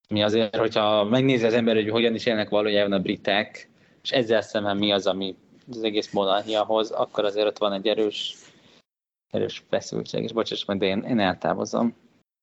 ami 0.09 0.23
azért, 0.23 0.55
hogyha 0.55 1.03
megnézi 1.03 1.45
az 1.45 1.53
ember, 1.53 1.75
hogy 1.75 1.89
hogyan 1.89 2.15
is 2.15 2.25
élnek 2.25 2.49
valójában 2.49 2.91
a 2.91 2.99
britek, 2.99 3.69
és 4.03 4.11
ezzel 4.11 4.41
szemben 4.41 4.77
mi 4.77 4.91
az, 4.91 5.07
ami 5.07 5.35
az 5.71 5.83
egész 5.83 6.11
monarchiahoz, 6.11 6.91
akkor 6.91 7.25
azért 7.25 7.47
ott 7.47 7.57
van 7.57 7.73
egy 7.73 7.87
erős 7.87 8.35
erős 9.35 9.63
feszültség, 9.69 10.23
és 10.23 10.33
bocsáss 10.33 10.65
meg, 10.65 10.77
de 10.77 10.85
én, 10.85 11.03
én 11.07 11.19
eltávozom. 11.19 11.95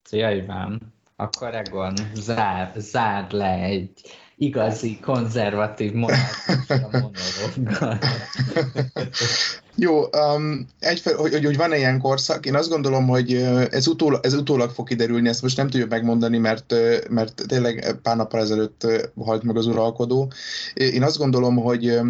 Szia 0.03 0.31
Iván! 0.31 0.81
Akkor 1.17 1.55
Egon, 1.55 1.95
zár, 2.15 2.73
zár 2.77 3.33
le 3.33 3.53
egy 3.53 3.91
igazi, 4.37 5.01
konzervatív 5.01 5.93
monarchista 5.93 6.89
monológgal. 6.93 7.99
Jó, 9.75 10.05
um, 10.35 10.67
egyfelől, 10.79 11.19
hogy, 11.19 11.45
hogy 11.45 11.57
van-e 11.57 11.77
ilyen 11.77 12.01
korszak, 12.01 12.47
én 12.47 12.55
azt 12.55 12.69
gondolom, 12.69 13.07
hogy 13.07 13.33
ez, 13.71 13.87
utól, 13.87 14.21
ez 14.23 14.35
utólag 14.35 14.71
fog 14.71 14.89
kiderülni, 14.89 15.29
ezt 15.29 15.43
most 15.43 15.57
nem 15.57 15.69
tudjuk 15.69 15.91
megmondani, 15.91 16.39
mert, 16.39 16.75
mert 17.09 17.43
tényleg 17.47 17.99
pár 18.03 18.17
nappal 18.17 18.41
ezelőtt 18.41 18.87
halt 19.17 19.43
meg 19.43 19.57
az 19.57 19.67
uralkodó. 19.67 20.33
Én 20.75 21.03
azt 21.03 21.19
gondolom, 21.19 21.57
hogy, 21.57 22.01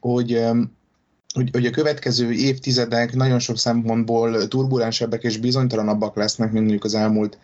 hogy 0.00 0.40
hogy, 1.34 1.48
hogy 1.52 1.66
a 1.66 1.70
következő 1.70 2.32
évtizedek 2.32 3.14
nagyon 3.14 3.38
sok 3.38 3.58
szempontból 3.58 4.48
turbulensebbek 4.48 5.22
és 5.22 5.36
bizonytalanabbak 5.38 6.16
lesznek, 6.16 6.48
mint 6.50 6.60
mondjuk 6.60 6.84
az 6.84 6.94
elmúlt 6.94 7.38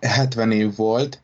70 0.00 0.52
év 0.52 0.76
volt, 0.76 1.20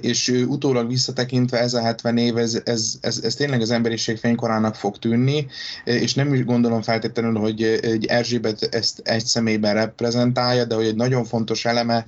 és 0.00 0.28
utólag 0.28 0.88
visszatekintve 0.88 1.58
ez 1.58 1.74
a 1.74 1.82
70 1.82 2.16
év, 2.18 2.36
ez, 2.36 2.60
ez, 2.64 2.94
ez, 3.00 3.20
ez 3.22 3.34
tényleg 3.34 3.60
az 3.60 3.70
emberiség 3.70 4.16
fénykorának 4.16 4.74
fog 4.74 4.98
tűnni, 4.98 5.46
és 5.84 6.14
nem 6.14 6.34
is 6.34 6.44
gondolom 6.44 6.82
feltétlenül, 6.82 7.40
hogy 7.40 7.62
egy 7.62 8.06
Erzsébet 8.06 8.62
ezt 8.62 9.00
egy 9.04 9.24
személyben 9.24 9.74
reprezentálja, 9.74 10.64
de 10.64 10.74
hogy 10.74 10.86
egy 10.86 10.96
nagyon 10.96 11.24
fontos 11.24 11.64
eleme 11.64 12.06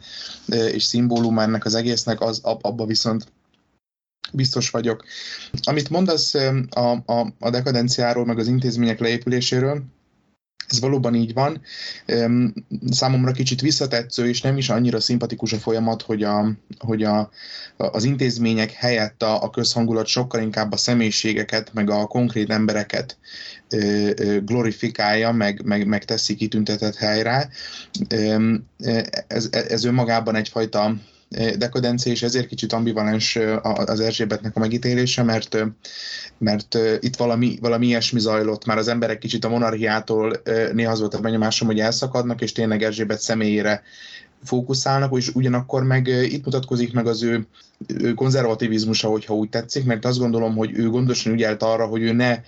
és 0.72 0.82
szimbóluma 0.82 1.42
ennek 1.42 1.64
az 1.64 1.74
egésznek, 1.74 2.20
az 2.20 2.40
abba 2.42 2.86
viszont 2.86 3.26
biztos 4.32 4.70
vagyok. 4.70 5.04
Amit 5.62 5.90
mondasz 5.90 6.34
a, 6.70 7.02
a, 7.06 7.26
a 7.38 7.50
dekadenciáról, 7.50 8.24
meg 8.24 8.38
az 8.38 8.46
intézmények 8.46 8.98
leépüléséről, 8.98 9.82
ez 10.68 10.80
valóban 10.80 11.14
így 11.14 11.32
van. 11.32 11.60
Számomra 12.90 13.32
kicsit 13.32 13.60
visszatetsző, 13.60 14.28
és 14.28 14.40
nem 14.40 14.56
is 14.56 14.68
annyira 14.68 15.00
szimpatikus 15.00 15.52
a 15.52 15.58
folyamat, 15.58 16.02
hogy, 16.02 16.22
a, 16.22 16.52
hogy 16.78 17.02
a, 17.02 17.30
az 17.76 18.04
intézmények 18.04 18.70
helyett 18.70 19.22
a, 19.22 19.42
a 19.42 19.50
közhangulat 19.50 20.06
sokkal 20.06 20.42
inkább 20.42 20.72
a 20.72 20.76
személyiségeket, 20.76 21.72
meg 21.72 21.90
a 21.90 22.06
konkrét 22.06 22.50
embereket 22.50 23.18
glorifikálja, 24.44 25.32
meg, 25.32 25.62
meg, 25.64 25.86
meg 25.86 26.04
teszi 26.04 26.34
kitüntetett 26.34 26.96
helyre. 26.96 27.48
Ez, 29.26 29.48
ez 29.50 29.84
önmagában 29.84 30.34
egyfajta 30.34 30.94
dekadencia, 31.56 32.12
és 32.12 32.22
ezért 32.22 32.46
kicsit 32.46 32.72
ambivalens 32.72 33.38
az 33.62 34.00
Erzsébetnek 34.00 34.56
a 34.56 34.58
megítélése, 34.58 35.22
mert, 35.22 35.66
mert 36.38 36.78
itt 37.00 37.16
valami, 37.16 37.58
valami 37.60 37.86
ilyesmi 37.86 38.20
zajlott, 38.20 38.64
már 38.64 38.78
az 38.78 38.88
emberek 38.88 39.18
kicsit 39.18 39.44
a 39.44 39.48
monarchiától 39.48 40.42
néha 40.72 40.92
az 40.92 41.00
volt 41.00 41.14
a 41.14 41.20
benyomásom, 41.20 41.66
hogy 41.68 41.80
elszakadnak, 41.80 42.40
és 42.40 42.52
tényleg 42.52 42.82
Erzsébet 42.82 43.20
személyére 43.20 43.82
fókuszálnak, 44.44 45.16
és 45.16 45.28
ugyanakkor 45.28 45.82
meg 45.82 46.06
itt 46.06 46.44
mutatkozik 46.44 46.92
meg 46.92 47.06
az 47.06 47.22
ő, 47.22 47.46
konzervativizmusa, 48.14 49.08
hogyha 49.08 49.34
úgy 49.34 49.48
tetszik, 49.48 49.84
mert 49.84 50.04
azt 50.04 50.18
gondolom, 50.18 50.56
hogy 50.56 50.70
ő 50.74 50.88
gondosan 50.88 51.32
ügyelt 51.32 51.62
arra, 51.62 51.86
hogy 51.86 52.02
ő 52.02 52.12
ne 52.12 52.40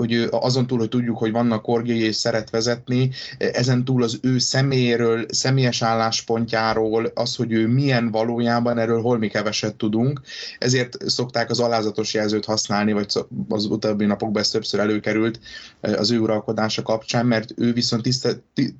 hogy 0.00 0.28
azon 0.30 0.66
túl, 0.66 0.78
hogy 0.78 0.88
tudjuk, 0.88 1.18
hogy 1.18 1.32
vannak 1.32 1.62
korgjai 1.62 2.02
és 2.02 2.16
szeret 2.16 2.50
vezetni, 2.50 3.10
ezen 3.38 3.84
túl 3.84 4.02
az 4.02 4.18
ő 4.22 4.38
személyéről, 4.38 5.26
személyes 5.28 5.82
álláspontjáról, 5.82 7.12
az, 7.14 7.36
hogy 7.36 7.52
ő 7.52 7.66
milyen 7.66 8.10
valójában, 8.10 8.78
erről 8.78 9.00
holmi 9.00 9.28
keveset 9.28 9.74
tudunk, 9.74 10.20
ezért 10.58 11.08
szokták 11.08 11.50
az 11.50 11.60
alázatos 11.60 12.14
jelzőt 12.14 12.44
használni, 12.44 12.92
vagy 12.92 13.06
az 13.48 13.64
utóbbi 13.64 14.04
napokban 14.04 14.42
ez 14.42 14.50
többször 14.50 14.80
előkerült 14.80 15.40
az 15.80 16.10
ő 16.10 16.18
uralkodása 16.18 16.82
kapcsán, 16.82 17.26
mert 17.26 17.50
ő 17.56 17.72
viszont 17.72 18.02
tiszta, 18.02 18.30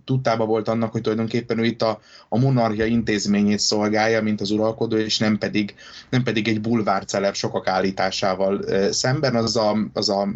tudtában 0.04 0.46
volt 0.46 0.68
annak, 0.68 0.92
hogy 0.92 1.00
tulajdonképpen 1.00 1.58
ő 1.58 1.64
itt 1.64 1.82
a, 1.82 2.00
a 2.28 2.38
monarchia 2.38 2.84
intézményét 2.84 3.58
szolgálja, 3.58 4.22
mint 4.22 4.40
az 4.40 4.50
uralkodó, 4.50 4.96
és 4.96 5.18
nem 5.18 5.38
pedig, 5.38 5.74
nem 6.10 6.22
pedig 6.22 6.48
egy 6.48 6.60
bulvárceleb 6.60 7.34
sokak 7.34 7.66
állításával 7.68 8.64
szemben, 8.90 9.34
az 9.34 9.56
a, 9.56 9.78
az 9.92 10.08
a 10.08 10.28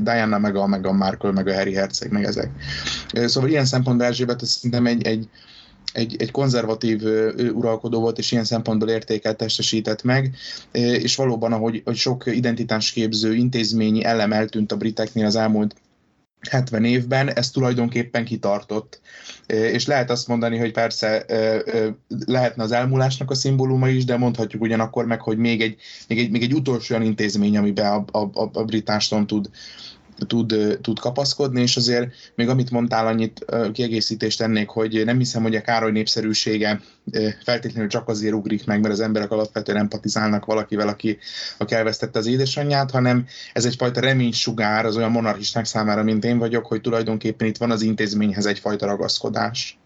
Diana 0.00 0.31
Diana, 0.32 0.38
meg 0.38 0.56
a, 0.56 0.66
meg 0.66 0.86
a 0.86 0.92
Markle, 0.92 1.30
meg 1.30 1.46
a 1.48 1.54
Harry 1.54 1.74
Herceg, 1.74 2.10
meg 2.10 2.24
ezek. 2.24 2.50
Szóval 3.12 3.50
ilyen 3.50 3.64
szempontból 3.64 4.06
Erzsébet 4.06 4.44
szerintem 4.44 4.86
egy, 4.86 5.06
egy, 5.06 5.28
egy, 5.92 6.16
egy 6.18 6.30
konzervatív 6.30 7.02
uralkodó 7.52 8.00
volt, 8.00 8.18
és 8.18 8.32
ilyen 8.32 8.44
szempontból 8.44 8.88
értéket 8.88 9.36
testesített 9.36 10.02
meg, 10.02 10.34
és 10.72 11.16
valóban, 11.16 11.52
ahogy, 11.52 11.82
hogy 11.84 11.96
sok 11.96 12.26
identitásképző 12.26 13.34
intézményi 13.34 14.04
elem 14.04 14.32
eltűnt 14.32 14.72
a 14.72 14.76
briteknél 14.76 15.26
az 15.26 15.36
elmúlt 15.36 15.74
70 16.50 16.84
évben, 16.84 17.32
ez 17.32 17.50
tulajdonképpen 17.50 18.24
kitartott. 18.24 19.00
És 19.46 19.86
lehet 19.86 20.10
azt 20.10 20.28
mondani, 20.28 20.58
hogy 20.58 20.72
persze 20.72 21.24
lehetne 22.26 22.62
az 22.62 22.72
elmúlásnak 22.72 23.30
a 23.30 23.34
szimbóluma 23.34 23.88
is, 23.88 24.04
de 24.04 24.16
mondhatjuk 24.16 24.62
ugyanakkor 24.62 25.06
meg, 25.06 25.20
hogy 25.20 25.38
még 25.38 25.60
egy, 25.60 25.76
még 26.08 26.18
egy, 26.18 26.30
még 26.30 26.42
egy 26.42 26.54
utolsó 26.54 26.94
olyan 26.94 27.06
intézmény, 27.06 27.56
amiben 27.56 27.92
a, 27.92 28.18
a, 28.18 28.30
a, 28.32 28.50
a 28.52 28.64
britáston 28.64 29.26
tud, 29.26 29.50
tud, 30.26 30.78
tud 30.80 30.98
kapaszkodni, 30.98 31.60
és 31.60 31.76
azért 31.76 32.12
még 32.34 32.48
amit 32.48 32.70
mondtál, 32.70 33.06
annyit 33.06 33.44
kiegészítést 33.72 34.38
tennék, 34.38 34.68
hogy 34.68 35.02
nem 35.04 35.18
hiszem, 35.18 35.42
hogy 35.42 35.56
a 35.56 35.60
Károly 35.60 35.92
népszerűsége 35.92 36.80
feltétlenül 37.44 37.88
csak 37.88 38.08
azért 38.08 38.34
ugrik 38.34 38.66
meg, 38.66 38.80
mert 38.80 38.92
az 38.92 39.00
emberek 39.00 39.30
alapvetően 39.30 39.78
empatizálnak 39.78 40.44
valakivel, 40.44 40.88
aki, 40.88 41.18
aki 41.58 41.74
elvesztette 41.74 42.18
az 42.18 42.26
édesanyját, 42.26 42.90
hanem 42.90 43.26
ez 43.52 43.64
egyfajta 43.64 44.00
reménysugár 44.00 44.86
az 44.86 44.96
olyan 44.96 45.10
monarchisták 45.10 45.64
számára, 45.64 46.02
mint 46.02 46.24
én 46.24 46.38
vagyok, 46.38 46.66
hogy 46.66 46.80
tulajdonképpen 46.80 47.48
itt 47.48 47.56
van 47.56 47.70
az 47.70 47.82
intézményhez 47.82 48.46
egyfajta 48.46 48.86
ragaszkodás 48.86 49.81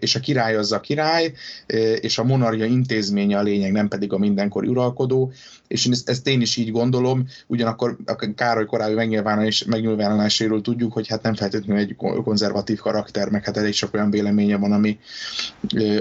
és 0.00 0.14
a 0.14 0.20
király 0.20 0.56
az 0.56 0.72
a 0.72 0.80
király, 0.80 1.32
és 2.00 2.18
a 2.18 2.24
monarchia 2.24 2.64
intézménye 2.64 3.38
a 3.38 3.42
lényeg, 3.42 3.72
nem 3.72 3.88
pedig 3.88 4.12
a 4.12 4.18
mindenkori 4.18 4.68
uralkodó, 4.68 5.32
és 5.68 5.86
ezt, 5.86 6.08
ezt 6.08 6.26
én 6.26 6.40
is 6.40 6.56
így 6.56 6.70
gondolom, 6.70 7.26
ugyanakkor 7.46 7.96
a 8.04 8.32
Károly 8.34 8.66
korábbi 8.66 8.94
megnyilvánulás, 8.94 9.64
megnyilvánuláséről 9.64 10.60
tudjuk, 10.60 10.92
hogy 10.92 11.08
hát 11.08 11.22
nem 11.22 11.34
feltétlenül 11.34 11.82
egy 11.82 11.96
konzervatív 11.96 12.78
karakter, 12.78 13.28
meg 13.28 13.44
hát 13.44 13.56
elég 13.56 13.72
sok 13.72 13.94
olyan 13.94 14.10
véleménye 14.10 14.56
van, 14.56 14.72
ami, 14.72 14.98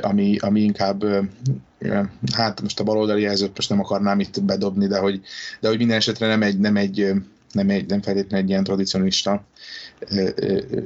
ami, 0.01 0.37
ami 0.37 0.61
inkább 0.61 1.03
hát 2.33 2.61
most 2.61 2.79
a 2.79 2.83
baloldali 2.83 3.21
jelzőt 3.21 3.55
most 3.55 3.69
nem 3.69 3.79
akarnám 3.79 4.19
itt 4.19 4.43
bedobni, 4.43 4.87
de 4.87 4.97
hogy, 4.97 5.21
de 5.59 5.67
hogy 5.67 5.77
minden 5.77 5.97
esetre 5.97 6.27
nem 6.27 6.43
egy, 6.43 6.59
nem 6.59 6.75
egy, 6.75 7.11
nem, 7.51 7.69
egy, 7.69 7.85
nem 7.89 8.01
feltétlenül 8.01 8.45
egy 8.45 8.49
ilyen 8.49 8.63
tradicionista 8.63 9.43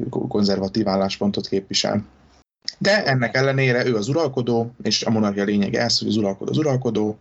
konzervatív 0.10 0.88
álláspontot 0.88 1.48
képvisel. 1.48 2.06
De 2.78 3.06
ennek 3.06 3.36
ellenére 3.36 3.86
ő 3.86 3.96
az 3.96 4.08
uralkodó, 4.08 4.72
és 4.84 5.04
a 5.04 5.10
monarchia 5.10 5.44
lényege 5.44 5.82
ez, 5.82 6.00
hogy 6.00 6.08
az 6.08 6.18
uralkodó 6.18 6.52
az 6.52 6.58
uralkodó, 6.58 7.18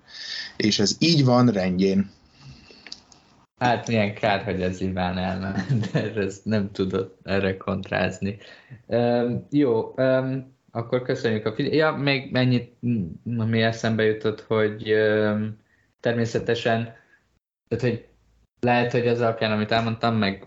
és 0.56 0.78
ez 0.78 0.96
így 0.98 1.24
van 1.24 1.48
rendjén. 1.48 2.10
Hát 3.60 3.88
milyen 3.88 4.14
kár, 4.14 4.44
hogy 4.44 4.62
ez 4.62 4.80
Iván 4.80 5.18
elment, 5.18 5.94
ez 6.16 6.40
nem 6.44 6.70
tudott 6.72 7.18
erre 7.22 7.56
kontrázni. 7.56 8.38
Um, 8.86 9.46
jó, 9.50 9.94
um, 9.96 10.56
akkor 10.70 11.02
köszönjük 11.02 11.46
a 11.46 11.54
figyelmet. 11.54 11.80
Ja, 11.80 12.02
még 12.02 12.32
mennyit, 12.32 12.76
ami 13.36 13.62
eszembe 13.62 14.02
jutott, 14.04 14.40
hogy 14.40 14.92
um, 14.92 15.56
természetesen, 16.00 16.94
tehát, 17.68 17.84
hogy 17.84 18.06
lehet, 18.60 18.92
hogy 18.92 19.06
az 19.06 19.20
alapján, 19.20 19.52
amit 19.52 19.72
elmondtam, 19.72 20.16
meg 20.16 20.46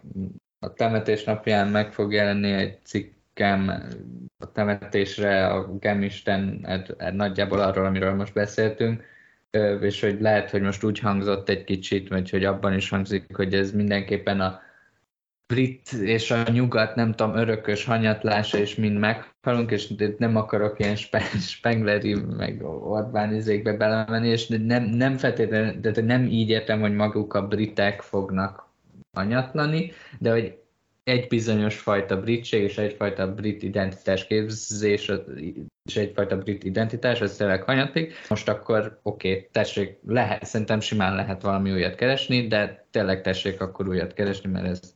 a 0.66 0.74
temetés 0.74 1.24
napján 1.24 1.68
meg 1.68 1.94
fog 1.94 2.14
jelenni 2.14 2.52
egy 2.52 2.78
cikkem 2.84 3.72
a 4.38 4.52
temetésre 4.52 5.48
a 5.48 5.78
Gemisten 5.80 6.68
nagyjából 7.14 7.60
arról, 7.60 7.86
amiről 7.86 8.14
most 8.14 8.34
beszéltünk, 8.34 9.04
és 9.82 10.02
hogy 10.02 10.22
lehet, 10.22 10.50
hogy 10.50 10.62
most 10.62 10.84
úgy 10.84 11.00
hangzott 11.00 11.50
egy 11.50 11.64
kicsit, 11.64 12.10
vagy 12.10 12.30
hogy 12.30 12.44
abban 12.44 12.74
is 12.74 12.90
hangzik, 12.90 13.36
hogy 13.36 13.54
ez 13.54 13.72
mindenképpen 13.72 14.42
a 14.42 14.60
brit 15.48 15.94
és 15.94 16.32
a 16.32 16.44
nyugat, 16.52 16.96
nem 16.96 17.14
tudom, 17.14 17.36
örökös 17.36 17.86
hanyatlása, 17.86 18.58
és 18.58 18.76
mind 18.76 18.98
meghalunk, 18.98 19.72
és 19.72 19.94
nem 20.18 20.36
akarok 20.36 20.80
ilyen 20.80 20.96
Spengleri, 21.40 22.16
meg 22.38 22.64
Orbán 22.64 23.34
izékbe 23.34 23.74
belemenni, 23.74 24.28
és 24.28 24.48
nem, 24.48 24.84
nem 24.84 25.18
feltétlenül, 25.18 25.80
de 25.80 26.02
nem 26.02 26.26
így 26.26 26.50
értem, 26.50 26.80
hogy 26.80 26.96
maguk 26.96 27.34
a 27.34 27.48
britek 27.48 28.02
fognak 28.02 28.65
hanyatlani, 29.16 29.92
de 30.20 30.32
hogy 30.32 30.58
egy 31.04 31.28
bizonyos 31.28 31.80
fajta 31.80 32.20
britség 32.20 32.64
és 32.64 32.78
egyfajta 32.78 33.34
brit 33.34 33.64
identitás 33.64 34.28
képzés 34.28 35.12
és 35.84 35.96
egyfajta 35.96 36.38
brit 36.38 36.64
identitás, 36.64 37.22
az 37.22 37.36
tényleg 37.36 37.64
hanyatlik. 37.64 38.14
Most 38.30 38.50
akkor 38.50 39.00
oké, 39.04 39.30
okay, 39.30 39.48
tessék, 39.52 40.00
lehet, 40.06 40.46
szerintem 40.46 40.80
simán 40.80 41.16
lehet 41.16 41.42
valami 41.42 41.72
újat 41.72 41.96
keresni, 41.96 42.48
de 42.48 42.88
tényleg 42.92 43.22
tessék 43.22 43.62
akkor 43.62 43.88
újat 43.88 44.14
keresni, 44.14 44.50
mert 44.50 44.66
ez 44.66 44.96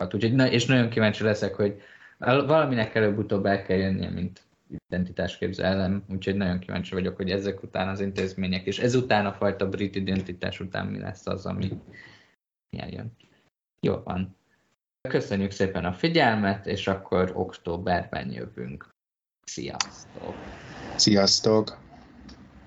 hát, 0.00 0.14
úgyhogy, 0.14 0.34
na, 0.34 0.50
és 0.50 0.66
nagyon 0.66 0.88
kíváncsi 0.88 1.22
leszek, 1.22 1.54
hogy 1.54 1.82
valaminek 2.18 2.94
előbb-utóbb 2.94 3.46
el 3.46 3.62
kell 3.62 3.76
jönnie, 3.78 4.10
mint 4.10 4.40
identitásképző 4.88 5.62
elem, 5.62 6.04
úgyhogy 6.08 6.34
nagyon 6.34 6.58
kíváncsi 6.58 6.94
vagyok, 6.94 7.16
hogy 7.16 7.30
ezek 7.30 7.62
után 7.62 7.88
az 7.88 8.00
intézmények, 8.00 8.66
és 8.66 8.78
ezután 8.78 9.26
a 9.26 9.32
fajta 9.32 9.68
brit 9.68 9.94
identitás 9.94 10.60
után 10.60 10.86
mi 10.86 10.98
lesz 10.98 11.26
az, 11.26 11.46
ami 11.46 11.68
jön. 12.76 13.16
Jó 13.80 14.00
van. 14.04 14.36
Köszönjük 15.08 15.50
szépen 15.50 15.84
a 15.84 15.92
figyelmet, 15.92 16.66
és 16.66 16.86
akkor 16.86 17.32
októberben 17.34 18.30
jövünk. 18.30 18.88
Sziasztok! 19.44 20.34
Sziasztok! 20.96 21.83